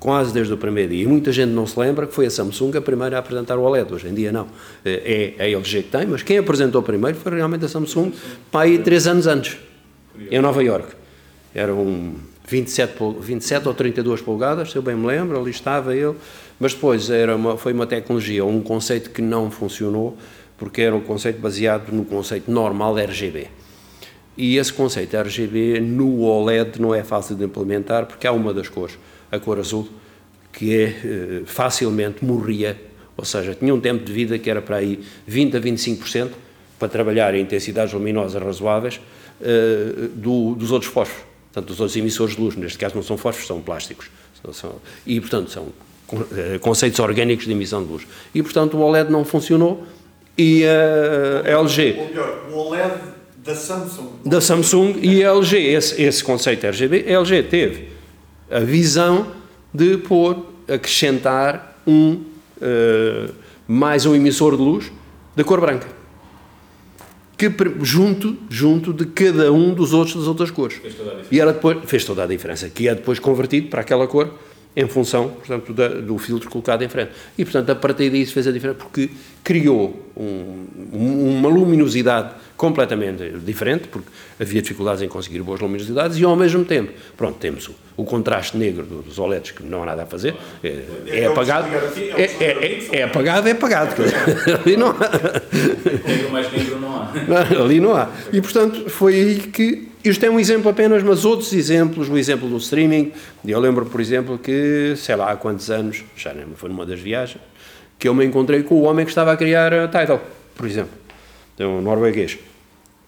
quase 0.06 0.32
desde 0.32 0.52
o 0.52 0.56
primeiro 0.56 0.90
dia. 0.90 1.02
E 1.02 1.06
muita 1.08 1.32
gente 1.32 1.50
não 1.50 1.66
se 1.66 1.76
lembra 1.80 2.06
que 2.06 2.14
foi 2.14 2.26
a 2.26 2.30
Samsung 2.30 2.76
a 2.76 2.80
primeira 2.80 3.16
a 3.16 3.18
apresentar 3.18 3.58
o 3.58 3.62
OLED. 3.62 3.92
Hoje 3.92 4.06
em 4.06 4.14
dia 4.14 4.30
não. 4.30 4.46
É, 4.84 5.34
é 5.36 5.42
a 5.42 5.48
LG 5.48 5.82
que 5.82 5.90
tem, 5.90 6.06
mas 6.06 6.22
quem 6.22 6.38
apresentou 6.38 6.80
primeiro 6.80 7.18
foi 7.18 7.34
realmente 7.34 7.64
a 7.64 7.68
Samsung, 7.68 8.12
aí 8.52 8.78
três 8.78 9.08
anos 9.08 9.26
antes, 9.26 9.58
em 10.30 10.38
Nova 10.38 10.62
York. 10.62 10.94
Era 11.52 11.74
um 11.74 12.14
27, 12.46 12.94
27 13.18 13.66
ou 13.66 13.74
32 13.74 14.20
polegadas, 14.20 14.70
se 14.70 14.76
eu 14.76 14.82
bem 14.82 14.94
me 14.94 15.08
lembro, 15.08 15.40
ali 15.40 15.50
estava 15.50 15.92
ele, 15.92 16.14
mas 16.60 16.72
depois 16.72 17.10
era 17.10 17.34
uma, 17.34 17.56
foi 17.56 17.72
uma 17.72 17.84
tecnologia, 17.84 18.44
um 18.44 18.60
conceito 18.60 19.10
que 19.10 19.20
não 19.20 19.50
funcionou, 19.50 20.16
porque 20.56 20.82
era 20.82 20.94
um 20.94 21.00
conceito 21.00 21.40
baseado 21.40 21.90
no 21.90 22.04
conceito 22.04 22.48
normal 22.48 22.96
RGB. 22.96 23.48
E 24.36 24.56
esse 24.56 24.72
conceito 24.72 25.16
RGB 25.16 25.80
no 25.80 26.20
OLED 26.20 26.80
não 26.80 26.94
é 26.94 27.02
fácil 27.02 27.34
de 27.34 27.44
implementar 27.44 28.06
porque 28.06 28.24
há 28.24 28.30
uma 28.30 28.54
das 28.54 28.68
cores, 28.68 28.96
a 29.30 29.38
cor 29.38 29.58
azul, 29.58 29.88
que 30.52 30.74
é, 30.74 30.84
eh, 30.84 31.42
facilmente 31.44 32.24
morria, 32.24 32.80
ou 33.16 33.24
seja, 33.24 33.54
tinha 33.54 33.74
um 33.74 33.80
tempo 33.80 34.04
de 34.04 34.12
vida 34.12 34.38
que 34.38 34.48
era 34.48 34.62
para 34.62 34.76
aí 34.76 35.00
20 35.26 35.56
a 35.56 35.60
25% 35.60 36.30
para 36.78 36.88
trabalhar 36.88 37.34
em 37.34 37.42
intensidades 37.42 37.92
luminosas 37.92 38.42
razoáveis 38.42 39.00
uh, 39.40 40.08
do, 40.08 40.54
dos 40.54 40.70
outros 40.70 40.92
fósforos, 40.92 41.24
portanto, 41.46 41.68
dos 41.68 41.80
outros 41.80 41.96
emissores 41.96 42.36
de 42.36 42.40
luz, 42.42 42.54
neste 42.56 42.78
caso 42.78 42.94
não 42.94 43.02
são 43.02 43.16
fósforos, 43.16 43.46
são 43.46 43.60
plásticos, 43.62 44.10
são, 44.42 44.52
são, 44.52 44.74
e 45.06 45.18
portanto 45.18 45.50
são 45.50 45.62
uh, 46.12 46.58
conceitos 46.60 46.98
orgânicos 47.00 47.46
de 47.46 47.52
emissão 47.52 47.82
de 47.82 47.90
luz. 47.90 48.06
E 48.34 48.42
portanto 48.42 48.76
o 48.76 48.80
OLED 48.80 49.10
não 49.10 49.24
funcionou 49.24 49.86
e 50.36 50.64
a 50.66 51.48
LG... 51.48 51.96
Ou 51.98 52.08
melhor, 52.08 52.46
o 52.50 52.56
OLED 52.56 52.92
da 53.38 53.54
Samsung. 53.54 54.08
Da 54.24 54.40
Samsung 54.40 54.98
e 55.00 55.24
a 55.24 55.30
LG, 55.30 55.56
esse, 55.56 56.02
esse 56.02 56.22
conceito 56.22 56.66
RGB, 56.66 57.06
a 57.08 57.20
LG 57.20 57.42
teve 57.44 57.95
a 58.50 58.60
visão 58.60 59.32
de 59.72 59.98
pôr, 59.98 60.46
acrescentar 60.68 61.80
um, 61.86 62.22
uh, 62.58 63.34
mais 63.66 64.06
um 64.06 64.14
emissor 64.14 64.56
de 64.56 64.62
luz 64.62 64.92
da 65.34 65.44
cor 65.44 65.60
branca. 65.60 65.88
Que, 67.36 67.52
junto, 67.82 68.36
junto 68.48 68.94
de 68.94 69.04
cada 69.04 69.52
um 69.52 69.74
dos 69.74 69.92
outros 69.92 70.16
das 70.16 70.26
outras 70.26 70.50
cores. 70.50 70.78
Fez 70.78 70.94
toda 70.94 71.10
a 71.12 71.22
e 71.30 71.40
era 71.40 71.52
depois, 71.52 71.78
fez 71.84 72.04
toda 72.04 72.24
a 72.24 72.26
diferença, 72.26 72.70
que 72.70 72.88
é 72.88 72.94
depois 72.94 73.18
convertido 73.18 73.68
para 73.68 73.82
aquela 73.82 74.06
cor 74.06 74.32
em 74.76 74.86
função, 74.86 75.30
portanto, 75.30 75.72
da, 75.72 75.88
do 75.88 76.18
filtro 76.18 76.50
colocado 76.50 76.82
em 76.82 76.88
frente. 76.88 77.12
E, 77.38 77.44
portanto, 77.44 77.70
a 77.70 77.74
partir 77.74 78.10
daí 78.10 78.26
se 78.26 78.32
fez 78.32 78.46
a 78.46 78.52
diferença, 78.52 78.78
porque 78.78 79.08
criou 79.42 80.06
um, 80.14 80.66
uma 80.92 81.48
luminosidade 81.48 82.34
completamente 82.58 83.38
diferente, 83.44 83.88
porque 83.88 84.08
havia 84.38 84.60
dificuldades 84.60 85.00
em 85.00 85.08
conseguir 85.08 85.40
boas 85.42 85.60
luminosidades, 85.60 86.18
e 86.18 86.24
ao 86.24 86.36
mesmo 86.36 86.64
tempo, 86.64 86.92
pronto, 87.16 87.38
temos 87.38 87.68
o, 87.68 87.74
o 87.96 88.04
contraste 88.04 88.56
negro 88.56 88.84
dos 88.84 89.18
OLEDs, 89.18 89.52
que 89.52 89.62
não 89.62 89.82
há 89.82 89.86
nada 89.86 90.02
a 90.02 90.06
fazer, 90.06 90.34
é, 90.62 90.68
é, 91.06 91.20
é 91.20 91.26
apagado, 91.26 91.68
é, 91.68 92.22
é, 92.22 92.44
é, 92.44 92.88
é, 92.98 93.02
apagado, 93.02 93.48
é 93.48 93.52
apagado, 93.52 93.94
ali 94.64 94.76
não 94.76 94.88
há. 94.88 95.10
Negro 96.06 96.30
mais 96.30 96.52
negro 96.52 96.80
não 96.80 96.96
há. 96.96 97.12
ali 97.62 97.80
não 97.80 97.96
há. 97.96 98.10
E, 98.32 98.40
portanto, 98.42 98.90
foi 98.90 99.14
aí 99.14 99.36
que 99.36 99.88
isto 100.08 100.24
é 100.24 100.30
um 100.30 100.38
exemplo 100.38 100.70
apenas, 100.70 101.02
mas 101.02 101.24
outros 101.24 101.52
exemplos, 101.52 102.08
o 102.08 102.16
exemplo 102.16 102.48
do 102.48 102.56
streaming, 102.56 103.12
eu 103.44 103.58
lembro, 103.58 103.86
por 103.86 104.00
exemplo, 104.00 104.38
que, 104.38 104.94
sei 104.96 105.16
lá, 105.16 105.32
há 105.32 105.36
quantos 105.36 105.70
anos, 105.70 106.04
já 106.16 106.32
não 106.32 106.56
foi 106.56 106.68
numa 106.68 106.86
das 106.86 107.00
viagens, 107.00 107.40
que 107.98 108.08
eu 108.08 108.14
me 108.14 108.24
encontrei 108.24 108.62
com 108.62 108.74
o 108.76 108.82
homem 108.82 109.04
que 109.04 109.10
estava 109.10 109.32
a 109.32 109.36
criar 109.36 109.72
a 109.72 109.88
Tidal, 109.88 110.22
por 110.54 110.66
exemplo, 110.66 110.92
um 111.60 111.80
norueguês, 111.80 112.38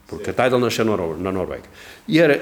porque 0.07 0.31
a 0.31 0.33
Tidal 0.33 0.59
nasceu 0.59 0.85
na 0.85 1.31
Noruega. 1.33 1.65
E 2.07 2.19
era, 2.19 2.41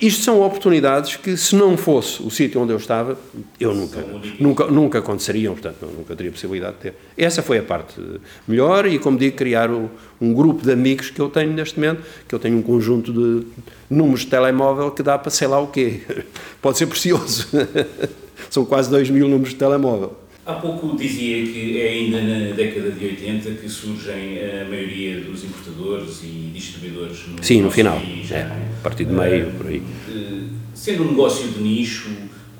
isto 0.00 0.24
são 0.24 0.40
oportunidades 0.40 1.16
que, 1.16 1.36
se 1.36 1.54
não 1.54 1.76
fosse 1.76 2.22
o 2.22 2.30
sítio 2.30 2.60
onde 2.60 2.72
eu 2.72 2.78
estava, 2.78 3.18
eu 3.58 3.74
nunca, 3.74 4.04
nunca, 4.38 4.66
nunca 4.66 4.98
aconteceriam, 4.98 5.52
portanto, 5.52 5.86
nunca 5.96 6.16
teria 6.16 6.32
possibilidade 6.32 6.76
de 6.76 6.82
ter. 6.82 6.94
Essa 7.18 7.42
foi 7.42 7.58
a 7.58 7.62
parte 7.62 8.00
melhor 8.48 8.86
e, 8.86 8.98
como 8.98 9.18
digo, 9.18 9.36
criar 9.36 9.70
o, 9.70 9.90
um 10.18 10.32
grupo 10.32 10.64
de 10.64 10.72
amigos 10.72 11.10
que 11.10 11.20
eu 11.20 11.28
tenho 11.28 11.52
neste 11.52 11.78
momento, 11.78 12.02
que 12.26 12.34
eu 12.34 12.38
tenho 12.38 12.56
um 12.56 12.62
conjunto 12.62 13.12
de 13.12 13.46
números 13.90 14.20
de 14.20 14.28
telemóvel 14.28 14.90
que 14.90 15.02
dá 15.02 15.18
para 15.18 15.30
sei 15.30 15.48
lá 15.48 15.60
o 15.60 15.66
quê. 15.66 16.00
Pode 16.62 16.78
ser 16.78 16.86
precioso. 16.86 17.48
São 18.48 18.64
quase 18.64 18.88
2 18.90 19.10
mil 19.10 19.28
números 19.28 19.50
de 19.50 19.56
telemóvel. 19.56 20.16
Há 20.50 20.54
pouco 20.54 20.96
dizia 20.96 21.44
que 21.44 21.80
é 21.80 21.90
ainda 21.90 22.20
na 22.20 22.52
década 22.52 22.90
de 22.90 23.04
80 23.04 23.52
que 23.52 23.68
surgem 23.68 24.36
a 24.40 24.64
maioria 24.64 25.20
dos 25.20 25.44
importadores 25.44 26.24
e 26.24 26.50
distribuidores 26.52 27.28
no 27.28 27.42
Sim, 27.42 27.62
no 27.62 27.70
final, 27.70 28.00
país, 28.00 28.32
é, 28.32 28.42
a 28.42 28.82
partir 28.82 29.04
de 29.04 29.12
meio, 29.12 29.52
por 29.52 29.68
aí. 29.68 29.80
Eh, 30.08 30.48
sendo 30.74 31.04
um 31.04 31.10
negócio 31.10 31.46
de 31.46 31.62
nicho, 31.62 32.10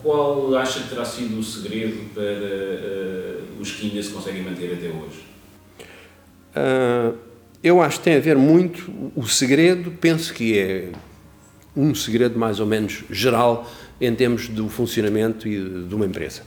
qual 0.00 0.54
acha 0.54 0.80
que 0.80 0.88
terá 0.88 1.04
sido 1.04 1.36
o 1.36 1.42
segredo 1.42 1.98
para 2.14 2.22
uh, 2.22 3.60
os 3.60 3.72
que 3.72 3.88
ainda 3.88 4.00
se 4.00 4.10
conseguem 4.10 4.44
manter 4.44 4.72
até 4.72 4.86
hoje? 4.86 5.24
Uh, 6.54 7.18
eu 7.60 7.82
acho 7.82 7.98
que 7.98 8.04
tem 8.04 8.14
a 8.14 8.20
ver 8.20 8.36
muito, 8.36 8.88
o 9.16 9.26
segredo, 9.26 9.90
penso 10.00 10.32
que 10.32 10.56
é 10.56 10.92
um 11.76 11.92
segredo 11.92 12.38
mais 12.38 12.60
ou 12.60 12.66
menos 12.66 13.02
geral 13.10 13.68
em 14.00 14.14
termos 14.14 14.46
do 14.46 14.68
funcionamento 14.68 15.48
de 15.48 15.92
uma 15.92 16.06
empresa 16.06 16.42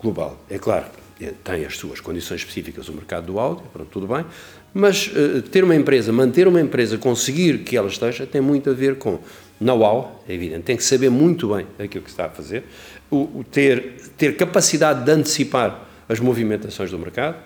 global. 0.00 0.38
É 0.50 0.58
claro, 0.58 0.86
tem 1.42 1.64
as 1.64 1.76
suas 1.76 2.00
condições 2.00 2.40
específicas 2.40 2.88
o 2.88 2.92
mercado 2.92 3.26
do 3.26 3.38
áudio, 3.38 3.64
pronto, 3.72 3.88
tudo 3.90 4.06
bem, 4.06 4.24
mas 4.74 5.08
uh, 5.08 5.40
ter 5.42 5.64
uma 5.64 5.74
empresa, 5.74 6.12
manter 6.12 6.46
uma 6.46 6.60
empresa, 6.60 6.98
conseguir 6.98 7.60
que 7.60 7.76
ela 7.76 7.88
esteja, 7.88 8.26
tem 8.26 8.40
muito 8.40 8.68
a 8.68 8.74
ver 8.74 8.96
com 8.96 9.18
know-how, 9.58 10.22
é 10.28 10.34
evidente, 10.34 10.62
tem 10.62 10.76
que 10.76 10.84
saber 10.84 11.10
muito 11.10 11.54
bem 11.54 11.66
aquilo 11.78 12.04
que 12.04 12.10
está 12.10 12.26
a 12.26 12.28
fazer, 12.28 12.64
o, 13.10 13.40
o 13.40 13.44
ter, 13.50 13.94
ter 14.18 14.36
capacidade 14.36 15.04
de 15.04 15.10
antecipar 15.10 15.88
as 16.08 16.20
movimentações 16.20 16.90
do 16.90 16.98
mercado 16.98 17.38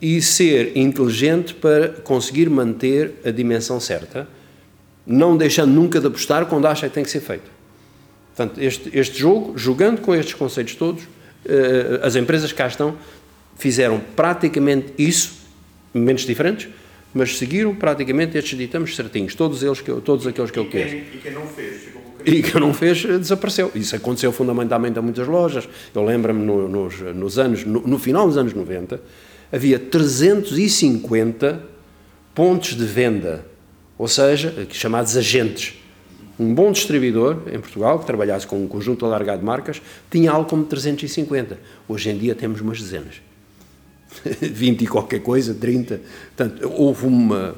e 0.00 0.20
ser 0.20 0.76
inteligente 0.76 1.54
para 1.54 1.88
conseguir 1.88 2.48
manter 2.50 3.14
a 3.24 3.30
dimensão 3.30 3.80
certa, 3.80 4.28
não 5.06 5.36
deixando 5.36 5.72
nunca 5.72 6.00
de 6.00 6.06
apostar 6.06 6.46
quando 6.46 6.66
acha 6.66 6.88
que 6.88 6.94
tem 6.94 7.04
que 7.04 7.10
ser 7.10 7.20
feito. 7.20 7.50
Portanto, 8.34 8.60
este, 8.60 8.90
este 8.96 9.18
jogo, 9.18 9.56
jogando 9.56 10.00
com 10.00 10.14
estes 10.14 10.34
conceitos 10.34 10.74
todos, 10.74 11.02
as 12.02 12.16
empresas 12.16 12.52
que 12.52 12.58
cá 12.58 12.66
estão 12.66 12.96
fizeram 13.56 14.00
praticamente 14.16 14.92
isso, 14.98 15.40
momentos 15.92 16.24
diferentes, 16.24 16.68
mas 17.12 17.36
seguiram 17.36 17.74
praticamente 17.74 18.38
estes 18.38 18.56
ditames 18.56 18.94
certinhos, 18.94 19.34
todos 19.34 19.62
eles, 19.62 19.80
que 19.80 19.92
todos 20.00 20.26
aqueles 20.26 20.50
que 20.50 20.58
eu 20.58 20.68
quero. 20.68 20.88
E 20.88 21.18
quem 21.22 21.32
não 21.32 21.46
fez, 21.46 21.82
ficou 21.82 22.00
e 22.24 22.42
que 22.42 22.58
não 22.58 22.74
fez, 22.74 23.02
desapareceu. 23.02 23.70
Isso 23.74 23.96
aconteceu 23.96 24.32
fundamentalmente 24.32 24.98
a 24.98 25.02
muitas 25.02 25.26
lojas. 25.26 25.68
Eu 25.94 26.04
lembro-me 26.04 26.44
no, 26.44 26.68
nos, 26.68 27.00
nos, 27.00 27.38
anos, 27.38 27.64
no, 27.64 27.80
no, 27.80 27.98
final 27.98 28.26
dos 28.26 28.36
anos 28.36 28.52
90, 28.52 29.00
havia 29.52 29.78
350 29.78 31.62
pontos 32.34 32.76
de 32.76 32.84
venda, 32.84 33.44
ou 33.98 34.08
seja, 34.08 34.66
chamados 34.70 35.16
agentes 35.16 35.79
um 36.40 36.54
bom 36.54 36.72
distribuidor 36.72 37.36
em 37.52 37.60
Portugal, 37.60 37.98
que 37.98 38.06
trabalhasse 38.06 38.46
com 38.46 38.64
um 38.64 38.66
conjunto 38.66 39.04
alargado 39.04 39.40
de 39.40 39.44
marcas, 39.44 39.82
tinha 40.10 40.30
algo 40.30 40.48
como 40.48 40.64
350. 40.64 41.58
Hoje 41.86 42.08
em 42.08 42.16
dia 42.16 42.34
temos 42.34 42.62
umas 42.62 42.80
dezenas. 42.80 43.20
20 44.40 44.82
e 44.82 44.86
qualquer 44.86 45.20
coisa, 45.20 45.52
30. 45.52 46.00
Portanto, 46.34 46.72
houve 46.74 47.06
uma 47.06 47.54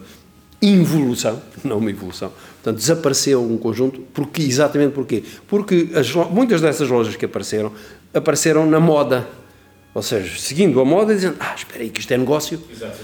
involução, 0.60 1.40
não 1.62 1.78
uma 1.78 1.90
evolução. 1.90 2.32
Portanto, 2.54 2.76
desapareceu 2.76 3.40
um 3.40 3.56
conjunto, 3.56 4.00
porque, 4.12 4.42
exatamente 4.42 4.92
porquê? 4.92 5.22
Porque 5.46 5.90
as, 5.94 6.12
muitas 6.12 6.60
dessas 6.60 6.88
lojas 6.88 7.14
que 7.14 7.24
apareceram, 7.24 7.72
apareceram 8.12 8.66
na 8.66 8.80
moda. 8.80 9.28
Ou 9.94 10.02
seja, 10.02 10.36
seguindo 10.38 10.80
a 10.80 10.84
moda, 10.84 11.14
dizendo, 11.14 11.36
ah, 11.38 11.54
espera 11.54 11.84
aí 11.84 11.90
que 11.90 12.00
isto 12.00 12.10
é 12.12 12.16
negócio, 12.16 12.58
Exato, 12.72 12.96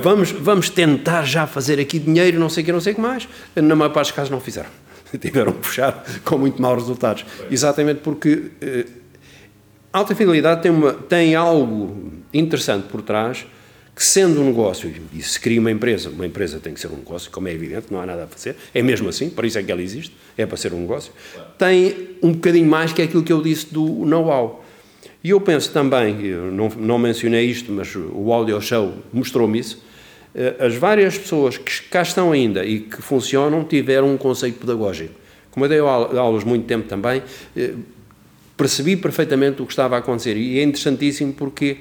vamos, 0.00 0.30
vamos 0.30 0.70
tentar 0.70 1.24
já 1.24 1.46
fazer 1.46 1.78
aqui 1.78 1.98
dinheiro, 1.98 2.38
não 2.38 2.48
sei 2.48 2.62
o 2.62 2.66
que, 2.66 2.72
não 2.72 2.80
sei 2.80 2.92
o 2.92 2.94
que 2.94 3.00
mais. 3.02 3.28
Na 3.54 3.74
maior 3.74 3.92
parte 3.92 4.06
dos 4.08 4.16
casos 4.16 4.30
não 4.30 4.40
fizeram. 4.40 4.70
tiveram 5.18 5.52
puxar 5.52 6.04
com 6.24 6.38
muito 6.38 6.60
maus 6.60 6.82
resultados. 6.82 7.24
Exatamente 7.50 8.00
porque 8.00 8.50
eh, 8.60 8.86
alta 9.92 10.14
fidelidade 10.14 10.62
tem, 10.62 10.70
uma, 10.70 10.92
tem 10.92 11.34
algo 11.34 12.12
interessante 12.32 12.86
por 12.88 13.02
trás 13.02 13.46
que 13.94 14.04
sendo 14.06 14.40
um 14.40 14.46
negócio, 14.46 14.90
e 15.12 15.20
se 15.20 15.38
cria 15.38 15.60
uma 15.60 15.70
empresa, 15.70 16.08
uma 16.08 16.24
empresa 16.24 16.58
tem 16.58 16.72
que 16.72 16.80
ser 16.80 16.86
um 16.86 16.96
negócio, 16.96 17.30
como 17.30 17.48
é 17.48 17.52
evidente, 17.52 17.88
não 17.90 18.00
há 18.00 18.06
nada 18.06 18.24
a 18.24 18.26
fazer, 18.26 18.56
é 18.72 18.80
mesmo 18.80 19.10
assim, 19.10 19.28
por 19.28 19.44
isso 19.44 19.58
é 19.58 19.62
que 19.62 19.70
ela 19.70 19.82
existe, 19.82 20.16
é 20.38 20.46
para 20.46 20.56
ser 20.56 20.72
um 20.72 20.80
negócio, 20.80 21.12
tem 21.58 22.16
um 22.22 22.32
bocadinho 22.32 22.66
mais 22.66 22.94
que 22.94 23.02
aquilo 23.02 23.22
que 23.22 23.30
eu 23.30 23.42
disse 23.42 23.66
do 23.70 23.84
know-how. 24.06 24.64
E 25.22 25.28
eu 25.28 25.40
penso 25.42 25.70
também, 25.70 26.24
eu 26.24 26.50
não, 26.50 26.70
não 26.70 26.98
mencionei 26.98 27.44
isto, 27.44 27.70
mas 27.70 27.94
o 27.94 28.32
Audio 28.32 28.58
Show 28.62 28.94
mostrou-me 29.12 29.58
isso, 29.58 29.82
as 30.58 30.76
várias 30.76 31.18
pessoas 31.18 31.58
que 31.58 31.82
cá 31.84 32.02
estão 32.02 32.32
ainda 32.32 32.64
e 32.64 32.80
que 32.80 33.02
funcionam 33.02 33.64
tiveram 33.64 34.12
um 34.12 34.16
conceito 34.16 34.60
pedagógico. 34.60 35.14
Como 35.50 35.66
eu 35.66 35.68
dei 35.68 35.80
aulas 35.80 36.44
muito 36.44 36.66
tempo 36.66 36.88
também, 36.88 37.22
eh, 37.56 37.74
percebi 38.56 38.96
perfeitamente 38.96 39.60
o 39.60 39.66
que 39.66 39.72
estava 39.72 39.96
a 39.96 39.98
acontecer 39.98 40.36
e 40.36 40.58
é 40.58 40.62
interessantíssimo 40.62 41.32
porque 41.32 41.78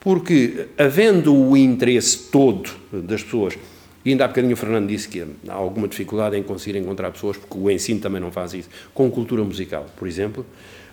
porque 0.00 0.66
havendo 0.76 1.34
o 1.34 1.56
interesse 1.56 2.30
todo 2.30 2.68
das 2.92 3.22
pessoas 3.22 3.56
e 4.04 4.10
ainda 4.10 4.26
há 4.26 4.28
bocadinho 4.28 4.52
o 4.52 4.56
Fernando 4.56 4.86
disse 4.86 5.08
que 5.08 5.24
há 5.48 5.52
alguma 5.52 5.88
dificuldade 5.88 6.36
em 6.36 6.42
conseguir 6.42 6.78
encontrar 6.78 7.10
pessoas, 7.10 7.38
porque 7.38 7.56
o 7.56 7.70
ensino 7.70 8.00
também 8.00 8.20
não 8.20 8.30
faz 8.30 8.52
isso, 8.52 8.68
com 8.92 9.10
cultura 9.10 9.42
musical, 9.42 9.86
por 9.96 10.06
exemplo. 10.06 10.44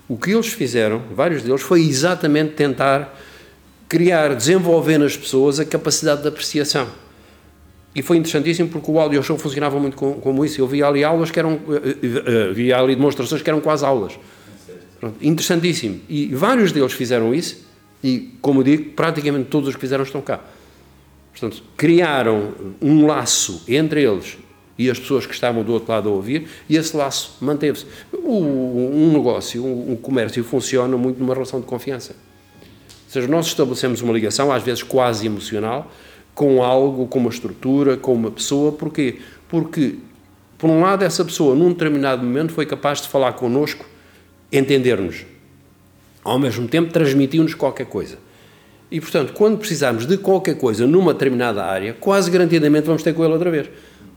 O 0.07 0.17
que 0.17 0.32
eles 0.32 0.47
fizeram, 0.47 1.01
vários 1.13 1.43
deles, 1.43 1.61
foi 1.61 1.82
exatamente 1.82 2.53
tentar 2.53 3.17
criar, 3.91 4.33
desenvolver 4.35 4.97
nas 4.97 5.17
pessoas 5.17 5.59
a 5.59 5.65
capacidade 5.65 6.21
de 6.21 6.27
apreciação. 6.29 6.87
E 7.93 8.01
foi 8.01 8.15
interessantíssimo 8.15 8.69
porque 8.69 8.89
o 8.89 8.97
audio 8.97 9.21
show 9.21 9.37
funcionava 9.37 9.77
muito 9.77 9.97
com, 9.97 10.13
como 10.13 10.45
isso. 10.45 10.61
Eu 10.61 10.65
via 10.65 10.87
ali 10.87 11.03
aulas 11.03 11.29
que 11.29 11.37
eram, 11.37 11.55
uh, 11.55 11.57
uh, 11.57 12.53
via 12.53 12.77
ali 12.77 12.95
demonstrações 12.95 13.41
que 13.41 13.49
eram 13.49 13.59
quase 13.59 13.83
aulas. 13.83 14.17
Pronto, 14.97 15.17
interessantíssimo. 15.21 15.99
E 16.07 16.33
vários 16.33 16.71
deles 16.71 16.93
fizeram 16.93 17.35
isso 17.35 17.67
e, 18.01 18.33
como 18.41 18.63
digo, 18.63 18.91
praticamente 18.91 19.49
todos 19.49 19.67
os 19.67 19.75
que 19.75 19.81
fizeram 19.81 20.05
estão 20.05 20.21
cá. 20.21 20.39
Portanto, 21.33 21.61
criaram 21.75 22.53
um 22.81 23.05
laço 23.05 23.61
entre 23.67 24.01
eles 24.01 24.37
e 24.77 24.89
as 24.89 24.99
pessoas 24.99 25.25
que 25.25 25.33
estavam 25.33 25.65
do 25.65 25.73
outro 25.73 25.91
lado 25.91 26.07
a 26.07 26.11
ouvir, 26.13 26.47
e 26.69 26.77
esse 26.77 26.95
laço 26.95 27.37
manteve-se. 27.41 27.85
Um 28.23 29.11
negócio, 29.11 29.65
um 29.65 29.97
comércio 29.97 30.41
funciona 30.45 30.95
muito 30.95 31.19
numa 31.19 31.33
relação 31.33 31.59
de 31.59 31.65
confiança. 31.65 32.15
Ou 33.12 33.14
seja, 33.14 33.28
nós 33.28 33.47
estabelecemos 33.47 34.01
uma 34.01 34.14
ligação, 34.14 34.53
às 34.53 34.64
vezes 34.64 34.84
quase 34.84 35.26
emocional, 35.26 35.91
com 36.34 36.64
algo, 36.64 37.05
com 37.07 37.20
uma 37.20 37.30
estrutura, 37.30 37.97
com 37.97 38.14
uma 38.14 38.32
pessoa. 38.32 38.72
Porquê? 38.72 39.18
Porque, 39.49 39.95
por 40.57 40.70
um 40.70 40.80
lado, 40.80 41.03
essa 41.03 41.26
pessoa, 41.26 41.53
num 41.53 41.74
determinado 41.74 42.24
momento, 42.24 42.53
foi 42.53 42.66
capaz 42.66 43.01
de 43.01 43.09
falar 43.09 43.34
connosco, 43.34 43.86
entender-nos. 44.49 45.26
Ao 46.24 46.39
mesmo 46.39 46.70
tempo, 46.70 46.93
transmitiu-nos 46.93 47.53
qualquer 47.53 47.86
coisa. 47.86 48.18
E, 48.89 49.01
portanto, 49.01 49.34
quando 49.34 49.57
precisarmos 49.57 50.05
de 50.05 50.18
qualquer 50.18 50.55
coisa 50.55 50.88
numa 50.88 51.12
determinada 51.12 51.66
área, 51.66 51.93
quase 51.93 52.32
garantidamente 52.32 52.86
vamos 52.86 53.03
ter 53.03 53.14
com 53.14 53.26
ele 53.26 53.34
outra 53.34 53.51
vez. 53.51 53.70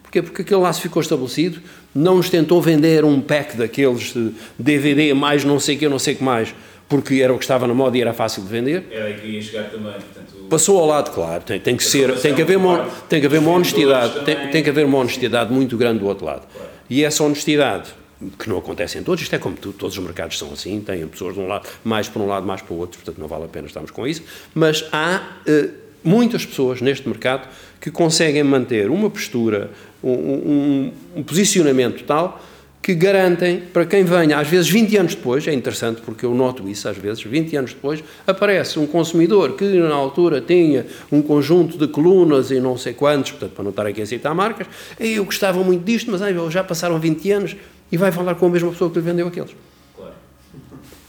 Porquê? 0.04 0.22
Porque 0.22 0.42
aquele 0.42 0.60
laço 0.60 0.80
ficou 0.80 1.02
estabelecido, 1.02 1.60
não 1.92 2.18
nos 2.18 2.30
tentou 2.30 2.62
vender 2.62 3.04
um 3.04 3.20
pack 3.20 3.56
daqueles 3.56 4.14
DVD 4.56 5.12
mais 5.14 5.44
não 5.44 5.58
sei 5.58 5.74
o 5.74 5.78
que, 5.80 5.88
não 5.88 5.98
sei 5.98 6.14
o 6.14 6.18
que 6.18 6.22
mais, 6.22 6.54
porque 6.88 7.22
era 7.22 7.32
o 7.32 7.38
que 7.38 7.44
estava 7.44 7.66
na 7.66 7.74
moda 7.74 7.96
e 7.96 8.00
era 8.00 8.12
fácil 8.12 8.42
de 8.42 8.48
vender. 8.48 8.86
Era 8.90 9.06
aí 9.06 9.14
que 9.14 9.26
ia 9.26 9.42
chegar 9.42 9.70
também. 9.70 9.92
Portanto, 9.92 10.46
Passou 10.48 10.78
ao 10.78 10.86
lado, 10.86 11.10
claro, 11.10 11.42
tem, 11.42 11.58
tem 11.58 11.76
que 11.76 11.84
ser, 11.84 12.18
tem 12.20 12.34
que 12.34 12.42
haver 12.42 12.56
uma, 12.56 12.88
tem 13.08 13.20
que 13.20 13.26
haver 13.26 13.40
uma 13.40 13.50
honestidade, 13.52 14.24
tem, 14.24 14.48
tem 14.48 14.62
que 14.62 14.70
haver 14.70 14.84
uma 14.84 14.98
honestidade 14.98 15.52
muito 15.52 15.76
grande 15.76 16.00
do 16.00 16.06
outro 16.06 16.26
lado. 16.26 16.42
E 16.88 17.02
essa 17.02 17.24
honestidade 17.24 17.90
que 18.38 18.48
não 18.48 18.58
acontece 18.58 18.98
em 18.98 19.02
todos, 19.02 19.22
isto 19.22 19.34
é 19.34 19.38
como 19.38 19.56
tudo, 19.56 19.76
todos 19.76 19.96
os 19.96 20.04
mercados 20.04 20.38
são 20.38 20.52
assim, 20.52 20.80
têm 20.80 21.06
pessoas 21.06 21.34
de 21.34 21.40
um 21.40 21.46
lado, 21.46 21.68
mais 21.82 22.08
para 22.08 22.22
um 22.22 22.26
lado, 22.26 22.46
mais 22.46 22.62
para 22.62 22.74
o 22.74 22.78
outro, 22.78 22.98
portanto 22.98 23.20
não 23.20 23.28
vale 23.28 23.44
a 23.44 23.48
pena 23.48 23.66
estarmos 23.66 23.90
com 23.90 24.06
isso, 24.06 24.22
mas 24.54 24.84
há 24.92 25.38
uh, 25.46 25.70
muitas 26.02 26.44
pessoas 26.44 26.80
neste 26.80 27.08
mercado 27.08 27.48
que 27.80 27.90
conseguem 27.90 28.42
manter 28.42 28.90
uma 28.90 29.10
postura, 29.10 29.70
um, 30.02 30.10
um, 30.10 30.92
um, 31.16 31.22
posicionamento 31.22 32.04
tal 32.04 32.42
que 32.84 32.94
garantem 32.94 33.62
para 33.72 33.86
quem 33.86 34.04
venha, 34.04 34.38
às 34.38 34.46
vezes 34.46 34.68
20 34.68 34.98
anos 34.98 35.14
depois, 35.14 35.48
é 35.48 35.54
interessante 35.54 36.02
porque 36.02 36.26
eu 36.26 36.34
noto 36.34 36.68
isso 36.68 36.86
às 36.86 36.98
vezes, 36.98 37.22
20 37.22 37.56
anos 37.56 37.72
depois, 37.72 38.04
aparece 38.26 38.78
um 38.78 38.86
consumidor 38.86 39.56
que 39.56 39.64
na 39.64 39.94
altura 39.94 40.38
tinha 40.42 40.84
um 41.10 41.22
conjunto 41.22 41.78
de 41.78 41.88
colunas 41.88 42.50
e 42.50 42.60
não 42.60 42.76
sei 42.76 42.92
quantos, 42.92 43.30
portanto 43.30 43.52
para 43.52 43.64
não 43.64 43.70
estar 43.70 43.86
aqui 43.86 44.02
a 44.02 44.06
citar 44.06 44.34
marcas, 44.34 44.66
e 45.00 45.14
eu 45.14 45.24
gostava 45.24 45.64
muito 45.64 45.82
disto, 45.82 46.10
mas 46.10 46.20
ai, 46.20 46.36
já 46.50 46.62
passaram 46.62 47.00
20 47.00 47.30
anos, 47.32 47.56
e 47.90 47.96
vai 47.96 48.12
falar 48.12 48.34
com 48.34 48.44
a 48.44 48.50
mesma 48.50 48.70
pessoa 48.70 48.90
que 48.90 48.98
lhe 48.98 49.02
vendeu 49.02 49.28
aqueles. 49.28 49.56
Claro. 49.96 50.12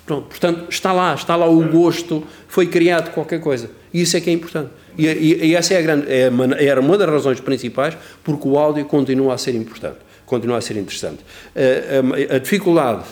Pronto, 0.05 0.28
portanto, 0.30 0.67
está 0.69 0.93
lá, 0.93 1.13
está 1.13 1.36
lá 1.36 1.49
o 1.49 1.61
gosto, 1.67 2.23
foi 2.47 2.67
criado 2.67 3.11
qualquer 3.11 3.41
coisa. 3.41 3.69
E 3.93 4.01
isso 4.01 4.15
é 4.15 4.21
que 4.21 4.30
é 4.30 4.34
importante. 4.34 4.69
E, 4.97 5.07
e, 5.07 5.47
e 5.47 5.55
essa 5.55 5.73
é 5.73 5.78
a 5.78 5.82
grande, 5.82 6.05
é 6.07 6.32
era 6.65 6.80
uma 6.80 6.97
das 6.97 7.09
razões 7.09 7.41
principais 7.41 7.97
porque 8.23 8.47
o 8.47 8.57
áudio 8.57 8.86
continua 8.86 9.34
a 9.34 9.38
ser 9.38 9.55
importante, 9.55 9.97
continua 10.26 10.57
a 10.57 10.61
ser 10.61 10.78
interessante. 10.78 11.19
A, 11.55 12.36
a, 12.36 12.39
dificuldade, 12.39 13.05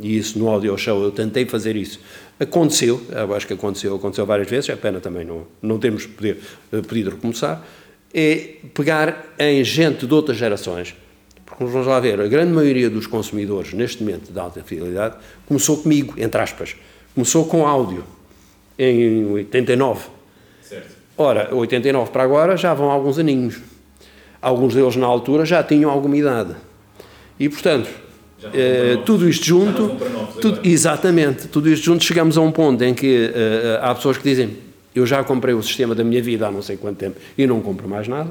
e 0.00 0.16
isso 0.16 0.38
no 0.38 0.48
audio 0.48 0.76
show 0.76 1.02
eu 1.02 1.10
tentei 1.10 1.46
fazer 1.46 1.76
isso, 1.76 2.00
aconteceu, 2.38 3.00
eu 3.10 3.34
acho 3.34 3.46
que 3.46 3.54
aconteceu, 3.54 3.94
aconteceu 3.94 4.26
várias 4.26 4.48
vezes, 4.48 4.68
é 4.68 4.76
pena 4.76 5.00
também 5.00 5.24
não, 5.24 5.46
não 5.62 5.78
termos 5.78 6.06
poder, 6.06 6.38
eh, 6.72 6.82
podido 6.82 7.10
recomeçar, 7.10 7.64
é 8.12 8.54
pegar 8.74 9.34
em 9.38 9.64
gente 9.64 10.06
de 10.06 10.12
outras 10.12 10.36
gerações, 10.36 10.94
porque 11.46 11.64
vamos 11.64 11.86
lá 11.86 11.98
ver, 12.00 12.20
a 12.20 12.26
grande 12.26 12.52
maioria 12.52 12.90
dos 12.90 13.06
consumidores, 13.06 13.72
neste 13.72 14.02
momento, 14.02 14.32
de 14.32 14.38
alta 14.38 14.62
fidelidade, 14.62 15.16
começou 15.46 15.78
comigo, 15.78 16.14
entre 16.18 16.40
aspas. 16.40 16.76
Começou 17.14 17.46
com 17.46 17.66
áudio, 17.66 18.04
em 18.78 19.24
89. 19.26 20.08
Certo. 20.62 20.96
Ora, 21.16 21.54
89 21.54 22.10
para 22.10 22.24
agora 22.24 22.56
já 22.56 22.74
vão 22.74 22.90
alguns 22.90 23.18
aninhos. 23.18 23.60
Alguns 24.40 24.74
deles, 24.74 24.96
na 24.96 25.06
altura, 25.06 25.44
já 25.44 25.62
tinham 25.62 25.90
alguma 25.90 26.16
idade. 26.16 26.54
E, 27.38 27.48
portanto, 27.48 27.88
eh, 28.52 28.98
tudo 29.04 29.28
isto 29.28 29.44
junto, 29.44 29.96
tudo, 30.40 30.60
exatamente, 30.62 31.48
tudo 31.48 31.68
isto 31.68 31.84
junto, 31.84 32.04
chegamos 32.04 32.36
a 32.36 32.40
um 32.40 32.52
ponto 32.52 32.82
em 32.84 32.94
que 32.94 33.30
eh, 33.34 33.78
há 33.82 33.94
pessoas 33.94 34.18
que 34.18 34.22
dizem 34.22 34.66
eu 34.96 35.04
já 35.04 35.22
comprei 35.22 35.54
o 35.54 35.62
sistema 35.62 35.94
da 35.94 36.02
minha 36.02 36.22
vida 36.22 36.48
há 36.48 36.50
não 36.50 36.62
sei 36.62 36.76
quanto 36.76 36.96
tempo 36.96 37.18
e 37.36 37.46
não 37.46 37.60
compro 37.60 37.86
mais 37.86 38.08
nada. 38.08 38.30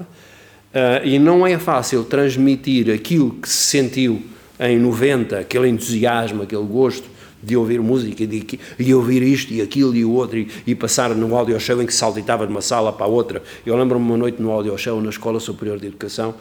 Uh, 0.74 1.06
e 1.06 1.20
não 1.20 1.48
é 1.48 1.58
fácil 1.58 2.04
transmitir 2.04 2.92
aquilo 2.92 3.32
que 3.32 3.48
se 3.48 3.68
sentiu 3.68 4.22
em 4.60 4.78
90, 4.78 5.40
aquele 5.40 5.70
entusiasmo, 5.70 6.44
aquele 6.44 6.66
gosto 6.66 7.08
de 7.46 7.56
ouvir 7.56 7.80
música 7.80 8.26
de, 8.26 8.60
e 8.80 8.94
ouvir 8.94 9.22
isto 9.22 9.54
e 9.54 9.62
aquilo 9.62 9.96
e 9.96 10.04
o 10.04 10.12
outro 10.12 10.38
e, 10.38 10.50
e 10.66 10.74
passar 10.74 11.14
no 11.14 11.36
audio 11.36 11.60
show 11.60 11.82
em 11.82 11.86
que 11.86 11.94
saltitava 11.94 12.46
de 12.46 12.52
uma 12.52 12.62
sala 12.62 12.92
para 12.92 13.06
a 13.06 13.10
outra. 13.10 13.44
Eu 13.66 13.78
lembro-me 13.78 14.06
uma 14.06 14.18
noite 14.18 14.42
no 14.42 14.52
audio 14.52 14.76
show 14.78 15.00
na 15.02 15.10
Escola 15.10 15.40
Superior 15.40 15.80
de 15.80 15.88
Educação 15.88 16.34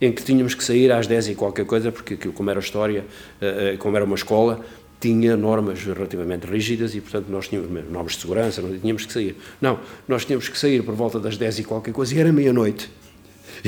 em 0.00 0.12
que 0.12 0.22
tínhamos 0.22 0.54
que 0.54 0.62
sair 0.62 0.92
às 0.92 1.06
10 1.06 1.28
e 1.28 1.34
qualquer 1.34 1.64
coisa, 1.64 1.90
porque 1.90 2.14
aquilo, 2.14 2.32
como 2.32 2.50
era 2.50 2.60
história, 2.60 3.04
uh, 3.40 3.78
como 3.78 3.96
era 3.96 4.04
uma 4.04 4.16
escola, 4.16 4.60
tinha 5.00 5.36
normas 5.36 5.82
relativamente 5.84 6.46
rígidas 6.46 6.94
e, 6.94 7.00
portanto, 7.00 7.26
nós 7.28 7.48
tínhamos 7.48 7.70
normas 7.90 8.12
de 8.12 8.20
segurança, 8.20 8.62
não 8.62 8.76
tínhamos 8.78 9.06
que 9.06 9.12
sair. 9.12 9.36
Não, 9.60 9.78
nós 10.08 10.24
tínhamos 10.24 10.48
que 10.48 10.58
sair 10.58 10.82
por 10.82 10.94
volta 10.94 11.18
das 11.20 11.36
10 11.36 11.60
e 11.60 11.64
qualquer 11.64 11.92
coisa 11.92 12.14
e 12.14 12.18
era 12.18 12.32
meia-noite. 12.32 12.90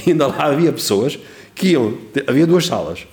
E 0.04 0.10
ainda 0.10 0.26
lá 0.26 0.46
havia 0.46 0.72
pessoas 0.72 1.18
que 1.54 1.68
iam, 1.68 1.96
havia 2.26 2.46
duas 2.46 2.66
salas, 2.66 3.06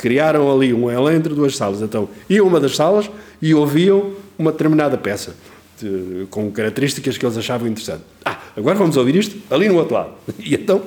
criaram 0.00 0.50
ali 0.50 0.72
um 0.72 0.90
L 0.90 1.14
entre 1.14 1.34
duas 1.34 1.54
salas, 1.54 1.82
então 1.82 2.08
iam 2.28 2.46
uma 2.46 2.58
das 2.58 2.74
salas 2.74 3.10
e 3.40 3.54
ouviam 3.54 4.12
uma 4.38 4.50
determinada 4.50 4.96
peça, 4.96 5.34
de, 5.78 6.26
com 6.30 6.50
características 6.50 7.18
que 7.18 7.26
eles 7.26 7.36
achavam 7.36 7.68
interessantes. 7.68 8.06
Ah, 8.24 8.38
agora 8.56 8.78
vamos 8.78 8.96
ouvir 8.96 9.14
isto 9.16 9.36
ali 9.50 9.68
no 9.68 9.76
outro 9.76 9.94
lado. 9.94 10.12
E 10.42 10.54
então 10.54 10.82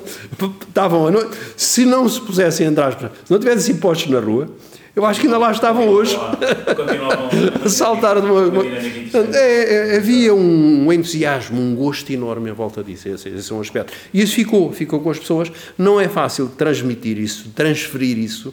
estavam 0.66 1.06
à 1.06 1.12
noite, 1.12 1.30
se 1.56 1.84
não 1.84 2.08
se 2.08 2.20
pusessem, 2.20 2.66
entre 2.66 2.82
aspas, 2.82 3.12
se 3.24 3.30
não 3.30 3.38
tivessem 3.38 3.76
postos 3.76 4.10
na 4.10 4.18
rua, 4.18 4.48
eu 4.96 5.04
acho 5.04 5.20
que 5.20 5.26
ainda 5.26 5.38
lá 5.38 5.50
estavam 5.50 5.88
hoje. 5.88 6.16
a 7.64 7.68
saltar 7.68 8.20
de 8.20 8.26
uma. 8.26 8.42
uma 8.42 8.64
é, 8.64 9.92
é, 9.92 9.96
havia 9.96 10.32
um 10.32 10.92
entusiasmo, 10.92 11.60
um 11.60 11.74
gosto 11.74 12.10
enorme 12.12 12.50
em 12.50 12.52
volta 12.52 12.82
disso. 12.82 13.08
Esse, 13.08 13.28
esse 13.28 13.52
é 13.52 13.54
um 13.54 13.60
aspecto. 13.60 13.92
E 14.12 14.22
isso 14.22 14.34
ficou, 14.34 14.72
ficou 14.72 15.00
com 15.00 15.10
as 15.10 15.18
pessoas. 15.18 15.50
Não 15.76 16.00
é 16.00 16.08
fácil 16.08 16.48
transmitir 16.48 17.18
isso, 17.18 17.50
transferir 17.50 18.18
isso 18.18 18.52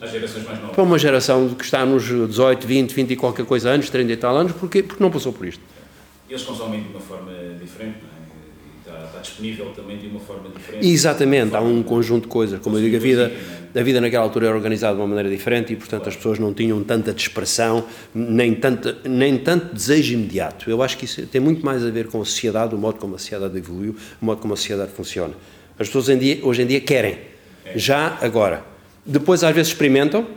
para 0.74 0.84
uma 0.84 0.98
geração 0.98 1.50
que 1.50 1.64
está 1.64 1.86
nos 1.86 2.04
18, 2.04 2.66
20, 2.66 2.94
20 2.94 3.12
e 3.12 3.16
qualquer 3.16 3.46
coisa 3.46 3.70
anos, 3.70 3.90
30 3.90 4.12
e 4.12 4.18
tal 4.18 4.36
anos, 4.36 4.52
porque, 4.54 4.82
porque 4.82 5.04
não 5.04 5.12
passou 5.12 5.32
por 5.32 5.46
isto. 5.46 5.62
Eles 6.28 6.44
consomem 6.44 6.82
de 6.82 6.90
uma 6.90 7.02
forma 7.02 7.32
diferente, 7.62 7.98
não 8.02 8.10
é? 8.10 8.11
Disponível 9.22 9.68
também 9.76 9.98
de 9.98 10.08
uma 10.08 10.20
forma 10.20 10.50
diferente. 10.50 10.88
Exatamente, 10.88 11.56
há 11.56 11.62
um 11.62 11.82
conjunto 11.84 12.24
de 12.24 12.28
coisas. 12.28 12.60
Como 12.60 12.78
eu 12.78 12.82
digo, 12.82 12.96
a 12.96 13.00
vida, 13.00 13.32
a 13.74 13.82
vida 13.82 14.02
naquela 14.02 14.24
altura 14.24 14.48
era 14.48 14.56
organizada 14.56 14.96
de 14.96 15.02
uma 15.02 15.08
maneira 15.08 15.30
diferente 15.30 15.74
e, 15.74 15.76
portanto, 15.76 16.10
as 16.10 16.16
pessoas 16.16 16.40
não 16.40 16.54
tinham 16.54 16.84
tanta 16.84 17.14
dispersão, 17.14 17.86
nem, 18.14 18.54
tanta, 18.54 18.98
nem 19.06 19.38
tanto 19.38 19.74
desejo 19.74 20.14
imediato. 20.14 20.70
Eu 20.70 20.82
acho 20.84 20.98
que 20.98 21.06
isso 21.06 21.26
tem 21.28 21.40
muito 21.40 21.66
mais 21.66 21.86
a 21.86 21.90
ver 21.90 22.08
com 22.08 22.22
a 22.22 22.26
sociedade, 22.26 22.76
o 22.76 22.78
modo 22.78 23.00
como 23.00 23.16
a 23.16 23.18
sociedade 23.18 23.58
evoluiu, 23.58 23.96
o 24.22 24.26
modo 24.26 24.42
como 24.42 24.54
a 24.54 24.58
sociedade 24.58 24.92
funciona. 24.92 25.34
As 25.80 25.88
pessoas 25.88 26.10
hoje 26.10 26.14
em 26.14 26.20
dia, 26.20 26.40
hoje 26.44 26.62
em 26.62 26.66
dia 26.68 26.82
querem, 26.82 27.18
é. 27.66 27.78
já 27.78 28.18
agora. 28.22 28.64
Depois, 29.06 29.44
às 29.44 29.54
vezes, 29.54 29.72
experimentam 29.72 30.28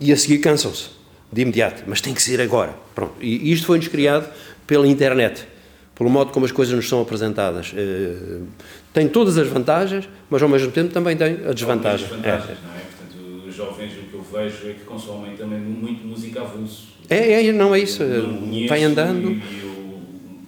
e 0.00 0.12
a 0.12 0.16
seguir 0.16 0.38
cansam-se 0.38 0.90
de 1.32 1.42
imediato, 1.42 1.82
mas 1.86 2.00
tem 2.00 2.14
que 2.14 2.22
ser 2.22 2.40
agora. 2.40 2.74
Pronto. 2.94 3.14
E 3.20 3.52
isto 3.52 3.66
foi-nos 3.66 3.88
criado 3.88 4.30
pela 4.66 4.86
internet 4.86 5.46
pelo 5.96 6.10
modo 6.10 6.30
como 6.30 6.44
as 6.44 6.52
coisas 6.52 6.74
nos 6.74 6.88
são 6.88 7.00
apresentadas. 7.00 7.72
Eh, 7.74 8.40
tem 8.92 9.08
todas 9.08 9.38
as 9.38 9.48
vantagens, 9.48 10.06
mas 10.28 10.42
ao 10.42 10.48
mesmo 10.48 10.70
tempo 10.70 10.92
também 10.92 11.16
tem 11.16 11.40
a 11.48 11.52
desvantagem. 11.52 12.06
Desvantagens, 12.06 12.58
é. 12.58 12.66
não 12.66 12.74
é? 12.74 12.80
Portanto, 12.80 13.48
os 13.48 13.54
jovens, 13.54 13.92
o 13.94 14.10
que 14.10 14.14
eu 14.14 14.22
vejo 14.22 14.68
é 14.68 14.72
que 14.74 14.84
consomem 14.84 15.34
também 15.36 15.58
muito 15.58 16.06
música 16.06 16.42
avulso. 16.42 16.88
É, 17.08 17.46
é, 17.46 17.52
não 17.52 17.74
é 17.74 17.80
isso. 17.80 18.04
Conheço, 18.04 18.68
Vai 18.68 18.84
andando. 18.84 19.30
E 19.30 19.60
eu 19.62 20.00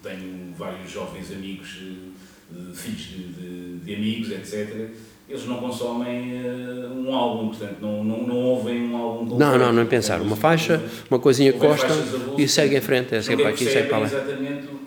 tenho 0.02 0.54
vários 0.56 0.90
jovens 0.90 1.32
amigos, 1.32 1.78
eh, 1.80 2.56
filhos 2.74 3.00
de, 3.00 3.22
de, 3.22 3.78
de 3.78 3.94
amigos, 3.94 4.30
etc 4.30 4.90
eles 5.28 5.44
não 5.44 5.58
consomem 5.58 6.40
uh, 6.42 6.90
um 6.90 7.14
álbum, 7.14 7.48
portanto, 7.48 7.76
não, 7.82 8.02
não, 8.02 8.26
não 8.26 8.36
ouvem 8.36 8.88
um 8.88 8.96
álbum 8.96 9.26
completo. 9.26 9.38
Não, 9.38 9.58
não, 9.58 9.72
não 9.74 9.86
pensar. 9.86 10.22
Uma 10.22 10.36
faixa, 10.36 10.82
uma 11.10 11.18
coisinha 11.18 11.52
que 11.52 11.58
gostam 11.58 11.94
e 12.38 12.48
segue 12.48 12.76
em 12.76 12.80
frente. 12.80 13.14
É 13.14 13.20
sempre 13.20 13.44
aqui, 13.44 13.66
segue 13.66 13.88
para 13.88 13.98
lá. 13.98 14.06
exatamente 14.06 14.68
o 14.68 14.78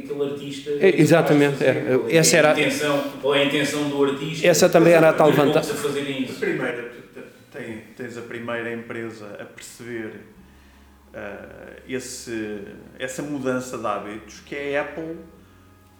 aquele 0.00 0.32
artista. 0.32 0.70
É, 0.70 1.00
exatamente. 1.00 1.64
É, 1.64 2.00
essa 2.10 2.36
era. 2.36 2.52
A 2.52 2.60
intenção, 2.60 3.04
qual 3.20 3.34
é 3.34 3.42
a 3.42 3.44
intenção 3.44 3.88
do 3.88 4.04
artista? 4.04 4.46
Essa 4.46 4.68
também 4.68 4.92
era 4.92 5.10
a 5.10 5.12
tal 5.12 5.32
vantagem. 5.32 5.74
Primeiro, 6.38 6.90
tens 7.96 8.16
a 8.16 8.22
primeira 8.22 8.72
empresa 8.72 9.36
a 9.40 9.44
perceber 9.44 10.20
uh, 11.14 11.82
esse, 11.88 12.62
essa 12.98 13.22
mudança 13.22 13.76
de 13.78 13.86
hábitos, 13.86 14.40
que 14.40 14.54
é 14.54 14.78
a 14.78 14.82
Apple, 14.82 15.16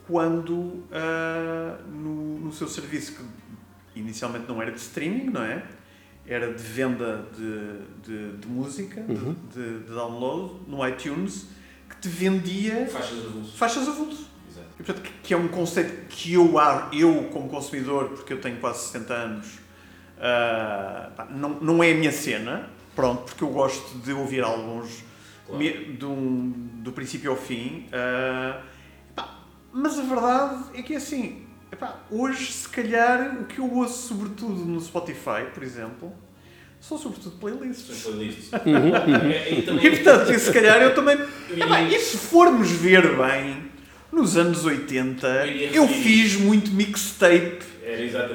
quando 0.07 0.55
uh, 0.55 1.89
no, 1.89 2.41
no 2.41 2.53
seu 2.53 2.69
serviço 2.69 3.17
que 3.17 4.01
inicialmente 4.01 4.47
não 4.49 4.61
era 4.61 4.73
de 4.73 4.79
streaming, 4.79 5.31
não 5.31 5.43
é? 5.43 5.63
Era 6.27 6.53
de 6.53 6.63
venda 6.63 7.27
de, 7.37 8.03
de, 8.05 8.37
de 8.37 8.49
música, 8.49 9.01
uhum. 9.09 9.35
de, 9.53 9.81
de, 9.81 9.93
download 9.93 10.55
no 10.69 10.87
iTunes, 10.87 11.49
te 12.01 12.09
vendia 12.09 12.87
faixas 12.87 13.19
avulso. 13.27 13.57
Faixas 13.57 13.89
avulso. 13.89 14.27
Exato. 14.51 14.67
E, 14.79 14.83
portanto, 14.83 15.11
que 15.23 15.35
é 15.35 15.37
um 15.37 15.49
conceito 15.49 16.07
que 16.09 16.33
eu, 16.35 16.55
eu, 16.93 17.29
como 17.33 17.49
consumidor, 17.49 18.09
porque 18.11 18.33
eu 18.33 18.41
tenho 18.41 18.57
quase 18.59 18.87
60 18.87 19.15
anos, 19.15 19.47
Uh, 20.21 21.33
não, 21.35 21.49
não 21.61 21.83
é 21.83 21.93
a 21.93 21.95
minha 21.95 22.13
cena, 22.13 22.69
pronto, 22.95 23.23
porque 23.25 23.43
eu 23.43 23.49
gosto 23.49 23.97
de 24.01 24.13
ouvir 24.13 24.43
álbuns 24.45 25.03
Claro. 25.47 25.65
um- 26.11 26.51
do 26.83 26.93
princípio 26.93 27.31
ao 27.31 27.39
fim. 27.39 27.87
uh, 27.87 28.61
mas 29.73 29.99
a 29.99 30.03
verdade 30.03 30.65
é 30.75 30.83
que 30.83 30.93
é 30.93 30.97
assim, 30.99 31.47
epá, 31.73 32.01
hoje 32.11 32.53
se 32.53 32.69
calhar 32.69 33.41
o 33.41 33.47
que 33.47 33.61
eu 33.61 33.73
ouço 33.73 34.09
sobretudo 34.09 34.63
no 34.63 34.79
Spotify, 34.79 35.47
por 35.55 35.63
exemplo, 35.63 36.13
são 36.81 36.99
sobretudo 36.99 37.37
playlists. 37.39 38.09
É, 38.53 39.53
e 39.55 39.63
também- 39.63 39.87
E 39.87 39.91
portanto, 39.91 40.33
e 40.33 40.39
se 40.39 40.53
calhar 40.53 40.81
eu 40.83 40.95
também. 40.95 41.17
Epá, 41.57 41.81
iria- 41.83 41.97
e 41.97 42.01
se 42.01 42.17
formos 42.17 42.71
ver 42.71 43.17
bem, 43.17 43.57
nos 44.13 44.37
anos 44.37 44.65
80 44.65 45.27
Eu 45.47 45.71
eu 45.73 45.87
referir 45.87 46.03
fiz 46.03 46.37
muito 46.37 46.71
mixtape 46.73 47.71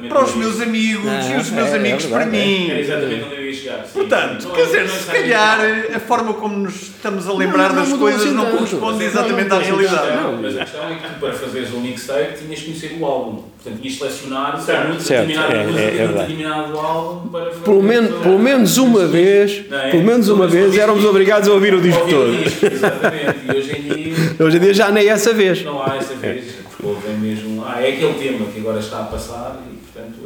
para 0.09 0.23
os 0.23 0.35
meus 0.35 0.61
amigos 0.61 1.07
Ah, 1.07 1.33
e 1.33 1.37
os 1.37 1.49
meus 1.49 1.69
é, 1.69 1.71
é 1.71 1.75
amigos 1.75 2.05
para 2.05 2.23
é. 2.23 2.25
mim. 2.25 2.69
Era 2.69 2.79
exatamente 2.79 3.34
onde 3.45 3.47
eu 3.47 3.49
ia 3.49 3.53
chegar. 3.53 3.85
sim. 3.85 3.91
Portanto, 3.93 4.43
Não 4.47 4.51
quer 4.55 4.61
é- 4.61 4.65
dizer, 4.65 4.81
é 4.85 4.87
se 4.87 5.05
calhar 5.11 5.59
igual. 5.79 5.95
a 5.95 5.99
forma 5.99 6.33
como 6.33 6.57
nos 6.57 6.81
estamos 6.83 7.27
a 7.27 7.33
lembrar 7.33 7.69
Não, 7.73 7.75
não 7.83 7.89
das 7.89 7.99
coisas 7.99 8.21
assim 8.21 8.31
não 8.33 8.45
corresponde 8.51 8.99
Não, 8.99 9.01
exatamente 9.05 9.49
não 9.49 9.57
à 9.57 9.59
realidade. 9.59 10.15
Não, 10.23 10.41
mas 10.41 10.57
a 10.57 10.59
questão 10.65 10.89
é 10.89 10.95
que 10.95 11.07
tu, 11.07 11.19
para 11.19 11.33
fazeres 11.33 11.73
um 11.73 11.79
mixtape, 11.81 12.37
tinhas 12.43 12.59
que 12.59 12.65
conhecer 12.65 12.97
o 12.99 13.05
álbum. 13.05 13.43
Portanto, 13.63 13.81
tinhas 13.81 13.97
selecionar 13.97 14.61
Certo. 14.61 14.87
muito 14.89 15.03
Certo, 15.03 15.27
determinada 15.27 15.53
é, 15.55 15.63
música 15.65 15.81
é, 15.81 15.97
é 16.03 16.07
um 16.07 16.13
determinado 16.13 16.77
álbum 16.79 17.29
para 17.29 17.45
fazer. 17.45 17.59
Pelo, 17.63 17.83
menos 17.83 18.21
pelo 18.21 18.39
menos 18.39 18.77
uma 18.77 19.05
vez, 19.07 19.63
é? 19.71 19.91
pelo 19.91 20.03
menos 20.03 20.29
uma 20.29 20.47
vez 20.47 20.77
éramos 20.77 21.03
obrigados 21.05 21.49
a 21.49 21.53
ouvir 21.53 21.73
o 21.73 21.81
disco 21.81 22.07
todo. 22.07 22.33
Exatamente. 22.71 23.35
E 23.47 23.57
hoje 23.57 23.71
em 23.77 23.81
dia 23.81 24.15
Hoje 24.45 24.57
em 24.57 24.59
dia 24.59 24.73
já 24.73 24.91
nem 24.91 25.05
é 25.07 25.09
essa 25.09 25.33
vez. 25.33 25.63
não 25.63 25.81
há 25.81 25.95
essa 25.95 26.13
vez. 26.15 26.45
Porque 26.69 26.85
ouvem 26.85 27.17
mesmo. 27.17 27.63
Ah, 27.65 27.81
é 27.81 27.89
aquele 27.93 28.13
tema 28.15 28.45
que 28.51 28.59
agora 28.59 28.79
está 28.79 28.99
a 28.99 29.03
passar 29.03 29.59
e, 29.71 29.77
portanto, 29.77 30.17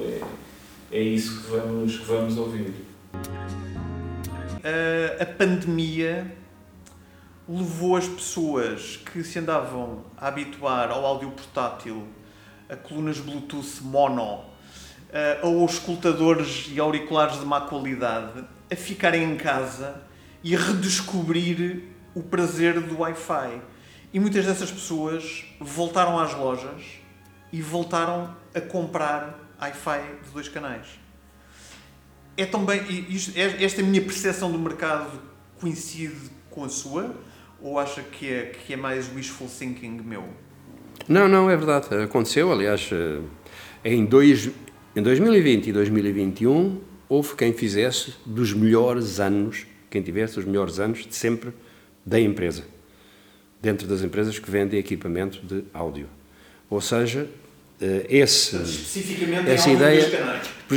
é, 0.91 0.97
é 0.97 1.01
isso 1.01 1.41
que 1.43 1.51
vamos, 1.51 1.97
que 1.97 2.05
vamos 2.05 2.37
ouvir. 2.37 2.73
Uh, 4.59 5.23
a 5.23 5.25
pandemia 5.25 6.35
levou 7.47 7.95
as 7.95 8.05
pessoas 8.05 8.97
que 8.97 9.23
se 9.23 9.39
andavam 9.39 10.03
a 10.17 10.27
habituar 10.27 10.91
ao 10.91 11.05
áudio 11.05 11.31
portátil, 11.31 12.05
a 12.67 12.75
colunas 12.75 13.19
Bluetooth 13.19 13.81
mono, 13.81 14.33
uh, 14.33 14.43
ou 15.43 15.61
aos 15.61 15.75
escutadores 15.75 16.69
e 16.73 16.77
auriculares 16.77 17.39
de 17.39 17.45
má 17.45 17.61
qualidade, 17.61 18.43
a 18.69 18.75
ficarem 18.75 19.23
em 19.23 19.37
casa 19.37 20.03
e 20.43 20.53
a 20.53 20.59
redescobrir 20.59 21.83
o 22.13 22.21
prazer 22.21 22.81
do 22.81 22.99
Wi-Fi. 22.99 23.61
E 24.11 24.19
muitas 24.19 24.45
dessas 24.45 24.69
pessoas 24.69 25.45
voltaram 25.57 26.19
às 26.19 26.33
lojas 26.33 26.83
e 27.49 27.61
voltaram 27.61 28.35
a 28.53 28.59
comprar 28.59 29.39
Wi-Fi 29.61 30.01
de 30.25 30.31
dois 30.31 30.49
canais. 30.49 30.99
É 32.39 32.45
também, 32.45 32.79
é- 33.35 33.63
esta 33.63 33.83
minha 33.83 34.01
percepção 34.01 34.49
do 34.49 34.57
mercado 34.57 35.19
coincide 35.59 36.15
com 36.49 36.63
a 36.63 36.69
sua? 36.69 37.13
Ou 37.61 37.77
acha 37.77 38.01
que 38.01 38.31
é, 38.31 38.43
que 38.65 38.73
é 38.73 38.77
mais 38.77 39.13
wishful 39.13 39.47
thinking 39.49 39.99
meu? 40.01 40.23
Não, 41.07 41.27
não, 41.27 41.49
é 41.49 41.57
verdade. 41.57 41.93
Aconteceu, 41.95 42.49
aliás, 42.49 42.89
eh, 42.93 43.19
em, 43.83 44.05
dois, 44.05 44.49
em 44.95 45.01
2020 45.03 45.67
e 45.67 45.73
2021 45.73 46.79
houve 47.09 47.35
quem 47.35 47.51
fizesse 47.51 48.13
dos 48.25 48.53
melhores 48.53 49.19
anos, 49.19 49.65
quem 49.89 50.01
tivesse 50.01 50.39
os 50.39 50.45
melhores 50.45 50.79
anos 50.79 51.05
de 51.05 51.13
sempre 51.15 51.51
da 52.05 52.17
empresa, 52.19 52.63
dentro 53.61 53.85
das 53.85 54.01
empresas 54.01 54.39
que 54.39 54.49
vendem 54.49 54.79
equipamento 54.79 55.45
de 55.45 55.65
áudio. 55.73 56.07
Ou 56.69 56.79
seja, 56.79 57.27
eh, 57.81 58.05
esse, 58.07 58.55
Essa 59.51 59.69
ideia- 59.71 60.01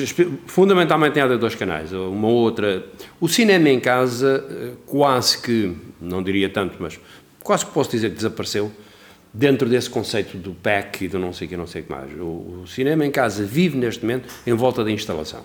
dos 0.01 0.13
canais. 0.13 0.39
Fundamentalmente 0.47 1.19
em 1.19 1.39
dois 1.39 1.55
canais. 1.55 1.93
Uma 1.93 2.29
outra. 2.29 2.85
O 3.21 3.29
cinema 3.29 3.69
em 3.69 3.79
casa, 3.79 4.45
eh, 4.49 4.71
quase 4.87 5.39
que, 5.39 5.77
não 6.01 6.23
diria 6.23 6.49
tanto, 6.49 6.77
mas 6.81 6.99
quase 7.43 7.67
que 7.67 7.73
posso 7.73 7.91
dizer 7.91 8.11
que 8.11 8.17
desapareceu 8.17 8.73
dentro 9.33 9.69
desse 9.69 9.89
conceito 9.89 10.37
do 10.37 10.53
pack 10.53 11.05
e 11.05 11.09
do 11.09 11.19
não 11.19 11.33
sei 11.33 11.47
o 11.47 11.51
que, 11.51 11.57
não 11.57 11.67
sei 11.67 11.83
o 11.83 11.85
que 11.85 11.91
mais. 11.91 12.13
O, 12.13 12.63
o 12.63 12.65
cinema 12.67 13.05
em 13.05 13.11
casa 13.11 13.45
vive 13.45 13.77
neste 13.77 14.03
momento 14.03 14.29
em 14.47 14.53
volta 14.53 14.85
da 14.85 14.91
instalação. 14.91 15.45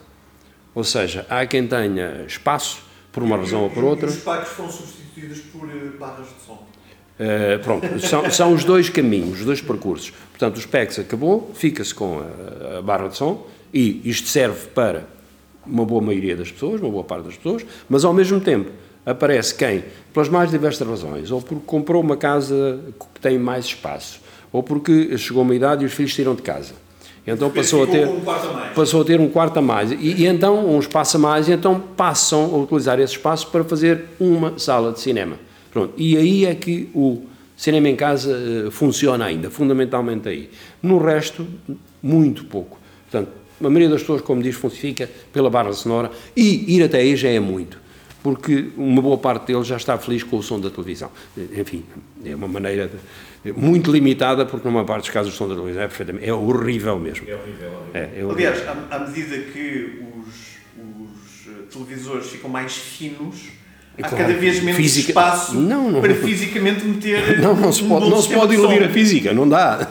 Ou 0.74 0.84
seja, 0.84 1.26
há 1.30 1.45
quem 1.45 1.68
tenha 1.68 2.26
espaço, 2.28 2.84
por 3.12 3.24
uma 3.24 3.38
razão 3.38 3.64
ou 3.64 3.70
por 3.70 3.84
outra. 3.84 4.08
Os 4.08 4.18
pacos 4.18 4.50
foram 4.50 4.72
substituídos 4.72 5.39
por 5.52 5.68
eh, 5.70 5.98
barras 6.00 6.28
de 6.28 6.45
som. 6.45 6.68
Uh, 7.20 7.58
pronto, 7.64 8.00
são, 8.00 8.30
são 8.30 8.54
os 8.54 8.64
dois 8.64 8.89
caminhos, 8.89 9.39
os 9.39 9.45
dois 9.45 9.60
percursos. 9.60 10.12
Portanto, 10.30 10.58
os 10.58 10.68
PECs 10.68 11.00
acabou, 11.00 11.52
fica-se 11.56 11.91
com 11.91 12.20
a, 12.20 12.78
a 12.78 12.82
barra 12.84 13.08
de 13.08 13.18
som 13.18 13.48
e 13.74 14.01
isto 14.05 14.28
serve 14.28 14.68
para 14.68 15.05
uma 15.65 15.86
boa 15.86 16.01
maioria 16.01 16.36
das 16.36 16.51
pessoas, 16.51 16.82
uma 16.82 16.89
boa 16.89 17.03
parte 17.03 17.26
das 17.26 17.36
pessoas, 17.36 17.65
mas 17.89 18.05
ao 18.05 18.13
mesmo 18.13 18.39
tempo 18.39 18.72
aparece 19.05 19.55
quem, 19.55 19.84
pelas 20.13 20.30
mais 20.30 20.51
diversas 20.51 20.88
razões, 20.88 21.32
ou 21.32 21.41
porque 21.41 21.63
comprou 21.65 22.01
uma 22.01 22.18
casa 22.18 22.80
que 22.99 23.20
tem 23.22 23.38
mais 23.38 23.65
espaço, 23.65 24.20
ou 24.51 24.61
porque 24.63 25.18
chegou 25.18 25.41
a 25.41 25.43
uma 25.43 25.55
idade 25.55 25.84
e 25.84 25.88
os 25.88 25.93
filhos 25.93 26.13
saíram 26.15 26.36
de 26.36 26.41
casa. 26.41 26.74
Então 27.26 27.49
passou 27.49 27.84
a 27.84 27.88
ter 27.88 28.07
um 28.07 28.22
quarto 28.22 28.47
a 28.47 28.53
mais. 28.53 28.74
passou 28.74 29.01
a 29.01 29.05
ter 29.05 29.20
um 29.20 29.30
quarto 29.30 29.57
a 29.57 29.61
mais. 29.61 29.91
E, 29.91 29.95
e 29.95 30.26
então, 30.26 30.65
um 30.65 30.80
espaço 30.80 31.18
a 31.18 31.20
mais, 31.20 31.49
e 31.49 31.51
então 31.51 31.78
passam 31.78 32.55
a 32.55 32.57
utilizar 32.57 32.99
esse 32.99 33.13
espaço 33.13 33.47
para 33.47 33.65
fazer 33.65 34.05
uma 34.18 34.57
sala 34.57 34.93
de 34.93 35.01
cinema. 35.01 35.38
Pronto. 35.72 35.93
E 35.97 36.15
aí 36.18 36.45
é 36.45 36.55
que 36.55 36.89
o 36.95 37.24
cinema 37.55 37.89
em 37.89 37.95
casa 37.97 38.32
eh, 38.32 38.72
funciona 38.72 39.26
ainda, 39.26 39.49
fundamentalmente 39.49 40.30
aí. 40.30 40.49
No 40.82 40.97
resto, 40.99 41.45
muito 42.01 42.45
pouco. 42.45 42.80
Portanto, 43.09 43.30
a 43.60 43.64
maioria 43.64 43.89
das 43.89 44.01
pessoas, 44.01 44.22
como 44.22 44.41
diz, 44.41 44.55
funciona 44.55 45.10
pela 45.34 45.49
barra 45.49 45.74
sonora 45.74 46.12
e 46.36 46.76
ir 46.76 46.84
até 46.84 46.99
aí 46.99 47.16
já 47.16 47.30
é 47.30 47.39
muito. 47.39 47.80
Porque 48.24 48.70
uma 48.76 49.01
boa 49.01 49.18
parte 49.18 49.47
deles 49.47 49.66
já 49.68 49.78
está 49.78 49.97
feliz 49.97 50.24
com 50.24 50.38
o 50.38 50.43
som 50.43 50.60
da 50.60 50.70
televisão. 50.70 51.10
Enfim, 51.55 51.84
é 52.26 52.36
uma 52.36 52.47
maneira 52.47 52.91
de- 53.43 53.51
muito 53.53 53.91
limitada, 53.91 54.45
porque 54.45 54.68
numa 54.68 54.84
parte 54.84 55.03
dos 55.03 55.12
casos 55.12 55.34
o 55.34 55.38
som 55.38 55.47
da 55.47 55.55
televisão 55.55 55.84
é 55.84 55.88
perfeitamente, 55.88 56.26
é 56.28 56.34
horrível 56.34 56.99
mesmo. 56.99 57.26
É 57.30 57.36
horrível. 57.36 57.72
É, 57.93 57.99
é 57.99 58.26
horrível. 58.26 58.32
Aliás, 58.32 58.68
à, 58.68 58.95
à 58.95 58.99
medida 59.08 59.38
que 59.38 60.01
os, 60.28 60.58
os, 60.78 61.47
eh, 61.47 61.62
televisores 61.72 62.28
ficam 62.28 62.49
mais 62.49 62.76
finos, 62.76 63.43
há 64.04 64.10
Claro, 64.10 64.26
cada 64.26 64.34
vez 64.39 64.62
menos 64.62 64.76
física- 64.80 65.10
espaço 65.10 65.56
Não, 65.56 65.89
não. 65.91 66.02
para 66.02 66.14
fisicamente 66.16 66.86
meter. 66.86 67.39
Não, 67.41 67.56
não 67.56 67.72
se 67.72 67.84
um 67.84 67.89
pode, 67.89 68.06
bom 68.06 68.10
não 68.12 68.22
se 68.22 68.34
pode 68.34 68.56
de 68.56 68.62
iludir 68.62 68.84
a 68.84 68.89
física, 68.89 69.34
não 69.34 69.48
dá. 69.50 69.88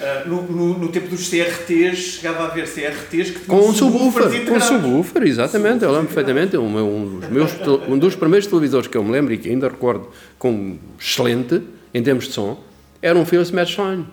Ah, 0.00 0.22
no, 0.26 0.42
no, 0.42 0.78
no 0.78 0.88
tempo 0.88 1.08
dos 1.08 1.28
CRTs, 1.28 1.98
chegava 1.98 2.44
a 2.44 2.46
haver 2.46 2.64
CRTs 2.66 3.30
que 3.30 3.40
tinham 3.40 3.60
Com 3.60 3.68
um 3.68 3.74
subwoofer, 3.74 4.46
com 4.46 4.54
um 4.54 4.60
subwoofer, 4.60 5.22
exatamente, 5.24 5.84
eu 5.84 5.90
lembro 5.90 6.06
perfeitamente. 6.06 6.56
Um, 6.56 6.76
um 6.78 7.18
dos 7.20 7.28
meus, 7.30 7.52
um 7.88 7.98
dos 7.98 8.14
primeiros 8.14 8.46
televisores 8.46 8.86
que 8.86 8.96
eu 8.96 9.04
me 9.04 9.10
lembro 9.12 9.32
e 9.34 9.38
que 9.38 9.48
ainda 9.50 9.68
recordo 9.68 10.08
como 10.38 10.78
excelente, 10.98 11.60
em 11.92 12.02
termos 12.02 12.26
de 12.28 12.32
som, 12.32 12.58
era 13.02 13.18
um 13.18 13.24
Philips 13.26 13.50
Matchline. 13.50 14.04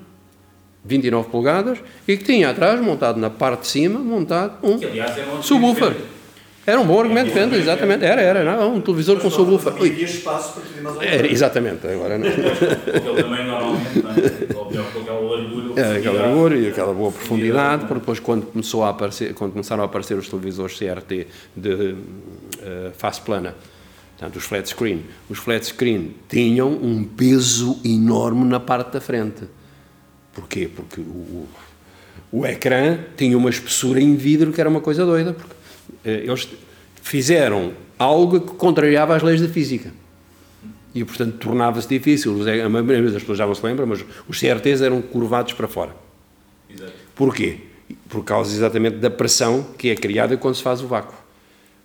29 0.88 1.30
polegadas 1.30 1.80
e 2.08 2.16
que 2.16 2.24
tinha 2.24 2.48
atrás, 2.52 2.80
montado 2.80 3.20
na 3.20 3.28
parte 3.32 3.62
de 3.62 3.68
cima, 3.70 3.98
montado 4.00 4.54
um 4.62 4.78
Que, 4.78 4.86
aliás, 4.86 5.14
um 5.34 5.42
subwoofer. 5.42 5.96
Era 6.68 6.82
um 6.82 6.86
bom 6.86 7.00
argumento 7.00 7.28
de 7.28 7.34
venda, 7.34 7.56
exatamente. 7.56 8.04
Era, 8.04 8.22
era, 8.22 8.44
não, 8.44 8.76
um 8.76 8.82
televisor 8.82 9.20
com 9.20 9.30
não 9.30 9.38
Ui, 9.80 9.92
havia 9.92 10.06
espaço 10.06 10.54
para 10.54 10.64
e 10.64 10.82
mais 10.82 10.96
alguma 10.96 11.06
Era, 11.06 11.32
exatamente, 11.32 11.88
agora 11.88 12.18
não. 12.18 12.28
Aquele 12.28 13.24
também 13.24 13.46
normalmente, 13.46 14.04
não 14.04 14.12
é? 14.12 14.46
Com 14.92 15.00
aquela 15.02 15.20
largura. 15.20 15.82
É, 15.82 16.10
largura 16.10 16.58
e 16.58 16.68
aquela 16.68 16.94
boa 16.94 17.12
profundidade, 17.12 17.84
é? 17.84 17.88
porque 17.88 18.00
depois 18.00 18.20
quando, 18.20 18.48
começou 18.48 18.84
a 18.84 18.90
aparecer, 18.90 19.34
quando 19.36 19.52
começaram 19.52 19.84
a 19.84 19.86
aparecer 19.86 20.18
os 20.18 20.28
televisores 20.28 20.78
CRT 20.78 21.28
de 21.56 21.96
eh, 22.62 22.92
face 22.98 23.22
plana, 23.22 23.54
portanto 24.18 24.38
os 24.38 24.46
flat 24.46 24.68
screen, 24.68 25.06
os 25.30 25.38
flat 25.38 25.66
screen 25.66 26.16
tinham 26.28 26.72
um 26.72 27.04
peso 27.04 27.80
enorme 27.86 28.44
na 28.46 28.60
parte 28.60 28.94
da 28.94 29.02
frente. 29.02 29.44
Porquê? 30.34 30.70
Porque 30.74 31.00
o, 31.02 31.48
o 32.32 32.46
ecrã 32.46 32.98
tinha 33.16 33.38
uma 33.38 33.50
espessura 33.50 34.02
em 34.02 34.16
vidro 34.16 34.52
que 34.52 34.60
era 34.60 34.70
uma 34.70 34.82
coisa 34.82 35.06
doida, 35.06 35.34
porque 35.34 35.56
eles 36.10 36.48
fizeram 37.02 37.74
algo 37.98 38.40
que 38.42 38.54
contrariava 38.56 39.16
as 39.16 39.24
leis 39.24 39.42
da 39.42 39.48
física. 39.48 39.92
E, 40.94 41.04
portanto, 41.04 41.38
tornava-se 41.38 41.88
difícil. 41.88 42.34
Os- 42.34 42.48
A 42.48 42.70
maioria 42.70 43.04
das 43.12 43.22
pessoas 43.22 43.38
já 43.38 43.46
não 43.46 43.54
se 43.56 43.66
lembra, 43.66 43.86
mas 43.86 44.04
os 44.28 44.40
CRTs 44.40 44.82
eram 44.82 45.02
curvados 45.02 45.54
para 45.54 45.68
fora. 45.68 45.96
Exato. 46.74 46.92
Porquê? 47.14 47.58
Por 48.10 48.24
causa 48.24 48.56
exatamente 48.56 48.98
da 48.98 49.10
pressão 49.10 49.66
que 49.78 49.90
é 49.90 49.96
criada 49.96 50.38
quando 50.38 50.56
se 50.56 50.64
faz 50.64 50.82
o 50.82 50.88
vácuo. 50.88 51.14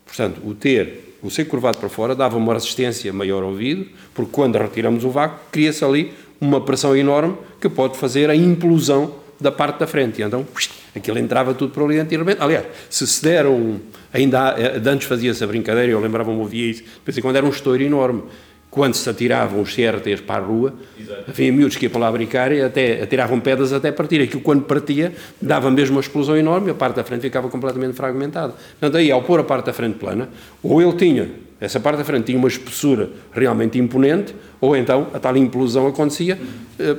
Portanto, 0.06 0.40
o 0.44 0.54
ter, 0.54 1.16
o 1.22 1.30
ser 1.30 1.44
curvado 1.44 1.78
para 1.78 1.88
fora 1.88 2.14
dava 2.14 2.36
uma 2.36 2.54
resistência 2.54 3.12
maior 3.12 3.42
ao 3.42 3.54
vidro, 3.54 3.86
porque 4.14 4.30
quando 4.32 4.56
retiramos 4.58 5.04
o 5.04 5.10
vácuo, 5.10 5.38
cria-se 5.52 5.84
ali 5.84 6.12
uma 6.40 6.60
pressão 6.60 6.96
enorme 6.96 7.36
que 7.60 7.68
pode 7.68 7.96
fazer 7.98 8.30
a 8.30 8.34
implosão 8.34 9.14
da 9.42 9.50
parte 9.52 9.78
da 9.78 9.86
frente. 9.86 10.20
E 10.20 10.24
então, 10.24 10.46
aquilo 10.94 11.18
entrava 11.18 11.54
tudo 11.54 11.72
para 11.72 11.82
ali 11.84 11.96
dentro 11.96 12.14
e 12.14 12.16
de 12.16 12.22
repente- 12.24 12.42
Aliás, 12.42 12.66
se 12.88 13.06
se 13.06 13.22
deram, 13.22 13.80
ainda 14.12 14.40
há- 14.54 14.60
eh, 14.60 14.80
antes 14.86 15.06
fazia-se 15.06 15.42
a 15.42 15.46
brincadeira, 15.46 15.90
eu 15.92 16.00
lembrava-me, 16.00 16.38
ouvia 16.38 16.70
isso, 16.70 16.82
quando 17.22 17.36
era 17.36 17.46
um 17.46 17.50
estouro 17.50 17.82
enorme. 17.82 18.22
Quando 18.70 18.94
se 18.94 19.10
atiravam 19.10 19.60
os 19.62 19.74
CRTs 19.74 20.20
para 20.20 20.40
a 20.40 20.46
rua, 20.46 20.72
Exato. 20.96 21.24
Havia 21.28 21.52
miúdos 21.52 21.76
que 21.76 21.86
iam 21.86 21.90
para 21.90 22.02
lá 22.02 22.12
brincar 22.12 22.52
e 22.52 22.62
até 22.62 23.02
atiravam 23.02 23.40
pedras 23.40 23.72
até 23.72 23.90
partir. 23.90 24.22
Aquilo, 24.22 24.40
quando 24.42 24.62
partia, 24.62 25.12
dava 25.42 25.68
mesmo 25.72 25.96
uma 25.96 26.00
explosão 26.00 26.36
enorme 26.36 26.68
e 26.68 26.70
a 26.70 26.74
parte 26.74 26.94
da 26.94 27.02
frente 27.02 27.22
ficava 27.22 27.48
completamente 27.48 27.94
fragmentada. 27.96 28.54
Portanto, 28.78 28.96
aí, 28.96 29.10
ao 29.10 29.22
pôr 29.22 29.40
a 29.40 29.42
parte 29.42 29.66
da 29.66 29.72
frente 29.72 29.98
plana, 29.98 30.28
ou 30.62 30.80
ele 30.80 30.92
tinha, 30.92 31.28
essa 31.60 31.78
parte 31.78 31.98
da 31.98 32.04
frente 32.04 32.24
tinha 32.24 32.38
uma 32.38 32.48
espessura 32.48 33.10
realmente 33.32 33.78
imponente, 33.78 34.34
ou 34.60 34.74
então 34.74 35.08
a 35.12 35.18
tal 35.18 35.36
implosão 35.36 35.86
acontecia 35.86 36.40
eh, 36.78 36.96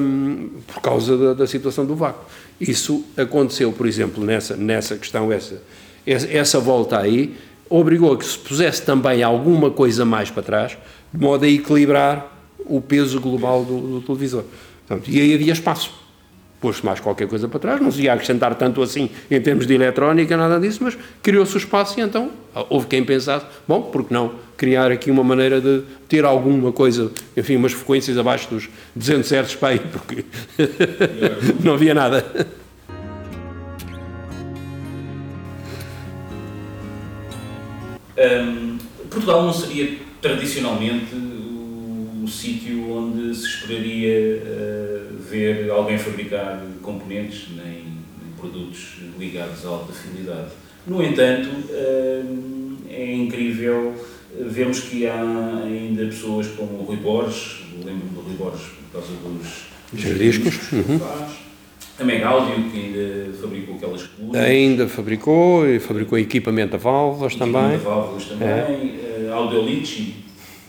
hum, 0.00 0.50
por 0.66 0.80
causa 0.80 1.16
da, 1.18 1.34
da, 1.34 1.46
situação 1.46 1.84
do 1.84 1.94
vácuo. 1.94 2.24
Isso 2.58 3.04
aconteceu, 3.16 3.70
por 3.70 3.86
exemplo, 3.86 4.24
nessa, 4.24 4.56
nessa 4.56 4.96
questão, 4.96 5.30
essa, 5.30 5.60
essa 6.06 6.58
volta 6.58 6.98
aí, 6.98 7.36
obrigou 7.68 8.12
a 8.12 8.16
que 8.16 8.24
se 8.24 8.38
pusesse 8.38 8.82
também 8.82 9.22
alguma 9.22 9.70
coisa 9.70 10.04
mais 10.04 10.30
para 10.30 10.42
trás, 10.42 10.78
de 11.12 11.20
modo 11.20 11.44
a 11.44 11.48
equilibrar 11.48 12.32
o 12.64 12.80
peso 12.80 13.20
global 13.20 13.64
do, 13.64 14.00
do 14.00 14.00
televisor. 14.00 14.44
Portanto, 14.86 15.10
e 15.10 15.20
aí 15.20 15.34
havia 15.34 15.52
espaço. 15.52 16.01
Pôs-se 16.62 16.86
mais 16.86 17.00
qualquer 17.00 17.26
coisa 17.26 17.48
para 17.48 17.58
trás, 17.58 17.80
não 17.80 17.90
se 17.90 18.02
ia 18.02 18.12
acrescentar 18.12 18.54
tanto 18.54 18.80
assim 18.80 19.10
em 19.28 19.40
termos 19.40 19.66
de 19.66 19.74
eletrónica, 19.74 20.36
nada 20.36 20.60
disso, 20.60 20.78
mas 20.82 20.96
criou-se 21.20 21.56
o 21.56 21.58
espaço 21.58 21.98
e 21.98 22.02
então 22.02 22.30
houve 22.70 22.86
quem 22.86 23.04
pensasse, 23.04 23.44
bom, 23.66 23.82
porque 23.82 24.14
não 24.14 24.32
criar 24.56 24.92
aqui 24.92 25.10
uma 25.10 25.24
maneira 25.24 25.60
de 25.60 25.82
ter 26.08 26.24
alguma 26.24 26.70
coisa, 26.70 27.10
enfim, 27.36 27.56
umas 27.56 27.72
frequências 27.72 28.16
abaixo 28.16 28.48
dos 28.48 28.68
200 28.94 29.32
Hz 29.32 29.54
para 29.56 29.68
aí, 29.70 29.80
porque 29.80 30.24
não 31.64 31.74
havia 31.74 31.94
nada. 31.94 32.24
Um, 38.16 38.78
Portugal 39.10 39.42
não 39.42 39.52
seria 39.52 39.98
tradicionalmente 40.20 41.12
o 42.22 42.28
sítio 42.28 42.88
onde 42.92 43.34
se 43.34 43.46
esperaria 43.46 44.42
uh, 44.44 44.91
ver 45.32 45.70
alguém 45.70 45.98
fabricar 45.98 46.62
componentes 46.82 47.48
nem, 47.56 47.84
nem, 47.84 48.32
produtos 48.38 48.96
ligados 49.18 49.64
à 49.64 49.68
alta 49.68 49.92
fidelidade. 49.92 50.50
No 50.86 51.02
entanto, 51.02 51.48
uh, 51.48 52.76
é 52.90 53.14
incrível 53.14 53.94
vermos 54.38 54.80
que 54.80 55.06
há 55.06 55.62
ainda 55.64 56.06
pessoas 56.06 56.48
como 56.48 56.80
o 56.80 56.84
Rui 56.84 56.96
Borges, 56.96 57.62
lembro-me 57.84 58.10
do 58.10 58.20
Rui 58.20 58.34
Borges 58.34 58.66
por 58.90 59.00
causa 59.00 59.12
dos, 59.22 59.64
dos 59.92 60.18
discos, 60.18 60.72
uhum. 60.72 61.00
a 61.98 62.04
Mega 62.04 62.28
Audio, 62.28 62.70
que 62.70 62.78
ainda 62.78 63.32
fabricou 63.38 63.76
aquelas 63.76 64.02
colunas. 64.06 64.42
Ainda 64.42 64.88
fabricou, 64.88 65.68
e 65.68 65.78
fabricou 65.78 66.18
equipamento 66.18 66.76
a 66.76 66.78
válvulas 66.78 67.34
também. 67.34 67.74
Equipamento 67.74 67.88
a 67.88 67.94
válvulas 67.94 68.24
também, 68.24 68.48
é. 68.48 69.28
uh, 69.28 69.34
Audiolici, 69.34 70.22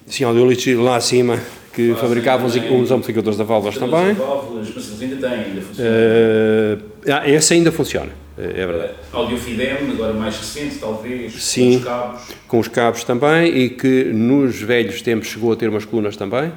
Sim, 0.06 0.26
Audiolith 0.26 0.76
lá 0.76 0.98
acima, 0.98 1.40
que 1.74 1.92
ah, 1.92 1.96
fabricavam 1.96 2.46
os, 2.46 2.56
uns 2.56 2.92
amplificadores 2.92 3.38
da 3.38 3.44
válvulas 3.44 3.78
também. 3.78 4.14
Válvulas, 4.14 4.70
mas 4.74 5.02
ainda 5.02 5.16
têm, 5.16 5.40
ainda 5.40 5.62
funciona. 5.62 5.90
Uh, 5.90 7.30
esse 7.30 7.54
ainda 7.54 7.72
funciona, 7.72 8.12
é 8.38 8.66
verdade. 8.66 8.94
Uh, 9.12 9.18
Audiofidem, 9.18 9.72
agora 9.72 10.14
mais 10.14 10.38
recente, 10.38 10.76
talvez, 10.76 11.34
Sim, 11.44 11.72
com 11.72 11.78
os 11.80 11.84
cabos. 11.84 12.22
Com 12.48 12.60
os 12.60 12.68
cabos 12.68 13.04
também, 13.04 13.58
e 13.58 13.70
que 13.70 14.04
nos 14.06 14.62
velhos 14.62 15.02
tempos 15.02 15.30
chegou 15.30 15.52
a 15.52 15.56
ter 15.56 15.68
umas 15.68 15.84
colunas 15.84 16.16
também. 16.16 16.52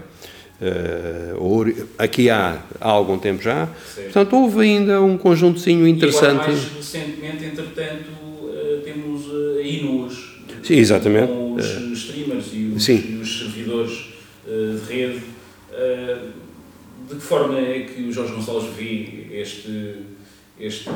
Uh, 0.60 1.86
aqui 1.98 2.30
há, 2.30 2.62
há 2.80 2.88
algum 2.88 3.18
tempo 3.18 3.42
já. 3.42 3.68
Certo. 3.94 4.12
Portanto, 4.12 4.36
houve 4.36 4.60
ainda 4.62 5.02
um 5.02 5.16
conjuntozinho 5.16 5.86
interessante. 5.86 6.44
E 6.44 6.48
mais 6.48 6.72
recentemente, 6.76 7.44
entretanto, 7.44 8.10
uh, 8.20 8.80
temos 8.84 9.26
uh, 9.26 9.60
Inus. 9.62 10.36
Sim, 10.62 10.76
exatamente. 10.76 11.28
Com 11.28 11.54
os 11.54 11.64
streamers 11.92 12.46
e 12.52 12.72
os, 12.74 12.88
e 12.88 13.18
os 13.20 13.38
servidores 13.38 14.15
de 14.46 14.92
rede. 14.92 15.22
Uh, 15.70 16.46
de 17.08 17.14
que 17.14 17.20
forma 17.20 17.58
é 17.58 17.80
que 17.80 18.02
o 18.02 18.12
Jorge 18.12 18.32
Gonçalves 18.32 18.74
vê 18.74 19.28
este, 19.30 19.96
este 20.58 20.88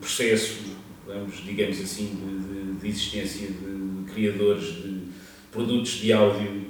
processo, 0.00 0.58
vamos, 1.06 1.44
digamos 1.44 1.80
assim, 1.80 2.06
de, 2.06 2.72
de, 2.72 2.80
de 2.80 2.88
existência 2.88 3.48
de 3.48 4.12
criadores 4.12 4.64
de 4.64 5.02
produtos 5.52 5.92
de 5.92 6.12
áudio 6.12 6.66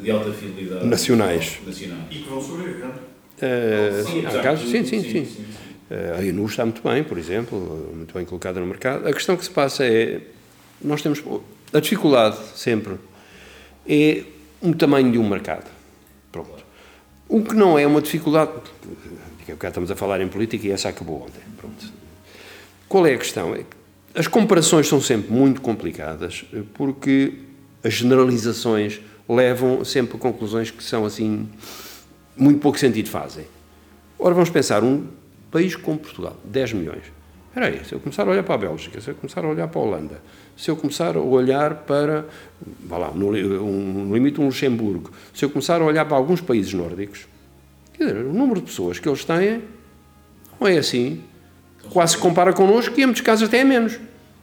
de 0.00 0.10
alta 0.10 0.32
fidelidade 0.32 0.86
nacionais? 0.86 1.58
nacionais. 1.64 2.06
E 2.10 2.18
que 2.18 2.28
vão 2.28 2.40
sobreviver. 2.42 2.86
Uh, 2.86 4.04
sim, 4.04 4.26
há 4.26 4.40
casos, 4.40 4.70
sim, 4.70 4.84
sim, 4.84 5.02
sim. 5.02 5.10
sim. 5.10 5.24
sim. 5.26 5.44
A 6.18 6.24
INU 6.24 6.46
está 6.46 6.64
muito 6.64 6.82
bem, 6.82 7.04
por 7.04 7.18
exemplo, 7.18 7.92
muito 7.94 8.14
bem 8.14 8.24
colocada 8.24 8.58
no 8.58 8.66
mercado. 8.66 9.06
A 9.06 9.12
questão 9.12 9.36
que 9.36 9.44
se 9.44 9.50
passa 9.50 9.84
é, 9.84 10.22
nós 10.82 11.02
temos, 11.02 11.22
a 11.72 11.78
dificuldade 11.78 12.38
sempre 12.56 12.94
é 13.86 14.24
um 14.64 14.72
tamanho 14.72 15.12
de 15.12 15.18
um 15.18 15.28
mercado. 15.28 15.70
Pronto. 16.32 16.64
O 17.28 17.42
que 17.42 17.54
não 17.54 17.78
é 17.78 17.86
uma 17.86 18.00
dificuldade, 18.00 18.50
cá 19.58 19.68
estamos 19.68 19.90
a 19.90 19.96
falar 19.96 20.20
em 20.22 20.28
política 20.28 20.66
e 20.66 20.70
essa 20.70 20.88
acabou 20.88 21.22
ontem. 21.22 21.40
Pronto. 21.56 21.92
Qual 22.88 23.06
é 23.06 23.14
a 23.14 23.18
questão? 23.18 23.54
É 23.54 23.64
as 24.14 24.28
comparações 24.28 24.86
são 24.86 25.00
sempre 25.00 25.32
muito 25.32 25.60
complicadas 25.60 26.44
porque 26.74 27.34
as 27.82 27.94
generalizações 27.94 29.00
levam 29.28 29.84
sempre 29.84 30.16
a 30.16 30.18
conclusões 30.20 30.70
que 30.70 30.82
são 30.84 31.04
assim 31.04 31.48
muito 32.36 32.60
pouco 32.60 32.78
sentido 32.78 33.08
fazem. 33.10 33.44
Ora, 34.18 34.32
vamos 34.32 34.50
pensar, 34.50 34.84
um 34.84 35.08
país 35.50 35.74
como 35.74 35.98
Portugal, 35.98 36.36
10 36.44 36.72
milhões. 36.74 37.02
Espera 37.54 37.68
aí, 37.68 37.84
se 37.84 37.94
eu 37.94 38.00
começar 38.00 38.26
a 38.26 38.30
olhar 38.32 38.42
para 38.42 38.56
a 38.56 38.58
Bélgica, 38.58 39.00
se 39.00 39.10
eu 39.10 39.14
começar 39.14 39.44
a 39.44 39.48
olhar 39.48 39.68
para 39.68 39.80
a 39.80 39.84
Holanda, 39.84 40.20
se 40.56 40.68
eu 40.68 40.74
começar 40.74 41.16
a 41.16 41.20
olhar 41.20 41.72
para, 41.74 42.26
vá 42.84 42.98
lá, 42.98 43.12
no, 43.14 43.28
um, 43.28 44.06
no 44.06 44.12
limite 44.12 44.40
um 44.40 44.46
Luxemburgo, 44.46 45.12
se 45.32 45.44
eu 45.44 45.50
começar 45.50 45.80
a 45.80 45.84
olhar 45.84 46.04
para 46.04 46.16
alguns 46.16 46.40
países 46.40 46.74
nórdicos, 46.74 47.28
quer 47.96 48.06
dizer, 48.06 48.24
o 48.24 48.32
número 48.32 48.58
de 48.58 48.66
pessoas 48.66 48.98
que 48.98 49.08
eles 49.08 49.24
têm 49.24 49.62
não 50.60 50.66
é 50.66 50.78
assim. 50.78 51.22
Quase 51.90 52.14
se 52.14 52.18
compara 52.18 52.52
connosco 52.52 52.98
e 52.98 53.04
em 53.04 53.06
muitos 53.06 53.22
casos 53.22 53.46
até 53.46 53.58
é 53.58 53.64
menos. 53.64 54.00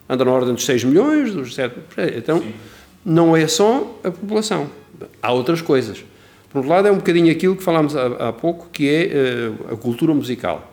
Anda 0.08 0.24
na 0.24 0.32
ordem 0.32 0.54
dos 0.54 0.64
6 0.64 0.86
milhões, 0.86 1.34
dos 1.34 1.54
7. 1.54 1.76
Então, 2.16 2.40
Sim. 2.40 2.54
não 3.04 3.36
é 3.36 3.46
só 3.46 4.00
a 4.06 4.12
população. 4.12 4.70
Há 5.22 5.34
outras 5.34 5.62
coisas. 5.62 6.02
Por 6.50 6.60
outro 6.60 6.72
lado, 6.72 6.88
é 6.88 6.92
um 6.94 6.98
bocadinho 6.98 7.30
aquilo 7.30 7.58
que 7.58 7.64
falámos 7.64 7.94
há, 7.94 8.30
há 8.30 8.32
pouco, 8.32 8.70
que 8.72 8.88
é 8.88 9.50
uh, 9.50 9.74
a 9.74 9.76
cultura 9.76 10.14
musical. 10.14 10.71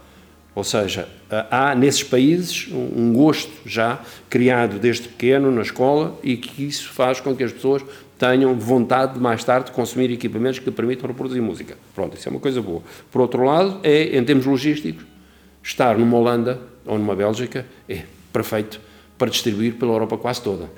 Ou 0.54 0.64
seja, 0.64 1.08
há 1.50 1.74
nesses 1.74 2.02
países 2.02 2.68
um 2.72 3.12
gosto 3.12 3.52
já 3.64 4.00
criado 4.28 4.78
desde 4.78 5.08
pequeno 5.08 5.52
na 5.52 5.62
escola 5.62 6.18
e 6.22 6.36
que 6.36 6.64
isso 6.64 6.92
faz 6.92 7.20
com 7.20 7.34
que 7.36 7.44
as 7.44 7.52
pessoas 7.52 7.82
tenham 8.18 8.54
vontade 8.56 9.14
de 9.14 9.20
mais 9.20 9.44
tarde 9.44 9.70
consumir 9.70 10.10
equipamentos 10.10 10.58
que 10.58 10.70
permitam 10.70 11.06
reproduzir 11.06 11.40
música. 11.40 11.76
Pronto, 11.94 12.16
isso 12.16 12.28
é 12.28 12.30
uma 12.30 12.40
coisa 12.40 12.60
boa. 12.60 12.82
Por 13.10 13.20
outro 13.20 13.44
lado, 13.44 13.78
é, 13.84 14.16
em 14.18 14.24
termos 14.24 14.44
logísticos, 14.44 15.04
estar 15.62 15.96
numa 15.96 16.16
Holanda 16.16 16.60
ou 16.84 16.98
numa 16.98 17.14
Bélgica 17.14 17.64
é 17.88 18.02
perfeito 18.32 18.80
para 19.16 19.30
distribuir 19.30 19.74
pela 19.74 19.92
Europa 19.92 20.16
quase 20.16 20.42
toda. 20.42 20.68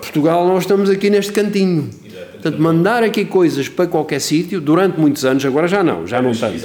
Portugal, 0.00 0.46
nós 0.46 0.62
estamos 0.64 0.88
aqui 0.88 1.10
neste 1.10 1.32
cantinho. 1.32 1.90
Portanto, 2.40 2.58
mandar 2.58 3.02
aqui 3.02 3.26
coisas 3.26 3.68
para 3.68 3.86
qualquer 3.86 4.18
sítio, 4.18 4.62
durante 4.62 4.98
muitos 4.98 5.26
anos, 5.26 5.44
agora 5.44 5.68
já 5.68 5.82
não, 5.82 6.06
já 6.06 6.22
não 6.22 6.32
tanto. 6.32 6.58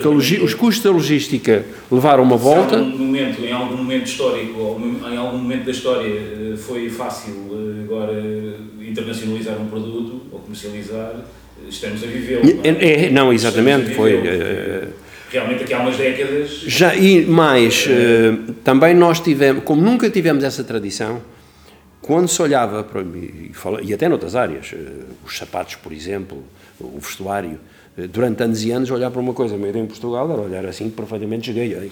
Porque 0.00 0.08
os 0.38 0.54
custos 0.54 0.82
da 0.82 0.90
logística 0.90 1.66
levaram 1.90 2.22
uma 2.22 2.36
volta. 2.36 2.76
Em 2.76 2.78
algum 2.78 2.98
momento, 2.98 3.44
em 3.44 3.52
algum 3.52 3.76
momento 3.76 4.06
histórico, 4.06 4.80
em 5.12 5.16
algum 5.16 5.36
momento 5.36 5.64
da 5.66 5.70
história, 5.70 6.08
eh, 6.08 6.56
foi 6.56 6.88
fácil 6.88 7.34
eh, 7.52 7.84
agora 7.84 8.14
internacionalizar 8.80 9.60
um 9.60 9.66
produto 9.66 10.22
ou 10.32 10.38
comercializar, 10.38 11.12
eh, 11.16 11.68
estamos 11.68 12.02
a 12.02 12.06
vivê-lo. 12.06 12.42
Não, 12.44 12.62
é? 12.64 13.06
é, 13.06 13.10
não, 13.10 13.30
exatamente, 13.30 13.94
foi. 13.94 14.18
Realmente 15.30 15.64
aqui 15.64 15.74
há 15.74 15.80
umas 15.80 15.98
décadas. 15.98 16.62
Já, 16.66 16.96
e 16.96 17.26
mais, 17.26 17.86
também 18.64 18.94
nós 18.94 19.20
tivemos, 19.20 19.62
como 19.62 19.82
nunca 19.82 20.08
tivemos 20.08 20.42
essa 20.42 20.64
tradição, 20.64 21.20
quando 22.00 22.28
se 22.28 22.40
olhava 22.40 22.84
para 22.84 23.02
e, 23.02 23.52
e 23.82 23.94
até 23.94 24.08
noutras 24.08 24.34
áreas, 24.34 24.72
eh, 24.72 25.04
os 25.24 25.36
sapatos, 25.36 25.74
por 25.76 25.92
exemplo, 25.92 26.42
o 26.80 26.98
vestuário, 26.98 27.58
eh, 27.96 28.06
durante 28.06 28.42
anos 28.42 28.64
e 28.64 28.70
anos 28.70 28.90
olhar 28.90 29.10
para 29.10 29.20
uma 29.20 29.34
coisa 29.34 29.56
meio 29.56 29.76
em 29.76 29.86
Portugal 29.86 30.30
era 30.30 30.40
olhar 30.40 30.66
assim 30.66 30.88
perfeitamente 30.88 31.46
cheguei, 31.46 31.90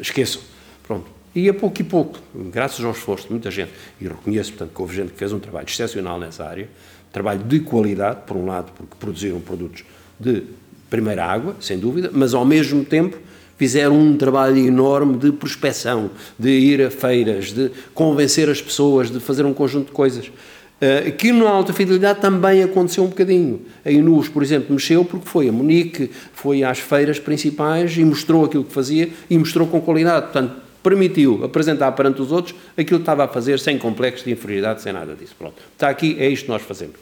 esqueço, 0.00 0.42
pronto. 0.86 1.16
E 1.34 1.50
a 1.50 1.54
pouco 1.54 1.80
e 1.80 1.84
pouco, 1.84 2.18
graças 2.34 2.82
ao 2.82 2.92
esforço 2.92 3.26
de 3.26 3.32
muita 3.32 3.50
gente, 3.50 3.70
e 4.00 4.08
reconheço, 4.08 4.52
portanto, 4.52 4.74
que 4.74 4.80
houve 4.80 4.96
gente 4.96 5.12
que 5.12 5.18
fez 5.18 5.34
um 5.34 5.38
trabalho 5.38 5.66
excepcional 5.68 6.18
nessa 6.18 6.46
área, 6.46 6.66
trabalho 7.12 7.44
de 7.44 7.60
qualidade, 7.60 8.20
por 8.26 8.38
um 8.38 8.46
lado, 8.46 8.72
porque 8.72 8.94
produziram 8.98 9.38
produtos 9.40 9.84
de 10.18 10.44
primeira 10.88 11.26
água, 11.26 11.54
sem 11.60 11.78
dúvida, 11.78 12.10
mas 12.10 12.32
ao 12.32 12.44
mesmo 12.44 12.84
tempo 12.84 13.18
fizeram 13.56 13.98
um 13.98 14.16
trabalho 14.16 14.58
enorme 14.58 15.16
de 15.16 15.32
prospecção, 15.32 16.10
de 16.38 16.50
ir 16.50 16.82
a 16.82 16.90
feiras, 16.90 17.52
de 17.52 17.70
convencer 17.94 18.48
as 18.48 18.60
pessoas, 18.60 19.10
de 19.10 19.20
fazer 19.20 19.44
um 19.44 19.54
conjunto 19.54 19.86
de 19.86 19.92
coisas. 19.92 20.26
Uh, 20.26 21.10
que 21.12 21.32
na 21.32 21.48
alta 21.48 21.72
fidelidade 21.72 22.20
também 22.20 22.62
aconteceu 22.62 23.02
um 23.02 23.08
bocadinho. 23.08 23.62
A 23.82 23.90
Inus, 23.90 24.28
por 24.28 24.42
exemplo, 24.42 24.74
mexeu 24.74 25.06
porque 25.06 25.26
foi 25.26 25.48
a 25.48 25.52
Munique, 25.52 26.10
foi 26.34 26.62
às 26.62 26.78
feiras 26.78 27.18
principais 27.18 27.96
e 27.96 28.04
mostrou 28.04 28.44
aquilo 28.44 28.62
que 28.62 28.74
fazia 28.74 29.08
e 29.30 29.38
mostrou 29.38 29.66
com 29.66 29.80
qualidade. 29.80 30.26
Portanto, 30.26 30.56
permitiu 30.82 31.42
apresentar 31.42 31.90
perante 31.92 32.20
os 32.20 32.30
outros 32.30 32.54
aquilo 32.76 32.98
que 33.00 33.02
estava 33.02 33.24
a 33.24 33.28
fazer 33.28 33.58
sem 33.58 33.78
complexo 33.78 34.24
de 34.26 34.32
inferioridade, 34.32 34.82
sem 34.82 34.92
nada 34.92 35.14
disso. 35.14 35.34
Pronto. 35.38 35.54
Está 35.72 35.88
aqui, 35.88 36.14
é 36.18 36.28
isto 36.28 36.44
que 36.44 36.50
nós 36.50 36.60
fazemos. 36.60 36.96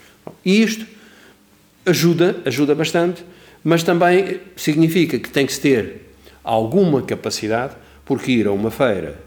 E 0.45 0.63
isto 0.63 0.87
ajuda, 1.85 2.37
ajuda 2.45 2.77
bastante, 2.77 3.25
mas 3.63 3.83
também 3.83 4.41
significa 4.57 5.19
que 5.19 5.29
tem 5.29 5.45
que 5.45 5.53
se 5.53 5.61
ter 5.61 6.04
alguma 6.45 7.03
capacidade, 7.03 7.75
porque 8.05 8.31
ir 8.31 8.47
a 8.47 8.53
uma 8.53 8.71
feira, 8.71 9.19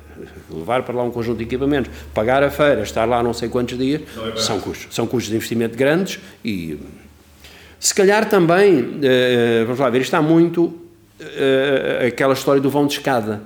levar 0.50 0.84
para 0.84 0.96
lá 0.96 1.04
um 1.04 1.12
conjunto 1.12 1.40
de 1.40 1.44
equipamentos, 1.44 1.92
pagar 2.14 2.44
a 2.44 2.50
feira, 2.50 2.82
estar 2.82 3.06
lá 3.06 3.22
não 3.22 3.34
sei 3.34 3.50
quantos 3.50 3.78
dias, 3.78 4.02
é 4.02 4.40
são 4.40 4.60
custos, 4.60 4.96
são 4.96 5.08
custos 5.08 5.30
de 5.30 5.36
investimento 5.36 5.76
grandes 5.76 6.20
e 6.46 6.80
se 7.80 7.94
calhar 7.94 8.28
também, 8.28 9.00
eh, 9.04 9.64
vamos 9.66 9.80
lá 9.80 9.90
ver, 9.90 10.02
está 10.02 10.22
muito 10.22 10.74
eh, 11.20 12.08
aquela 12.08 12.34
história 12.34 12.62
do 12.62 12.70
vão 12.70 12.88
de 12.88 12.94
escada, 12.94 13.42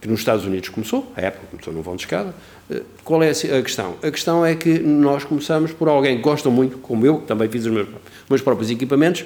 que 0.00 0.06
nos 0.06 0.20
Estados 0.20 0.44
Unidos 0.44 0.68
começou, 0.68 1.12
a 1.16 1.20
época 1.20 1.46
começou 1.50 1.72
no 1.72 1.82
vão 1.82 1.96
de 1.96 2.02
escada. 2.02 2.32
Eh, 2.70 2.82
qual 3.04 3.22
é 3.22 3.30
a 3.30 3.62
questão? 3.62 3.96
A 4.02 4.10
questão 4.10 4.46
é 4.46 4.54
que 4.54 4.78
nós 4.78 5.24
começamos 5.24 5.72
por 5.72 5.88
alguém 5.88 6.16
que 6.16 6.22
gosta 6.22 6.48
muito, 6.48 6.78
como 6.78 7.04
eu, 7.04 7.18
que 7.18 7.26
também 7.26 7.48
fiz 7.48 7.66
os 7.66 7.72
meus, 7.72 7.88
meus 8.30 8.40
próprios 8.40 8.70
equipamentos, 8.70 9.24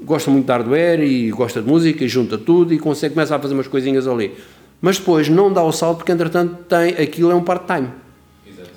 gosta 0.00 0.30
muito 0.30 0.46
de 0.46 0.52
hardware 0.52 1.00
e 1.02 1.30
gosta 1.30 1.62
de 1.62 1.68
música 1.68 2.04
e 2.04 2.08
junta 2.08 2.36
tudo 2.36 2.72
e 2.74 2.78
consegue 2.78 3.14
começar 3.14 3.36
a 3.36 3.38
fazer 3.38 3.54
umas 3.54 3.68
coisinhas 3.68 4.06
ali. 4.06 4.32
Mas 4.80 4.98
depois 4.98 5.28
não 5.28 5.52
dá 5.52 5.62
o 5.62 5.72
salto 5.72 5.98
porque, 5.98 6.12
entretanto, 6.12 6.64
tem, 6.64 6.90
aquilo 6.90 7.30
é 7.30 7.34
um 7.34 7.42
part-time. 7.42 7.88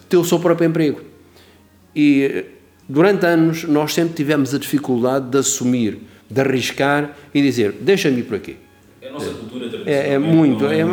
Tem 0.07 0.19
o 0.19 0.23
seu 0.23 0.39
próprio 0.39 0.67
emprego. 0.67 1.01
E 1.95 2.45
durante 2.87 3.25
anos 3.25 3.63
nós 3.63 3.93
sempre 3.93 4.13
tivemos 4.13 4.53
a 4.53 4.57
dificuldade 4.57 5.29
de 5.29 5.37
assumir, 5.37 5.99
de 6.29 6.39
arriscar 6.39 7.15
e 7.33 7.41
dizer: 7.41 7.73
deixa-me 7.81 8.19
ir 8.19 8.23
por 8.23 8.35
aqui. 8.35 8.66
É 9.23 9.23
a 9.23 9.25
nossa 9.25 9.39
cultura 9.39 9.67
é, 9.85 10.13
é 10.13 10.17
muito. 10.19 10.65
É, 10.65 10.83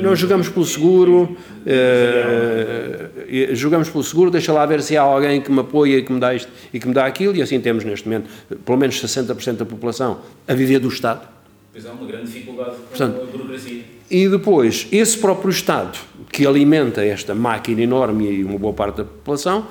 nós 0.00 0.18
jogamos 0.18 0.48
pelo 0.48 0.64
seguro, 0.64 1.36
é, 1.66 3.50
jogamos 3.52 3.88
pelo 3.88 4.04
seguro, 4.04 4.30
deixa 4.30 4.52
lá 4.52 4.64
ver 4.64 4.82
se 4.82 4.96
há 4.96 5.02
alguém 5.02 5.40
que 5.40 5.50
me 5.50 5.60
apoia 5.60 5.98
e 5.98 6.02
que 6.02 6.12
me 6.12 6.20
dá 6.20 6.34
isto 6.34 6.50
e 6.72 6.78
que 6.78 6.86
me 6.86 6.94
dá 6.94 7.04
aquilo, 7.04 7.34
e 7.34 7.42
assim 7.42 7.60
temos 7.60 7.84
neste 7.84 8.08
momento 8.08 8.28
pelo 8.64 8.78
menos 8.78 9.00
60% 9.02 9.56
da 9.56 9.64
população 9.64 10.20
a 10.46 10.54
viver 10.54 10.78
do 10.78 10.88
Estado. 10.88 11.26
Pois 11.72 11.84
há 11.84 11.92
uma 11.92 12.06
grande 12.06 12.26
dificuldade 12.26 12.76
Portanto, 12.88 13.16
com 13.16 13.22
a 13.22 13.26
burocracia. 13.26 13.82
E 14.08 14.28
depois, 14.28 14.86
esse 14.92 15.18
próprio 15.18 15.50
Estado 15.50 15.98
que 16.30 16.46
alimenta 16.46 17.04
esta 17.04 17.34
máquina 17.34 17.82
enorme 17.82 18.30
e 18.30 18.44
uma 18.44 18.58
boa 18.58 18.72
parte 18.72 18.98
da 18.98 19.04
população 19.04 19.66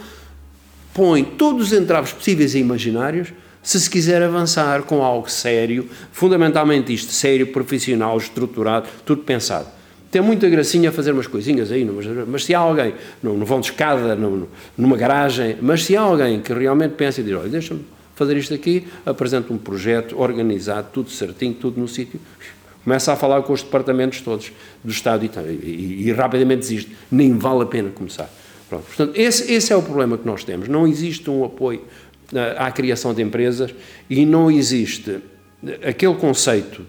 põe 0.93 1.24
todos 1.24 1.68
os 1.68 1.74
entraves 1.74 2.11
possíveis 2.11 2.53
e 2.53 2.59
imaginários 2.59 3.32
se 3.64 3.80
se 3.80 3.89
quiser 3.89 4.22
avançar 4.22 4.84
com 4.84 5.01
algo 5.01 5.32
sério, 5.32 5.89
fundamentalmente 6.11 6.93
isto, 6.93 7.14
sério, 7.14 7.47
profissional, 7.47 8.18
estruturado, 8.18 8.89
tudo 9.05 9.24
pensado. 9.24 9.68
Tem 10.11 10.22
muita 10.22 10.47
gracinha 10.47 10.91
fazer 10.91 11.11
umas 11.11 11.26
coisinhas 11.26 11.72
aí, 11.72 11.84
mas, 12.28 12.45
se 12.45 12.53
há 12.53 12.59
alguém, 12.59 12.93
não, 13.24 13.36
não 13.36 13.45
vão 13.45 13.59
de 13.59 13.68
escada, 13.72 14.16
não, 14.16 14.47
numa 14.78 14.95
garagem, 14.95 15.57
mas 15.59 15.86
se 15.86 15.95
há 15.97 16.01
alguém 16.01 16.39
que 16.39 16.53
realmente 16.53 16.91
pensa 16.91 17.22
e 17.22 17.24
diz, 17.24 17.34
olha, 17.34 17.49
deixa-me 17.49 17.84
fazer 18.16 18.38
isto 18.38 18.53
aqui, 18.53 18.86
apresenta 19.05 19.51
um 19.51 19.57
projeto 19.57 20.20
organizado, 20.20 20.89
tudo 20.93 21.09
certinho, 21.09 21.55
tudo 21.55 21.80
no 21.80 21.88
sítio, 21.88 22.20
começa 22.84 23.11
a 23.11 23.16
falar 23.16 23.41
com 23.41 23.53
os 23.53 23.64
departamentos 23.64 24.22
todos 24.22 24.51
do 24.84 24.91
Estado 24.91 25.26
e, 25.26 25.30
e, 25.51 26.07
e 26.07 26.11
rapidamente 26.11 26.59
desiste, 26.59 26.95
nem 27.09 27.36
vale 27.36 27.64
a 27.64 27.66
pena 27.66 27.89
começar. 27.89 28.30
Pronto. 28.70 28.86
Portanto, 28.86 29.14
esse, 29.16 29.51
esse 29.51 29.74
é 29.74 29.76
o 29.76 29.82
problema 29.82 30.18
que 30.18 30.28
nós 30.28 30.43
temos, 30.43 30.68
não 30.68 30.88
existe 30.88 31.30
um 31.30 31.43
apoio 31.43 31.82
à 32.57 32.71
criação 32.71 33.13
de 33.13 33.21
empresas 33.21 33.73
e 34.09 34.25
não 34.25 34.49
existe 34.49 35.19
aquele 35.88 36.15
conceito, 36.15 36.86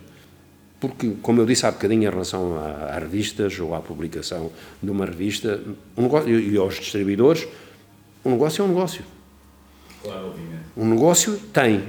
porque, 0.81 1.13
como 1.23 1.41
eu 1.41 1.47
disse 1.47 1.65
há 1.65 1.71
bocadinho 1.71 2.03
em 2.03 2.11
relação 2.11 2.57
a, 2.59 2.95
a 2.95 2.99
revistas 2.99 3.59
ou 3.59 3.75
à 3.75 3.81
publicação 3.81 4.51
de 4.83 4.91
uma 4.91 5.07
revista 5.07 5.61
um 5.97 6.03
negócio, 6.03 6.41
e 6.41 6.57
aos 6.57 6.75
distribuidores, 6.75 7.47
um 8.25 8.33
negócio 8.33 8.63
é 8.63 8.65
um 8.65 8.69
negócio. 8.69 9.05
Claro. 10.03 10.35
Um 10.77 10.87
negócio 10.87 11.39
tem 11.53 11.83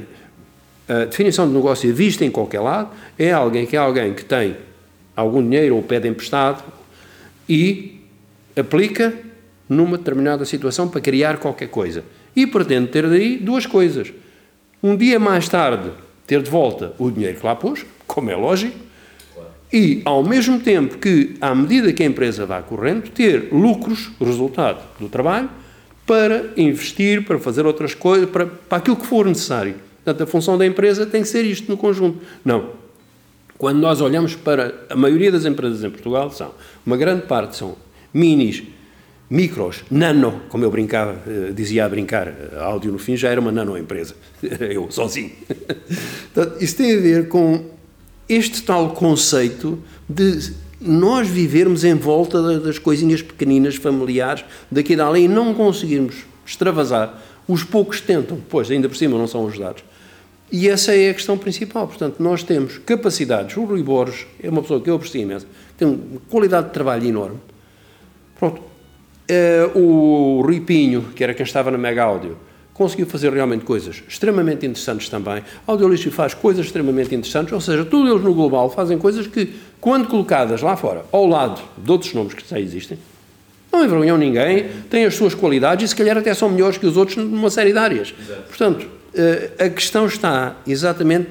a 0.88 1.06
definição 1.06 1.48
de 1.48 1.54
negócio 1.54 1.94
vista 1.94 2.24
em 2.24 2.30
qualquer 2.30 2.60
lado 2.60 2.92
é 3.18 3.32
alguém 3.32 3.66
que 3.66 3.76
é 3.76 3.80
alguém 3.80 4.14
que 4.14 4.24
tem 4.24 4.56
algum 5.16 5.42
dinheiro 5.42 5.76
ou 5.76 5.82
pede 5.82 6.08
emprestado 6.08 6.64
e 7.50 8.02
aplica 8.56 9.14
numa 9.68 9.98
determinada 9.98 10.46
situação 10.46 10.88
para 10.88 11.02
criar 11.02 11.38
qualquer 11.38 11.70
coisa 11.70 12.04
e 12.36 12.46
pretende 12.46 12.88
ter 12.88 13.08
daí 13.10 13.38
duas 13.38 13.66
coisas. 13.66 14.12
Um 14.82 14.96
dia 14.96 15.20
mais 15.20 15.48
tarde, 15.48 15.90
ter 16.28 16.42
de 16.42 16.50
volta 16.50 16.94
o 17.00 17.10
dinheiro 17.10 17.40
que 17.40 17.46
lá 17.46 17.56
pôs, 17.56 17.86
como 18.06 18.30
é 18.30 18.36
lógico, 18.36 18.86
e, 19.74 20.02
ao 20.06 20.24
mesmo 20.24 20.60
tempo 20.60 20.98
que, 20.98 21.36
à 21.42 21.54
medida 21.54 21.92
que 21.92 22.04
a 22.04 22.06
empresa 22.06 22.46
vá 22.46 22.62
correndo, 22.62 23.10
ter 23.10 23.50
lucros, 23.52 24.12
resultado 24.22 24.80
do 25.00 25.10
trabalho, 25.10 25.50
para 26.06 26.46
investir, 26.56 27.26
para 27.26 27.40
fazer 27.40 27.66
outras 27.66 27.94
coisas, 27.94 28.30
para, 28.30 28.46
para 28.46 28.78
aquilo 28.78 28.96
que 28.96 29.06
for 29.06 29.26
necessário. 29.26 29.76
Portanto, 30.04 30.24
a 30.24 30.28
função 30.28 30.58
da 30.58 30.66
empresa 30.66 31.06
tem 31.06 31.24
que 31.24 31.28
ser 31.28 31.44
isto 31.44 31.70
no 31.70 31.78
conjunto. 31.78 32.20
Não. 32.44 32.70
Quando 33.58 33.80
nós 33.80 34.02
olhamos 34.02 34.36
para 34.36 34.76
a 34.90 34.96
maioria 34.96 35.32
das 35.32 35.46
empresas 35.46 35.84
em 35.84 35.90
Portugal, 35.90 36.30
são, 36.30 36.52
uma 36.86 36.96
grande 36.96 37.24
parte 37.24 37.56
são 37.56 37.76
minis, 38.14 38.64
micros, 39.30 39.84
nano, 39.90 40.42
como 40.50 40.64
eu 40.64 40.72
brincava, 40.72 41.18
eh, 41.28 41.52
dizia 41.52 41.86
a 41.86 41.90
brincar, 41.90 42.32
a 42.58 42.64
áudio 42.64 42.92
no 42.92 43.00
fim 43.00 43.18
já 43.18 43.30
era 43.30 43.42
uma 43.42 43.52
nano 43.52 43.78
empresa, 43.78 44.16
eu 44.60 44.90
sozinho. 44.92 45.32
Isso 46.60 46.78
tem 46.78 46.96
a 46.96 47.00
ver 47.00 47.28
com 47.28 47.66
este 48.30 48.62
tal 48.64 48.90
conceito 48.92 49.80
de 50.08 50.54
nós 50.80 51.28
vivermos 51.28 51.84
em 51.84 51.96
volta 51.96 52.60
das 52.60 52.78
coisinhas 52.78 53.22
pequeninas, 53.22 53.76
familiares, 53.76 54.46
daqui 54.70 54.94
e 54.94 54.96
dali, 54.96 55.24
e 55.24 55.28
não 55.28 55.54
conseguirmos 55.54 56.18
extravasar. 56.46 57.22
Os 57.48 57.64
poucos 57.64 58.02
tentam, 58.02 58.40
pois 58.50 58.70
ainda 58.70 58.88
por 58.90 58.96
cima 58.96 59.18
não 59.18 59.28
são 59.28 59.48
ajudados. 59.48 59.84
E 60.52 60.70
essa 60.70 60.96
é 60.96 61.10
a 61.10 61.14
questão 61.14 61.38
principal. 61.38 61.88
Portanto, 61.88 62.22
nós 62.22 62.44
temos 62.44 62.78
capacidades. 62.78 63.58
O 63.58 63.66
Rui 63.66 63.82
Borges 63.82 64.28
é 64.42 64.50
uma 64.50 64.62
pessoa 64.62 64.80
que 64.80 64.90
eu 64.90 64.96
aprecio 64.96 65.22
imenso, 65.22 65.48
tem 65.78 65.88
uma 65.88 66.20
qualidade 66.30 66.68
de 66.68 66.74
trabalho 66.74 67.06
enorme. 67.08 67.40
Pronto, 68.38 68.62
Uh, 69.30 69.80
o 69.80 70.42
Rui 70.42 70.60
Pinho, 70.62 71.10
que 71.16 71.24
era 71.24 71.34
quem 71.34 71.44
estava 71.44 71.72
na 71.72 71.78
Mega 71.78 72.04
Áudio, 72.04 72.38
conseguiu 72.76 73.08
fazer 73.08 73.32
realmente 73.32 73.66
coisas 73.66 74.04
extremamente 74.08 74.66
interessantes 74.66 75.10
também. 75.10 75.44
A 75.66 75.72
Audiolixo 75.72 76.12
faz 76.12 76.34
coisas 76.34 76.66
extremamente 76.66 77.16
interessantes, 77.16 77.54
ou 77.54 77.62
seja, 77.62 77.86
todos 77.86 78.12
eles 78.12 78.24
no 78.24 78.34
global 78.34 78.70
fazem 78.70 78.98
coisas 78.98 79.26
que, 79.26 79.54
quando 79.80 80.08
colocadas 80.08 80.62
lá 80.62 80.76
fora, 80.76 81.06
ao 81.12 81.26
lado 81.26 81.62
de 81.78 81.90
outros 81.90 82.14
nomes 82.14 82.34
que 82.34 82.48
já 82.48 82.60
existem, 82.60 83.00
não 83.72 83.84
envergonham 83.84 84.18
ninguém, 84.18 84.68
têm 84.90 85.06
as 85.06 85.16
suas 85.16 85.34
qualidades 85.34 85.86
e 85.86 85.88
se 85.88 85.96
calhar 85.96 86.18
até 86.18 86.34
são 86.34 86.50
melhores 86.50 86.78
que 86.78 86.86
os 86.86 86.98
outros 86.98 87.18
numa 87.18 87.50
série 87.50 87.72
de 87.72 87.78
áreas. 87.78 88.14
Exato. 88.20 88.44
Portanto, 88.44 88.84
uh, 88.84 89.64
a 89.64 89.70
questão 89.70 90.06
está 90.06 90.58
exatamente 90.68 91.30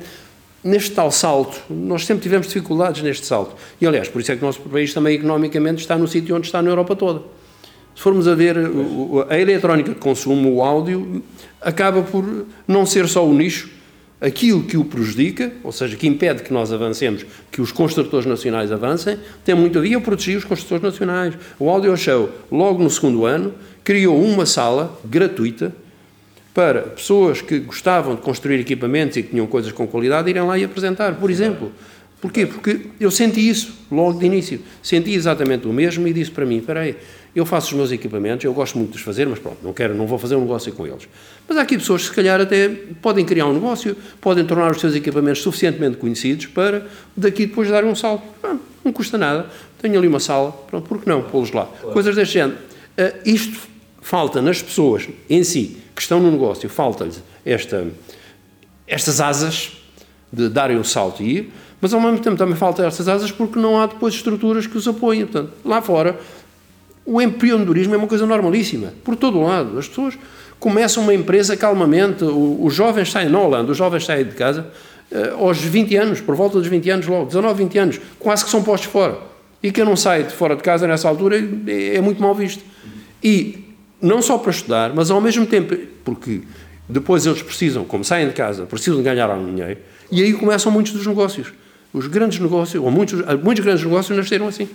neste 0.62 0.90
tal 0.92 1.10
salto. 1.12 1.60
Nós 1.70 2.06
sempre 2.06 2.22
tivemos 2.22 2.46
dificuldades 2.46 3.02
neste 3.02 3.26
salto. 3.26 3.54
E, 3.80 3.86
aliás, 3.86 4.08
por 4.08 4.20
isso 4.20 4.32
é 4.32 4.36
que 4.36 4.42
o 4.42 4.46
nosso 4.46 4.60
país 4.60 4.92
também 4.92 5.14
economicamente 5.14 5.82
está 5.82 5.96
no 5.96 6.08
sítio 6.08 6.34
onde 6.34 6.46
está 6.46 6.62
na 6.62 6.70
Europa 6.70 6.96
toda. 6.96 7.22
Se 7.94 8.02
formos 8.02 8.26
a 8.26 8.34
ver 8.34 8.56
a 9.28 9.38
eletrónica 9.38 9.90
de 9.90 9.98
consumo, 9.98 10.54
o 10.54 10.62
áudio, 10.62 11.22
acaba 11.60 12.02
por 12.02 12.46
não 12.66 12.84
ser 12.84 13.08
só 13.08 13.26
o 13.26 13.32
nicho, 13.32 13.70
aquilo 14.20 14.62
que 14.62 14.76
o 14.76 14.84
prejudica, 14.84 15.52
ou 15.62 15.70
seja, 15.70 15.96
que 15.96 16.06
impede 16.06 16.42
que 16.42 16.52
nós 16.52 16.72
avancemos, 16.72 17.26
que 17.50 17.60
os 17.60 17.70
construtores 17.70 18.26
nacionais 18.26 18.72
avancem, 18.72 19.18
tem 19.44 19.54
muito 19.54 19.78
a 19.78 19.82
ver. 19.82 19.92
Eu 19.92 20.00
protegi 20.00 20.36
os 20.36 20.44
construtores 20.44 20.82
nacionais. 20.82 21.34
O 21.58 21.68
Audio 21.68 21.96
Show, 21.96 22.30
logo 22.50 22.82
no 22.82 22.90
segundo 22.90 23.26
ano, 23.26 23.54
criou 23.82 24.20
uma 24.22 24.46
sala 24.46 24.98
gratuita 25.04 25.74
para 26.54 26.82
pessoas 26.82 27.42
que 27.42 27.58
gostavam 27.58 28.14
de 28.14 28.22
construir 28.22 28.60
equipamentos 28.60 29.16
e 29.16 29.22
que 29.22 29.30
tinham 29.30 29.46
coisas 29.46 29.72
com 29.72 29.86
qualidade 29.86 30.30
irem 30.30 30.42
lá 30.42 30.56
e 30.56 30.64
apresentar, 30.64 31.14
por 31.16 31.30
exemplo. 31.30 31.70
Porquê? 32.20 32.46
Porque 32.46 32.86
eu 32.98 33.10
senti 33.10 33.46
isso 33.46 33.74
logo 33.90 34.18
de 34.18 34.24
início. 34.24 34.60
Senti 34.82 35.12
exatamente 35.12 35.66
o 35.66 35.72
mesmo 35.72 36.08
e 36.08 36.12
disse 36.12 36.30
para 36.30 36.46
mim: 36.46 36.56
espera 36.56 36.80
aí, 36.80 36.96
eu 37.34 37.44
faço 37.44 37.68
os 37.68 37.72
meus 37.74 37.90
equipamentos, 37.90 38.44
eu 38.44 38.54
gosto 38.54 38.78
muito 38.78 38.92
de 38.92 38.96
os 38.96 39.02
fazer, 39.02 39.26
mas 39.26 39.38
pronto, 39.38 39.58
não 39.62 39.72
quero, 39.72 39.94
não 39.94 40.06
vou 40.06 40.18
fazer 40.18 40.36
um 40.36 40.40
negócio 40.40 40.72
com 40.72 40.86
eles. 40.86 41.08
Mas 41.48 41.58
há 41.58 41.62
aqui 41.62 41.76
pessoas 41.76 42.02
que 42.02 42.08
se 42.08 42.14
calhar 42.14 42.40
até 42.40 42.68
podem 43.02 43.24
criar 43.24 43.46
um 43.46 43.52
negócio, 43.52 43.96
podem 44.20 44.44
tornar 44.44 44.70
os 44.70 44.80
seus 44.80 44.94
equipamentos 44.94 45.42
suficientemente 45.42 45.96
conhecidos 45.96 46.46
para 46.46 46.86
daqui 47.16 47.46
depois 47.46 47.68
dar 47.68 47.84
um 47.84 47.94
salto. 47.94 48.22
Pronto, 48.40 48.62
não 48.84 48.92
custa 48.92 49.18
nada. 49.18 49.46
Tenho 49.82 49.98
ali 49.98 50.06
uma 50.06 50.20
sala, 50.20 50.52
pronto, 50.52 50.88
por 50.88 51.00
que 51.00 51.08
não 51.08 51.22
pô-los 51.22 51.50
lá? 51.52 51.66
Claro. 51.66 51.92
Coisas 51.92 52.14
deste 52.14 52.34
género. 52.34 52.58
Uh, 52.96 53.18
isto 53.24 53.58
falta 54.00 54.40
nas 54.40 54.62
pessoas 54.62 55.08
em 55.28 55.42
si, 55.42 55.78
que 55.94 56.02
estão 56.02 56.20
no 56.20 56.30
negócio, 56.30 56.68
falta-lhes 56.68 57.22
esta, 57.44 57.86
estas 58.86 59.20
asas 59.20 59.72
de 60.32 60.48
darem 60.48 60.76
o 60.76 60.84
salto 60.84 61.22
e 61.22 61.38
ir, 61.38 61.52
mas 61.80 61.92
ao 61.92 62.00
mesmo 62.00 62.18
tempo 62.18 62.36
também 62.36 62.56
falta 62.56 62.86
estas 62.86 63.08
asas 63.08 63.30
porque 63.30 63.58
não 63.58 63.80
há 63.80 63.86
depois 63.86 64.14
estruturas 64.14 64.66
que 64.66 64.76
os 64.76 64.86
apoiem. 64.88 65.26
Portanto, 65.26 65.52
lá 65.64 65.82
fora, 65.82 66.18
o 67.06 67.20
empreendedorismo 67.20 67.94
é 67.94 67.96
uma 67.96 68.06
coisa 68.06 68.26
normalíssima, 68.26 68.92
por 69.02 69.16
todo 69.16 69.38
o 69.38 69.44
lado. 69.44 69.78
As 69.78 69.88
pessoas 69.88 70.18
começam 70.58 71.02
uma 71.02 71.14
empresa 71.14 71.56
calmamente, 71.56 72.24
os 72.24 72.72
jovens 72.74 73.10
saem, 73.10 73.28
na 73.28 73.38
Holanda, 73.38 73.72
os 73.72 73.76
jovens 73.76 74.04
saem 74.04 74.24
de 74.24 74.34
casa 74.34 74.66
uh, 75.12 75.44
aos 75.44 75.60
20 75.60 75.96
anos, 75.96 76.20
por 76.20 76.34
volta 76.34 76.58
dos 76.58 76.66
20 76.66 76.90
anos 76.90 77.06
logo, 77.06 77.26
19, 77.26 77.64
20 77.64 77.78
anos, 77.78 78.00
quase 78.18 78.44
que 78.44 78.50
são 78.50 78.62
postos 78.62 78.90
fora. 78.90 79.18
E 79.62 79.70
quem 79.70 79.84
não 79.84 79.96
sai 79.96 80.24
de 80.24 80.32
fora 80.32 80.56
de 80.56 80.62
casa 80.62 80.86
nessa 80.86 81.08
altura 81.08 81.38
é, 81.66 81.96
é 81.96 82.00
muito 82.00 82.20
mal 82.20 82.34
visto. 82.34 82.62
E 83.22 83.64
não 84.00 84.20
só 84.20 84.38
para 84.38 84.50
estudar, 84.50 84.92
mas 84.94 85.10
ao 85.10 85.20
mesmo 85.20 85.46
tempo, 85.46 85.76
porque 86.04 86.42
Depois 86.88 87.24
eles 87.24 87.42
precisam, 87.42 87.84
como 87.84 88.04
saem 88.04 88.28
de 88.28 88.34
casa, 88.34 88.66
precisam 88.66 89.02
ganhar 89.02 89.30
algum 89.30 89.54
dinheiro, 89.54 89.80
e 90.10 90.22
aí 90.22 90.32
começam 90.34 90.70
muitos 90.70 90.92
dos 90.92 91.06
negócios. 91.06 91.52
Os 91.92 92.06
grandes 92.06 92.38
negócios, 92.38 92.82
ou 92.82 92.90
muitos, 92.90 93.20
muitos 93.42 93.64
grandes 93.64 93.84
negócios 93.84 94.16
nasceram 94.16 94.48
assim. 94.48 94.68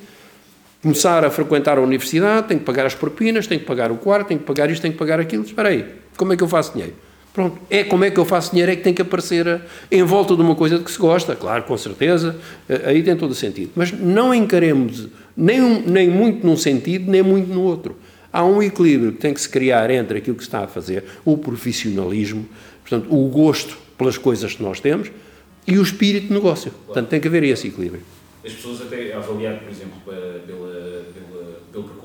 Começar 0.81 1.25
a 1.25 1.29
frequentar 1.29 1.77
a 1.77 1.81
universidade, 1.81 2.47
tem 2.47 2.57
que 2.57 2.63
pagar 2.63 2.85
as 2.85 2.95
propinas, 2.95 3.47
tem 3.47 3.59
que 3.59 3.65
pagar 3.65 3.91
o 3.91 3.97
quarto, 3.97 4.29
tem 4.29 4.37
que 4.37 4.45
pagar 4.45 4.69
isto, 4.69 4.81
tem 4.81 4.91
que 4.91 4.97
pagar 4.97 5.19
aquilo. 5.19 5.43
Espera 5.43 5.69
aí, 5.69 5.85
como 6.15 6.31
é 6.31 6.37
que 6.37 6.43
eu 6.43 6.47
faço 6.47 6.71
dinheiro? 6.71 6.93
Pronto, 7.33 7.59
é 7.69 7.83
como 7.83 8.03
é 8.03 8.09
que 8.09 8.17
eu 8.17 8.25
faço 8.25 8.51
dinheiro, 8.51 8.71
é 8.71 8.75
que 8.75 8.81
tem 8.81 8.93
que 8.93 9.01
aparecer 9.01 9.47
a, 9.47 9.61
em 9.91 10.03
volta 10.03 10.35
de 10.35 10.41
uma 10.41 10.55
coisa 10.55 10.77
de 10.77 10.83
que 10.83 10.91
se 10.91 10.97
gosta, 10.97 11.35
claro, 11.35 11.63
com 11.63 11.77
certeza, 11.77 12.35
aí 12.85 13.03
tem 13.03 13.15
todo 13.15 13.31
o 13.31 13.35
sentido. 13.35 13.71
Mas 13.75 13.91
não 13.91 14.33
encaremos 14.33 15.07
nem, 15.35 15.61
um, 15.61 15.81
nem 15.85 16.09
muito 16.09 16.45
num 16.45 16.57
sentido, 16.57 17.11
nem 17.11 17.21
muito 17.21 17.53
no 17.53 17.61
outro. 17.61 17.97
Há 18.31 18.43
um 18.45 18.61
equilíbrio 18.61 19.11
que 19.11 19.19
tem 19.19 19.33
que 19.33 19.41
se 19.41 19.49
criar 19.49 19.89
entre 19.89 20.17
aquilo 20.17 20.37
que 20.37 20.43
se 20.43 20.47
está 20.47 20.63
a 20.63 20.67
fazer, 20.67 21.03
o 21.25 21.37
profissionalismo, 21.37 22.47
portanto, 22.81 23.13
o 23.13 23.27
gosto 23.27 23.77
pelas 23.97 24.17
coisas 24.17 24.55
que 24.55 24.63
nós 24.63 24.79
temos 24.79 25.11
e 25.67 25.77
o 25.77 25.83
espírito 25.83 26.27
de 26.27 26.33
negócio. 26.33 26.71
Portanto, 26.85 27.09
tem 27.09 27.19
que 27.19 27.27
haver 27.27 27.43
esse 27.43 27.67
equilíbrio. 27.67 28.01
As 28.45 28.53
pessoas 28.53 28.81
até 28.81 29.13
avaliar, 29.13 29.59
por 29.59 29.69
exemplo, 29.69 29.97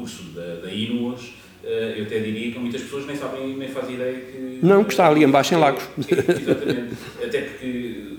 percurso 0.05 0.23
da, 0.35 0.67
da 0.67 0.73
Inuas, 0.73 1.33
eh, 1.65 1.95
eu 1.97 2.05
até 2.05 2.19
diria 2.19 2.53
que 2.53 2.59
muitas 2.59 2.83
pessoas 2.83 3.07
nem 3.07 3.17
sabem, 3.17 3.57
nem 3.57 3.69
fazem 3.69 3.95
ideia 3.95 4.21
que... 4.21 4.59
Não, 4.63 4.85
que 4.85 4.93
está 4.93 5.09
ali 5.09 5.25
embaixo 5.25 5.55
em 5.55 5.59
Lagos. 5.59 5.83
exatamente. 5.99 6.95
até 7.25 7.41
porque 7.41 8.15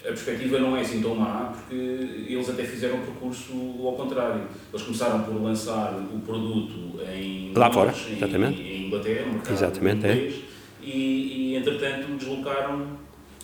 a 0.00 0.08
perspectiva 0.08 0.58
não 0.58 0.76
é 0.76 0.80
assim 0.80 1.02
tão 1.02 1.14
má, 1.14 1.52
porque 1.54 1.74
eles 1.74 2.48
até 2.48 2.64
fizeram 2.64 2.96
o 2.96 3.00
percurso 3.00 3.52
ao 3.84 3.92
contrário. 3.94 4.42
Eles 4.72 4.84
começaram 4.84 5.22
por 5.22 5.42
lançar 5.42 5.94
o 5.94 6.20
produto 6.20 7.00
em... 7.14 7.52
Lá 7.54 7.70
fora, 7.70 7.94
exatamente. 8.10 8.60
Em, 8.60 8.82
em 8.82 8.86
Inglaterra, 8.86 9.26
no 9.26 9.32
mercado 9.34 9.54
exatamente, 9.54 10.06
inglês, 10.06 10.34
é. 10.34 10.86
e, 10.86 11.52
e, 11.52 11.56
entretanto, 11.56 12.06
deslocaram 12.18 12.86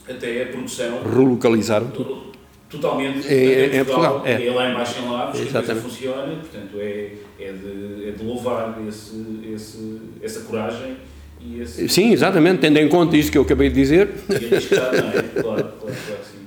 até 0.08 0.42
a 0.42 0.46
produção... 0.46 1.02
Relocalizaram 1.02 1.88
tudo 1.88 2.33
totalmente 2.74 3.26
é, 3.28 3.76
é, 3.76 3.84
Portugal. 3.84 4.22
É. 4.24 4.46
é 4.46 4.52
lá 4.52 4.70
embaixo 4.70 5.00
em 5.00 5.10
Lavos 5.10 5.40
que 5.40 5.48
a 5.48 5.52
coisa 5.52 5.76
funciona, 5.76 6.36
portanto 6.36 6.76
é, 6.78 7.12
é, 7.38 7.52
de, 7.52 8.08
é 8.08 8.12
de 8.12 8.24
louvar 8.24 8.76
esse, 8.88 9.14
esse, 9.52 10.00
essa 10.22 10.40
coragem 10.40 10.96
e 11.40 11.60
esse... 11.60 11.88
Sim, 11.88 12.12
exatamente, 12.12 12.60
tendo 12.60 12.78
em 12.78 12.88
conta 12.88 13.16
isto 13.16 13.30
que 13.30 13.38
eu 13.38 13.42
acabei 13.42 13.68
de 13.68 13.74
dizer. 13.74 14.10
E 14.28 14.54
arriscar, 14.54 14.92
não 14.92 15.08
é? 15.08 15.12
Claro, 15.12 15.42
claro, 15.42 15.72
claro, 15.80 16.20
sim. 16.30 16.46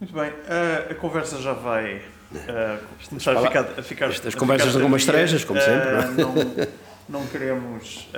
Muito 0.00 0.14
bem, 0.14 0.30
uh, 0.30 0.90
a 0.90 0.94
conversa 0.94 1.40
já 1.40 1.52
vai 1.52 1.96
uh, 1.96 2.78
começar 3.08 3.36
a 3.36 3.42
ficar, 3.42 3.60
a 3.78 3.82
ficar 3.82 4.10
Estas 4.10 4.34
a 4.34 4.38
conversas 4.38 4.72
são 4.72 4.80
algumas 4.80 5.04
trejas, 5.04 5.44
como 5.44 5.60
uh, 5.60 5.62
sempre. 5.62 6.22
Não, 6.22 6.68
não 7.20 7.26
queremos 7.26 8.08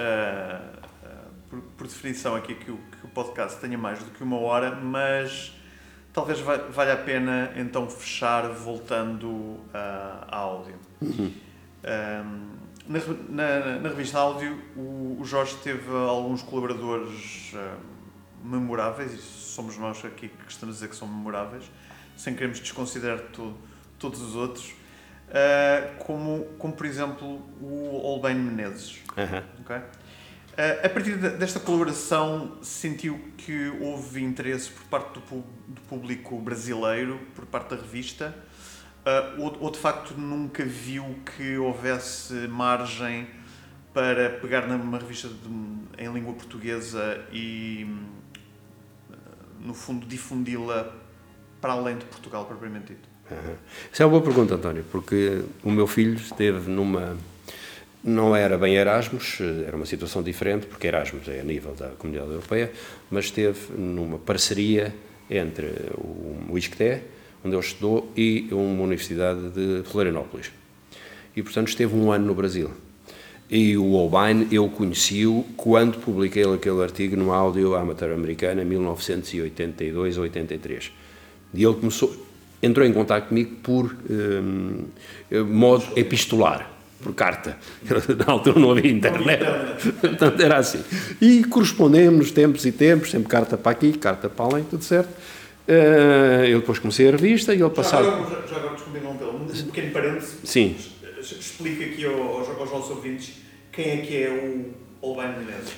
por, 1.55 1.63
por, 1.77 1.87
definição 1.87 2.35
aqui 2.35 2.55
que 2.55 2.71
o, 2.71 2.77
que 2.77 3.07
o 3.07 3.09
podcast 3.09 3.61
tenha 3.61 3.79
mais 3.79 3.99
do 4.01 4.11
que 4.11 4.23
uma 4.23 4.39
hora, 4.39 4.75
mas 4.75 5.55
talvez 6.13 6.41
valha 6.41 6.95
a 6.95 6.97
pena 6.97 7.53
então 7.57 7.89
fechar 7.89 8.49
voltando 8.49 9.29
uh, 9.29 9.61
a 10.29 10.37
áudio. 10.37 10.77
Uhum. 11.01 11.33
Um, 11.85 12.55
na, 12.87 12.99
na, 13.29 13.79
na, 13.81 13.89
revista 13.89 14.19
áudio, 14.19 14.59
o, 14.77 15.19
o, 15.21 15.25
Jorge 15.25 15.57
teve 15.63 15.91
alguns 15.91 16.43
colaboradores 16.43 17.53
uh, 17.55 18.47
memoráveis, 18.47 19.13
e 19.13 19.19
somos 19.19 19.79
nós 19.79 20.05
aqui 20.05 20.29
que 20.29 20.51
estamos 20.51 20.75
a 20.75 20.77
dizer 20.77 20.89
que 20.89 20.97
são 20.97 21.09
memoráveis, 21.09 21.65
sem 22.17 22.35
queremos 22.35 22.61
desconsiderar 22.61 23.19
to, 23.33 23.55
todos 23.99 24.21
os 24.21 24.37
outros, 24.37 24.71
uh, 25.29 26.05
como, 26.05 26.45
como 26.59 26.75
por 26.75 26.87
exemplo 26.87 27.43
o 27.61 28.01
Olbane 28.03 28.41
Menezes. 28.41 29.01
Uhum. 29.17 29.63
Okay? 29.63 29.81
Uh, 30.55 30.87
a 30.87 30.89
partir 30.89 31.17
desta 31.17 31.59
colaboração, 31.59 32.59
sentiu 32.63 33.21
que 33.37 33.71
houve 33.81 34.23
interesse 34.23 34.71
por 34.71 34.85
parte 34.85 35.15
do, 35.15 35.45
público 35.89 36.39
brasileiro, 36.39 37.19
por 37.35 37.45
parte 37.45 37.71
da 37.71 37.77
revista, 37.77 38.33
uh, 39.37 39.59
ou, 39.61 39.69
de 39.69 39.79
facto 39.81 40.15
nunca 40.17 40.65
viu 40.65 41.17
que 41.37 41.59
houvesse 41.59 42.35
margem 42.47 43.27
para 43.93 44.31
pegar 44.31 44.69
numa 44.69 44.97
revista 44.97 45.27
de, 45.27 46.05
em 46.05 46.13
língua 46.13 46.35
portuguesa 46.35 47.21
e, 47.33 47.89
uh, 49.11 49.15
no 49.61 49.75
fundo, 49.75 50.07
difundi-la 50.07 50.95
para 51.61 51.73
além 51.73 51.99
de 51.99 52.05
Portugal, 52.05 52.45
propriamente 52.45 52.93
dito? 52.93 53.09
Uhum. 53.29 53.57
Isso 53.93 54.01
é 54.01 54.07
uma 54.07 54.11
boa 54.13 54.23
pergunta, 54.23 54.55
António, 54.55 54.85
porque 54.93 55.43
o 55.65 55.73
meu 55.73 55.89
filho 55.89 56.15
esteve 56.15 56.71
numa 56.71 57.17
não 58.05 58.37
era 58.37 58.59
bem 58.59 58.75
Erasmus, 58.75 59.39
era 59.67 59.75
uma 59.75 59.87
situação 59.87 60.23
diferente, 60.23 60.67
porque 60.67 60.87
Erasmus 60.87 61.27
é 61.27 61.41
a 61.41 61.43
nível 61.43 61.73
da 61.73 61.89
Comunidade 61.89 62.31
Europeia, 62.31 62.71
mas 63.11 63.25
esteve 63.25 63.73
numa 63.79 64.19
parceria 64.19 64.95
entre 65.31 65.69
o 65.97 66.57
ISCTE, 66.59 67.01
onde 67.43 67.57
ele 67.57 67.65
estudou, 67.65 68.13
e 68.15 68.47
uma 68.53 68.83
universidade 68.83 69.49
de 69.49 69.83
Florianópolis. 69.85 70.53
E, 71.35 71.43
portanto, 71.43 71.69
esteve 71.69 71.97
um 71.97 72.13
ano 72.13 72.27
no 72.27 72.35
Brasil. 72.35 72.71
E 73.51 73.77
o 73.77 73.93
Holbein, 73.93 74.49
eu 74.53 74.69
conheci-o 74.69 75.45
quando 75.57 75.99
publiquei 75.99 76.45
aquele 76.45 76.83
artigo 76.83 77.17
no 77.17 77.33
Áudio 77.33 77.75
Amateur 77.75 78.13
Americana, 78.13 78.63
em 78.63 78.67
1982 78.67 80.19
ou 80.19 80.25
83. 80.25 80.93
E 81.55 81.65
ele 81.65 81.75
começou, 81.75 82.15
entrou 82.63 82.87
em 82.87 82.93
contato 82.93 83.29
comigo 83.29 83.57
por 83.63 83.97
um, 84.11 84.85
modo 85.47 85.87
epistolar 85.97 86.74
por 87.03 87.15
carta. 87.15 87.57
Na 88.27 88.33
altura 88.33 88.59
não 88.59 88.71
havia 88.71 88.91
internet. 88.91 89.45
Portanto, 90.01 90.41
era 90.41 90.59
assim. 90.59 90.83
E 91.21 91.45
correspondemos 91.45 92.31
tempos 92.31 92.65
e 92.65 92.73
tempos, 92.73 93.11
sempre 93.11 93.29
carta 93.29 93.57
para 93.57 93.73
aqui, 93.73 93.93
carta 93.93 94.29
para 94.29 94.45
além, 94.45 94.65
tudo 94.65 94.83
certo. 94.83 95.11
Uh, 95.67 96.45
eu 96.45 96.61
depois 96.61 96.79
comecei 96.79 97.09
a 97.09 97.11
revista 97.13 97.55
e 97.55 97.61
ele 97.61 97.71
passava. 97.71 98.05
Já 98.05 98.13
agora, 98.13 98.47
já 98.47 98.57
agora 98.57 98.75
um 99.65 99.67
pequeno 99.67 99.93
parênteses. 99.93 100.37
Sim. 100.45 100.77
Explica 101.21 101.85
aqui 101.85 102.05
aos, 102.05 102.49
aos 102.49 102.71
nossos 102.71 102.91
ouvintes 102.91 103.35
quem 103.73 103.91
é 103.91 103.97
que 103.99 104.23
é 104.23 104.31
o 104.31 105.07
Albano 105.07 105.39
Menezes. 105.39 105.73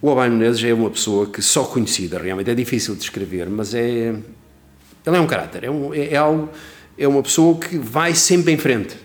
O 0.00 0.08
Albano 0.08 0.36
Menezes 0.36 0.64
é 0.64 0.72
uma 0.72 0.90
pessoa 0.90 1.26
que 1.26 1.42
só 1.42 1.64
conhecida, 1.64 2.18
realmente 2.18 2.50
é 2.50 2.54
difícil 2.54 2.94
de 2.94 3.00
descrever, 3.00 3.48
mas 3.48 3.74
é. 3.74 4.14
Ele 5.06 5.16
é 5.16 5.20
um 5.20 5.26
caráter, 5.26 5.64
é, 5.64 5.70
um, 5.70 5.94
é, 5.94 6.12
é, 6.12 6.16
algo, 6.16 6.50
é 6.96 7.08
uma 7.08 7.22
pessoa 7.22 7.58
que 7.58 7.78
vai 7.78 8.14
sempre 8.14 8.52
em 8.52 8.58
frente 8.58 8.96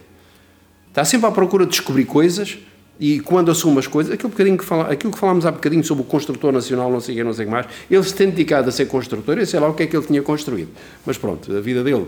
Está 0.96 1.04
sempre 1.04 1.28
à 1.28 1.32
procura 1.32 1.66
de 1.66 1.72
descobrir 1.72 2.06
coisas 2.06 2.58
e 2.98 3.20
quando 3.20 3.52
assume 3.52 3.80
as 3.80 3.86
coisas, 3.86 4.14
aquilo, 4.14 4.30
bocadinho 4.30 4.58
que 4.58 4.64
fala, 4.64 4.90
aquilo 4.90 5.12
que 5.12 5.20
falámos 5.20 5.46
há 5.46 5.52
bocadinho 5.52 5.84
sobre 5.84 6.04
o 6.04 6.08
construtor 6.08 6.54
nacional, 6.54 6.90
não 6.90 7.02
sei 7.02 7.16
o 7.16 7.18
que, 7.18 7.44
não 7.46 7.52
mais, 7.52 7.66
ele 7.92 8.02
se 8.02 8.16
tem 8.16 8.30
dedicado 8.30 8.70
a 8.70 8.72
ser 8.72 8.86
construtor, 8.86 9.38
eu 9.38 9.46
sei 9.46 9.60
lá 9.60 9.68
o 9.68 9.74
que 9.74 9.84
é 9.84 9.88
que 9.88 9.98
ele 9.98 10.06
tinha 10.06 10.22
construído. 10.22 10.70
Mas 11.06 11.18
pronto, 11.18 11.54
a 11.54 11.60
vida 11.60 11.84
dele, 11.84 12.08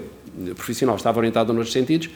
profissional, 0.55 0.95
estava 0.95 1.19
orientada 1.19 1.51
nos 1.51 1.69
sentidos, 1.69 2.09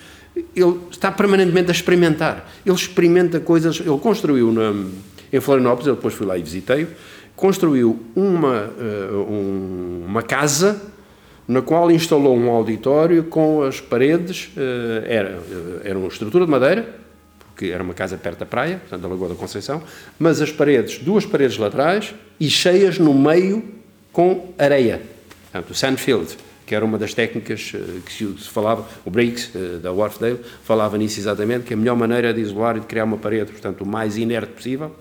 ele 0.56 0.80
está 0.90 1.12
permanentemente 1.12 1.72
a 1.72 1.74
experimentar. 1.74 2.50
Ele 2.66 2.74
experimenta 2.74 3.42
coisas, 3.42 3.82
ele 3.82 4.00
construiu 4.00 4.54
na, 4.54 4.74
em 5.34 5.42
Florianópolis, 5.42 5.88
eu 5.88 5.96
depois 5.96 6.14
fui 6.14 6.26
lá 6.26 6.38
e 6.38 6.42
visitei-o, 6.42 6.88
construiu 7.36 8.00
uma, 8.16 8.72
uh, 8.80 10.06
uma 10.08 10.24
casa 10.24 10.82
na 11.52 11.62
qual 11.62 11.91
instalou 11.91 12.38
um 12.38 12.49
auditório 12.49 13.26
com 13.26 13.62
as 13.62 13.82
paredes, 13.82 14.49
eh, 14.56 15.04
era, 15.06 15.30
eh, 15.30 15.89
era 15.89 15.99
uma 15.99 16.08
estrutura 16.08 16.45
de 16.45 16.52
madeira, 16.52 16.88
porque 17.49 17.66
era 17.66 17.84
uma 17.84 17.93
casa 17.93 18.18
perto 18.18 18.39
da 18.39 18.45
praia, 18.45 18.78
portanto, 18.78 19.02
da 19.02 19.08
Lagoa 19.10 19.28
da 19.28 19.36
Conceição, 19.36 19.84
mas 20.18 20.41
as 20.41 20.49
paredes, 20.49 20.99
duas 20.99 21.26
paredes 21.26 21.58
laterais 21.58 22.16
e 22.39 22.49
cheias 22.49 22.97
no 22.97 23.14
meio 23.14 23.66
com 24.14 24.54
areia. 24.58 25.02
Portanto, 25.52 25.76
sandfield, 25.76 26.38
que 26.66 26.74
era 26.74 26.86
uma 26.86 26.97
das 26.97 27.14
técnicas 27.14 27.74
eh, 27.76 27.99
que 28.06 28.12
se 28.14 28.49
falava, 28.49 28.88
o 29.04 29.12
Briggs, 29.12 29.52
da 29.84 29.91
Wharfdale, 29.91 30.39
falava 30.64 30.97
nisso 30.97 31.20
exatamente, 31.20 31.66
que 31.66 31.74
a 31.74 31.78
melhor 31.78 31.97
maneira 31.97 32.34
de 32.34 32.39
isolar 32.39 32.78
e 32.78 32.80
de 32.80 32.86
criar 32.86 33.04
uma 33.04 33.18
parede, 33.18 33.52
portanto, 33.52 33.82
o 33.82 33.86
mais 33.86 34.16
inerte 34.16 34.54
possível, 34.54 34.95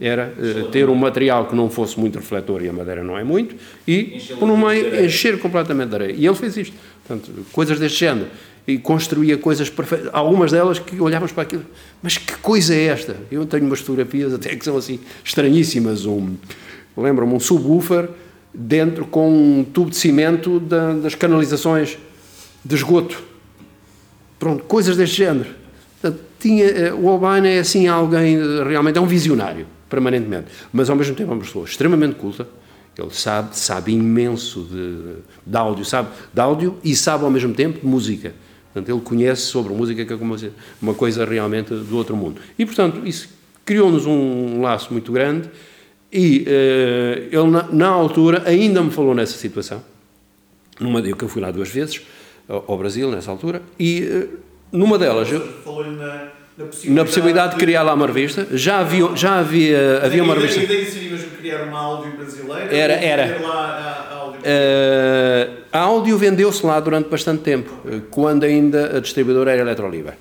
era 0.00 0.32
uh, 0.38 0.68
ter 0.68 0.88
um 0.88 0.94
material 0.94 1.46
que 1.46 1.56
não 1.56 1.68
fosse 1.68 1.98
muito 1.98 2.18
refletor, 2.18 2.62
e 2.62 2.68
a 2.68 2.72
madeira 2.72 3.02
não 3.02 3.18
é 3.18 3.24
muito, 3.24 3.56
e 3.86 4.22
por 4.38 4.46
no 4.46 4.56
meio 4.56 5.04
encher 5.04 5.38
completamente 5.40 5.88
de 5.88 5.94
areia. 5.94 6.12
E 6.12 6.26
ele 6.26 6.36
fez 6.36 6.56
isto. 6.56 6.76
Portanto, 7.06 7.32
coisas 7.52 7.80
deste 7.80 7.98
género. 8.00 8.28
E 8.66 8.76
construía 8.76 9.38
coisas 9.38 9.70
perfeitas. 9.70 10.10
Algumas 10.12 10.52
delas 10.52 10.78
que 10.78 11.00
olhávamos 11.00 11.32
para 11.32 11.44
aquilo, 11.44 11.64
mas 12.02 12.18
que 12.18 12.36
coisa 12.36 12.74
é 12.74 12.84
esta? 12.84 13.16
Eu 13.30 13.46
tenho 13.46 13.64
umas 13.64 13.80
fotografias 13.80 14.34
até 14.34 14.54
que 14.54 14.62
são 14.62 14.76
assim 14.76 15.00
estranhíssimas. 15.24 16.04
Um, 16.04 16.36
Lembro-me, 16.94 17.32
um 17.32 17.40
subwoofer 17.40 18.10
dentro 18.52 19.06
com 19.06 19.30
um 19.30 19.64
tubo 19.64 19.88
de 19.88 19.96
cimento 19.96 20.60
da, 20.60 20.92
das 20.92 21.14
canalizações 21.14 21.96
de 22.62 22.74
esgoto. 22.74 23.22
Pronto, 24.38 24.64
coisas 24.64 24.98
deste 24.98 25.16
género. 25.16 25.48
Portanto, 25.98 26.22
tinha, 26.38 26.66
eh, 26.66 26.92
o 26.92 27.08
Albina 27.08 27.48
é 27.48 27.60
assim 27.60 27.88
alguém, 27.88 28.36
realmente 28.64 28.98
é 28.98 29.00
um 29.00 29.06
visionário 29.06 29.66
permanentemente. 29.88 30.46
Mas 30.72 30.90
ao 30.90 30.96
mesmo 30.96 31.14
tempo 31.14 31.30
é 31.30 31.34
uma 31.34 31.42
pessoa 31.42 31.64
extremamente 31.64 32.14
culta, 32.16 32.46
ele 32.96 33.10
sabe, 33.12 33.56
sabe 33.56 33.92
imenso 33.92 34.62
de, 34.62 35.22
de 35.46 35.56
áudio, 35.56 35.84
sabe 35.84 36.08
de 36.32 36.40
áudio 36.40 36.78
e 36.82 36.96
sabe 36.96 37.24
ao 37.24 37.30
mesmo 37.30 37.54
tempo 37.54 37.80
de 37.80 37.86
música. 37.86 38.34
Portanto, 38.72 38.90
ele 38.90 39.00
conhece 39.00 39.42
sobre 39.42 39.72
música 39.72 40.04
que 40.04 40.12
é 40.12 40.16
uma, 40.16 40.36
uma 40.82 40.94
coisa 40.94 41.24
realmente 41.24 41.74
do 41.74 41.96
outro 41.96 42.16
mundo. 42.16 42.40
E, 42.58 42.66
portanto, 42.66 43.06
isso 43.06 43.28
criou-nos 43.64 44.04
um 44.04 44.60
laço 44.62 44.92
muito 44.92 45.12
grande 45.12 45.48
e 46.12 46.44
uh, 46.46 47.40
ele, 47.40 47.50
na, 47.50 47.62
na, 47.70 47.88
altura, 47.88 48.42
ainda 48.46 48.82
me 48.82 48.90
falou 48.90 49.14
nessa 49.14 49.36
situação. 49.36 49.82
Numa 50.80 51.02
que 51.02 51.22
eu 51.22 51.28
fui 51.28 51.42
lá 51.42 51.50
duas 51.50 51.68
vezes, 51.68 52.00
ao, 52.48 52.64
ao 52.66 52.78
Brasil, 52.78 53.10
nessa 53.10 53.30
altura, 53.30 53.62
e 53.78 54.02
uh, 54.02 54.38
numa 54.72 54.98
delas. 54.98 55.28
Falou-lhe 55.64 55.90
na, 55.90 56.32
na, 56.58 56.64
possibilidade, 56.64 56.94
na 56.94 57.04
possibilidade 57.04 57.52
de 57.54 57.58
criar 57.60 57.82
lá 57.84 57.94
uma 57.94 58.06
revista. 58.06 58.46
Já 58.50 58.80
havia, 58.80 59.14
já 59.14 59.38
havia, 59.38 60.00
havia 60.02 60.24
uma 60.24 60.34
revista. 60.34 60.60
A 60.60 60.64
ideia 60.64 60.84
seria 60.84 61.10
mesmo 61.10 61.30
criar 61.30 61.62
uma 61.62 61.78
áudio 61.78 62.12
brasileira? 62.16 62.76
Era, 62.76 62.92
era. 62.94 63.40
Lá 63.40 64.08
a, 64.10 64.14
a 64.14 64.16
áudio, 64.16 64.40
uh, 64.40 65.62
a 65.72 65.78
áudio 65.78 66.18
vendeu-se 66.18 66.66
lá 66.66 66.80
durante 66.80 67.08
bastante 67.08 67.42
tempo, 67.42 67.70
quando 68.10 68.42
ainda 68.42 68.96
a 68.96 69.00
distribuidora 69.00 69.52
era 69.52 69.62
Eletroliber 69.62 70.14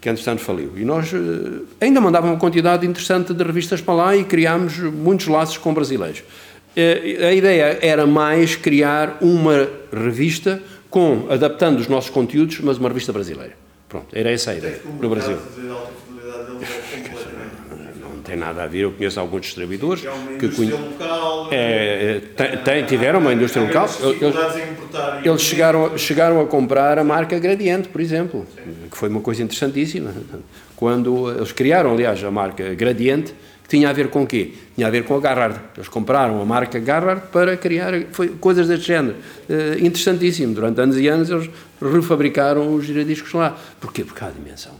que 0.00 0.08
entretanto 0.08 0.40
faliu. 0.42 0.72
E 0.76 0.84
nós 0.84 1.12
eh, 1.12 1.62
ainda 1.80 2.00
mandávamos 2.00 2.34
uma 2.34 2.40
quantidade 2.40 2.86
interessante 2.86 3.34
de 3.34 3.42
revistas 3.42 3.80
para 3.80 3.94
lá 3.94 4.16
e 4.16 4.22
criámos 4.22 4.78
muitos 4.78 5.26
laços 5.26 5.58
com 5.58 5.74
brasileiros. 5.74 6.22
Eh, 6.76 7.26
a 7.28 7.32
ideia 7.32 7.78
era 7.82 8.06
mais 8.06 8.54
criar 8.54 9.18
uma 9.20 9.68
revista 9.92 10.62
com, 10.88 11.26
adaptando 11.28 11.80
os 11.80 11.88
nossos 11.88 12.10
conteúdos, 12.10 12.60
mas 12.60 12.78
uma 12.78 12.88
revista 12.88 13.12
brasileira. 13.12 13.54
Pronto, 13.88 14.06
era 14.12 14.30
essa 14.30 14.50
a 14.50 14.56
ideia 14.56 14.80
no 15.00 15.08
Brasil 15.08 15.38
tem 18.28 18.36
nada 18.36 18.64
a 18.64 18.66
ver. 18.66 18.80
Eu 18.80 18.92
conheço 18.92 19.18
alguns 19.18 19.40
distribuidores 19.40 20.04
é 20.04 20.10
uma 20.10 20.38
que 20.38 20.48
conhe... 20.48 20.70
local, 20.70 21.48
é, 21.50 22.20
tem, 22.36 22.56
tem, 22.58 22.84
tiveram 22.84 23.18
uma 23.18 23.32
indústria 23.32 23.64
local. 23.64 23.88
Eles, 24.20 24.34
eles 25.24 25.42
chegaram, 25.42 25.96
chegaram 25.96 26.40
a 26.40 26.46
comprar 26.46 26.98
a 26.98 27.04
marca 27.04 27.38
Gradiente, 27.38 27.88
por 27.88 28.00
exemplo, 28.00 28.46
Sim. 28.54 28.88
que 28.90 28.96
foi 28.96 29.08
uma 29.08 29.20
coisa 29.20 29.42
interessantíssima. 29.42 30.12
Quando 30.76 31.30
eles 31.30 31.52
criaram, 31.52 31.92
aliás, 31.92 32.22
a 32.22 32.30
marca 32.30 32.74
Gradiente, 32.74 33.34
tinha 33.68 33.90
a 33.90 33.92
ver 33.92 34.08
com 34.08 34.22
o 34.22 34.26
quê? 34.26 34.52
Tinha 34.74 34.86
a 34.86 34.90
ver 34.90 35.04
com 35.04 35.14
a 35.14 35.20
Garrard. 35.20 35.60
Eles 35.76 35.88
compraram 35.88 36.40
a 36.40 36.44
marca 36.44 36.78
Garrard 36.78 37.22
para 37.30 37.56
criar 37.56 37.92
foi, 38.12 38.28
coisas 38.28 38.66
deste 38.66 38.86
género. 38.86 39.16
Uh, 39.48 39.84
interessantíssimo. 39.84 40.54
Durante 40.54 40.80
anos 40.80 40.96
e 40.96 41.06
anos 41.06 41.28
eles 41.28 41.50
refabricaram 41.80 42.74
os 42.74 42.86
giradiscos 42.86 43.32
lá. 43.34 43.56
Porquê? 43.78 44.04
Porque 44.04 44.24
há 44.24 44.30
dimensão 44.30 44.72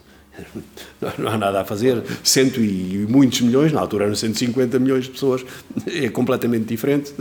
não 1.18 1.28
há 1.30 1.38
nada 1.38 1.60
a 1.60 1.64
fazer. 1.64 2.02
Cento 2.22 2.60
e 2.60 3.06
muitos 3.08 3.40
milhões, 3.40 3.72
na 3.72 3.80
altura 3.80 4.04
eram 4.04 4.14
150 4.14 4.78
milhões 4.78 5.04
de 5.04 5.10
pessoas, 5.10 5.44
é 5.86 6.08
completamente 6.08 6.64
diferente. 6.64 7.12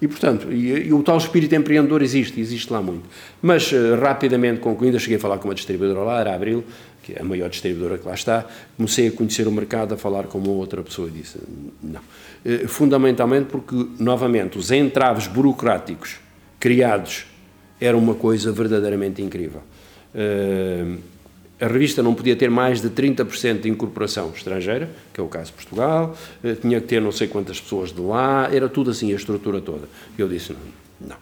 E, 0.00 0.08
portanto, 0.08 0.50
e, 0.50 0.88
e 0.88 0.92
o 0.92 1.02
tal 1.02 1.18
espírito 1.18 1.54
empreendedor 1.54 2.02
existe, 2.02 2.40
existe 2.40 2.72
lá 2.72 2.80
muito. 2.80 3.02
Mas, 3.42 3.70
uh, 3.72 3.96
rapidamente, 4.00 4.60
concluindo, 4.60 4.98
cheguei 4.98 5.16
a 5.16 5.20
falar 5.20 5.38
com 5.38 5.48
uma 5.48 5.54
distribuidora 5.54 6.00
lá, 6.00 6.20
era 6.20 6.32
a 6.32 6.34
Abril, 6.34 6.64
que 7.02 7.12
é 7.12 7.20
a 7.20 7.24
maior 7.24 7.48
distribuidora 7.48 7.98
que 7.98 8.06
lá 8.06 8.14
está, 8.14 8.46
comecei 8.76 9.08
a 9.08 9.12
conhecer 9.12 9.46
o 9.48 9.52
mercado, 9.52 9.94
a 9.94 9.96
falar 9.96 10.24
com 10.24 10.38
uma 10.38 10.52
outra 10.52 10.82
pessoa 10.82 11.08
e 11.08 11.10
disse, 11.10 11.38
não. 11.82 12.00
Uh, 12.44 12.68
fundamentalmente 12.68 13.46
porque, 13.46 13.74
novamente, 13.98 14.58
os 14.58 14.70
entraves 14.70 15.26
burocráticos 15.26 16.18
criados 16.58 17.26
eram 17.80 17.98
uma 17.98 18.14
coisa 18.14 18.52
verdadeiramente 18.52 19.22
incrível. 19.22 19.62
Uh, 20.14 20.98
a 21.60 21.66
revista 21.66 22.02
não 22.02 22.14
podia 22.14 22.34
ter 22.34 22.48
mais 22.48 22.80
de 22.80 22.88
30% 22.88 23.60
de 23.60 23.68
incorporação 23.68 24.32
estrangeira, 24.34 24.90
que 25.12 25.20
é 25.20 25.22
o 25.22 25.28
caso 25.28 25.46
de 25.46 25.52
Portugal, 25.52 26.16
eh, 26.42 26.54
tinha 26.54 26.80
que 26.80 26.86
ter 26.86 27.02
não 27.02 27.12
sei 27.12 27.28
quantas 27.28 27.60
pessoas 27.60 27.92
de 27.92 28.00
lá, 28.00 28.48
era 28.50 28.66
tudo 28.66 28.90
assim, 28.90 29.12
a 29.12 29.16
estrutura 29.16 29.60
toda. 29.60 29.86
E 30.16 30.22
eu 30.22 30.26
disse, 30.26 30.54
não, 30.54 31.08
não. 31.08 31.16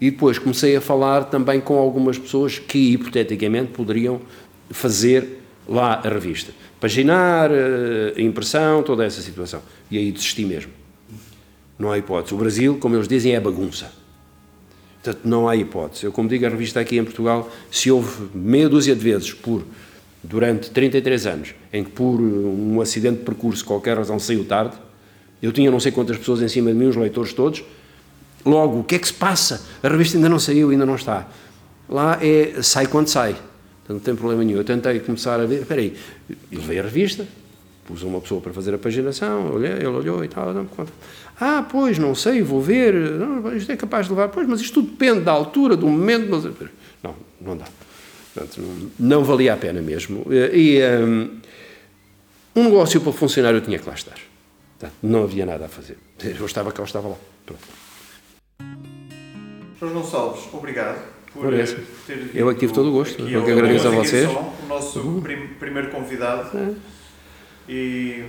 E 0.00 0.10
depois 0.10 0.38
comecei 0.38 0.74
a 0.74 0.80
falar 0.80 1.24
também 1.24 1.60
com 1.60 1.76
algumas 1.76 2.16
pessoas 2.18 2.58
que, 2.58 2.92
hipoteticamente, 2.92 3.72
poderiam 3.72 4.22
fazer 4.70 5.40
lá 5.68 6.00
a 6.04 6.08
revista. 6.08 6.52
Paginar, 6.80 7.50
eh, 7.50 8.14
impressão, 8.18 8.82
toda 8.82 9.04
essa 9.04 9.22
situação. 9.22 9.62
E 9.90 9.98
aí 9.98 10.12
desisti 10.12 10.44
mesmo. 10.44 10.72
Não 11.78 11.90
há 11.90 11.98
hipótese. 11.98 12.34
O 12.34 12.38
Brasil, 12.38 12.78
como 12.78 12.94
eles 12.94 13.08
dizem, 13.08 13.34
é 13.34 13.40
bagunça. 13.40 13.90
Portanto, 15.02 15.20
não 15.24 15.48
há 15.48 15.56
hipótese. 15.56 16.04
Eu, 16.04 16.12
como 16.12 16.28
digo, 16.28 16.46
a 16.46 16.48
revista 16.48 16.80
aqui 16.80 16.98
em 16.98 17.04
Portugal, 17.04 17.50
se 17.70 17.90
houve 17.90 18.28
meia 18.34 18.68
dúzia 18.68 18.94
de 18.94 19.02
vezes 19.02 19.32
por, 19.32 19.62
durante 20.22 20.70
33 20.70 21.26
anos, 21.26 21.54
em 21.72 21.84
que 21.84 21.90
por 21.90 22.20
um 22.20 22.80
acidente 22.80 23.18
de 23.18 23.24
percurso, 23.24 23.64
qualquer 23.64 23.96
razão, 23.96 24.18
saiu 24.18 24.44
tarde, 24.44 24.76
eu 25.42 25.52
tinha 25.52 25.70
não 25.70 25.78
sei 25.78 25.92
quantas 25.92 26.16
pessoas 26.16 26.40
em 26.40 26.48
cima 26.48 26.72
de 26.72 26.78
mim, 26.78 26.86
os 26.86 26.96
leitores 26.96 27.34
todos, 27.34 27.62
logo, 28.46 28.80
o 28.80 28.84
que 28.84 28.94
é 28.94 28.98
que 28.98 29.06
se 29.06 29.12
passa? 29.12 29.62
A 29.82 29.88
revista 29.88 30.16
ainda 30.16 30.28
não 30.28 30.38
saiu, 30.38 30.70
ainda 30.70 30.86
não 30.86 30.94
está. 30.94 31.28
Lá 31.88 32.18
é, 32.22 32.62
sai 32.62 32.86
quando 32.86 33.08
sai. 33.08 33.36
Então, 33.84 33.96
não 33.96 34.00
tem 34.00 34.16
problema 34.16 34.42
nenhum. 34.42 34.58
Eu 34.58 34.64
tentei 34.64 34.98
começar 35.00 35.38
a 35.38 35.44
ver, 35.44 35.60
espera 35.60 35.80
aí, 35.80 35.94
levei 36.50 36.78
a 36.78 36.82
revista, 36.82 37.26
pus 37.86 38.02
uma 38.02 38.18
pessoa 38.20 38.40
para 38.40 38.52
fazer 38.52 38.74
a 38.74 38.78
paginação, 38.78 39.52
olhei, 39.52 39.72
ele 39.72 39.86
olhou 39.86 40.24
e 40.24 40.28
tal, 40.28 40.54
não 40.54 40.62
me 40.62 40.68
conta. 40.68 40.90
Ah, 41.38 41.66
pois, 41.70 41.98
não 41.98 42.14
sei, 42.14 42.42
vou 42.42 42.62
ver. 42.62 42.94
Não, 42.94 43.54
isto 43.54 43.70
é 43.70 43.76
capaz 43.76 44.06
de 44.06 44.12
levar. 44.12 44.28
Pois, 44.28 44.48
mas 44.48 44.60
isto 44.60 44.80
tudo 44.80 44.92
depende 44.92 45.20
da 45.20 45.32
altura, 45.32 45.76
do 45.76 45.86
momento. 45.86 46.30
Não, 47.02 47.14
não 47.40 47.56
dá. 47.56 47.66
Portanto, 48.32 48.60
não, 48.60 48.90
não, 48.98 49.24
valia 49.24 49.52
a 49.52 49.56
pena 49.56 49.82
mesmo. 49.82 50.24
E 50.30 50.80
um, 51.04 51.40
um 52.56 52.64
negócio 52.64 53.00
para 53.00 53.12
funcionar 53.12 53.52
eu 53.52 53.60
tinha 53.60 53.78
que 53.78 53.86
lá 53.86 53.94
estar. 53.94 54.18
Portanto, 54.78 54.94
não 55.02 55.24
havia 55.24 55.44
nada 55.44 55.66
a 55.66 55.68
fazer. 55.68 55.98
Eu 56.22 56.46
estava 56.46 56.72
cá, 56.72 56.82
eu 56.82 56.86
estava 56.86 57.08
lá. 57.08 57.16
Pronto. 57.44 57.62
Jorge 59.78 59.94
Gonçalves, 59.94 60.44
obrigado 60.52 61.13
por, 61.34 61.42
por 61.42 61.50
ter 61.50 62.16
vindo. 62.16 62.36
Eu 62.36 62.48
aqui 62.48 62.60
tive 62.60 62.72
todo 62.72 62.88
o 62.88 62.92
gosto. 62.92 63.20
Eu 63.28 63.44
que 63.44 63.50
agradeço 63.50 63.88
a 63.88 63.90
vocês. 63.90 64.30
o 64.30 64.66
nosso 64.68 65.00
uhum. 65.00 65.20
prim, 65.20 65.48
primeiro 65.58 65.90
convidado. 65.90 66.56
É. 66.56 66.70
E 67.68 68.24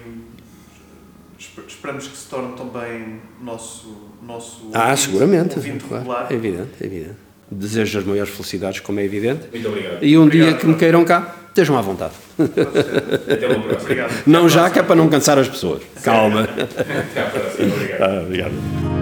esperamos 1.67 2.07
que 2.07 2.17
se 2.17 2.27
torne 2.29 2.53
também 2.55 3.19
nosso, 3.41 4.11
nosso 4.21 4.69
ah, 4.73 4.83
ouvinte, 4.83 4.99
seguramente, 5.01 5.55
ouvinte 5.55 5.83
claro, 5.83 6.27
é 6.29 6.33
evidente, 6.33 6.71
é 6.81 6.85
evidente. 6.85 7.15
Desejo 7.51 7.99
as 7.99 8.05
maiores 8.05 8.33
felicidades, 8.33 8.79
como 8.79 8.99
é 8.99 9.03
evidente. 9.03 9.47
Muito 9.51 9.67
obrigado. 9.67 10.03
E 10.03 10.17
um 10.17 10.23
obrigado, 10.23 10.49
dia 10.49 10.57
que 10.57 10.65
me 10.65 10.75
queiram 10.75 11.05
cá, 11.05 11.35
estejam 11.49 11.77
à 11.77 11.81
vontade. 11.81 12.13
Até 12.39 13.47
uma 13.47 13.59
próxima. 13.59 13.81
Obrigado. 13.81 14.23
Não 14.25 14.49
já, 14.49 14.69
que 14.69 14.79
é 14.79 14.83
para 14.83 14.95
não 14.95 15.09
cansar 15.09 15.37
as 15.37 15.47
pessoas. 15.47 15.83
Calma. 16.03 16.43
Até 16.43 17.21
à 17.21 17.29
próxima. 17.29 17.75
Obrigado. 17.75 18.01
Ah, 18.01 18.21
obrigado. 18.23 18.94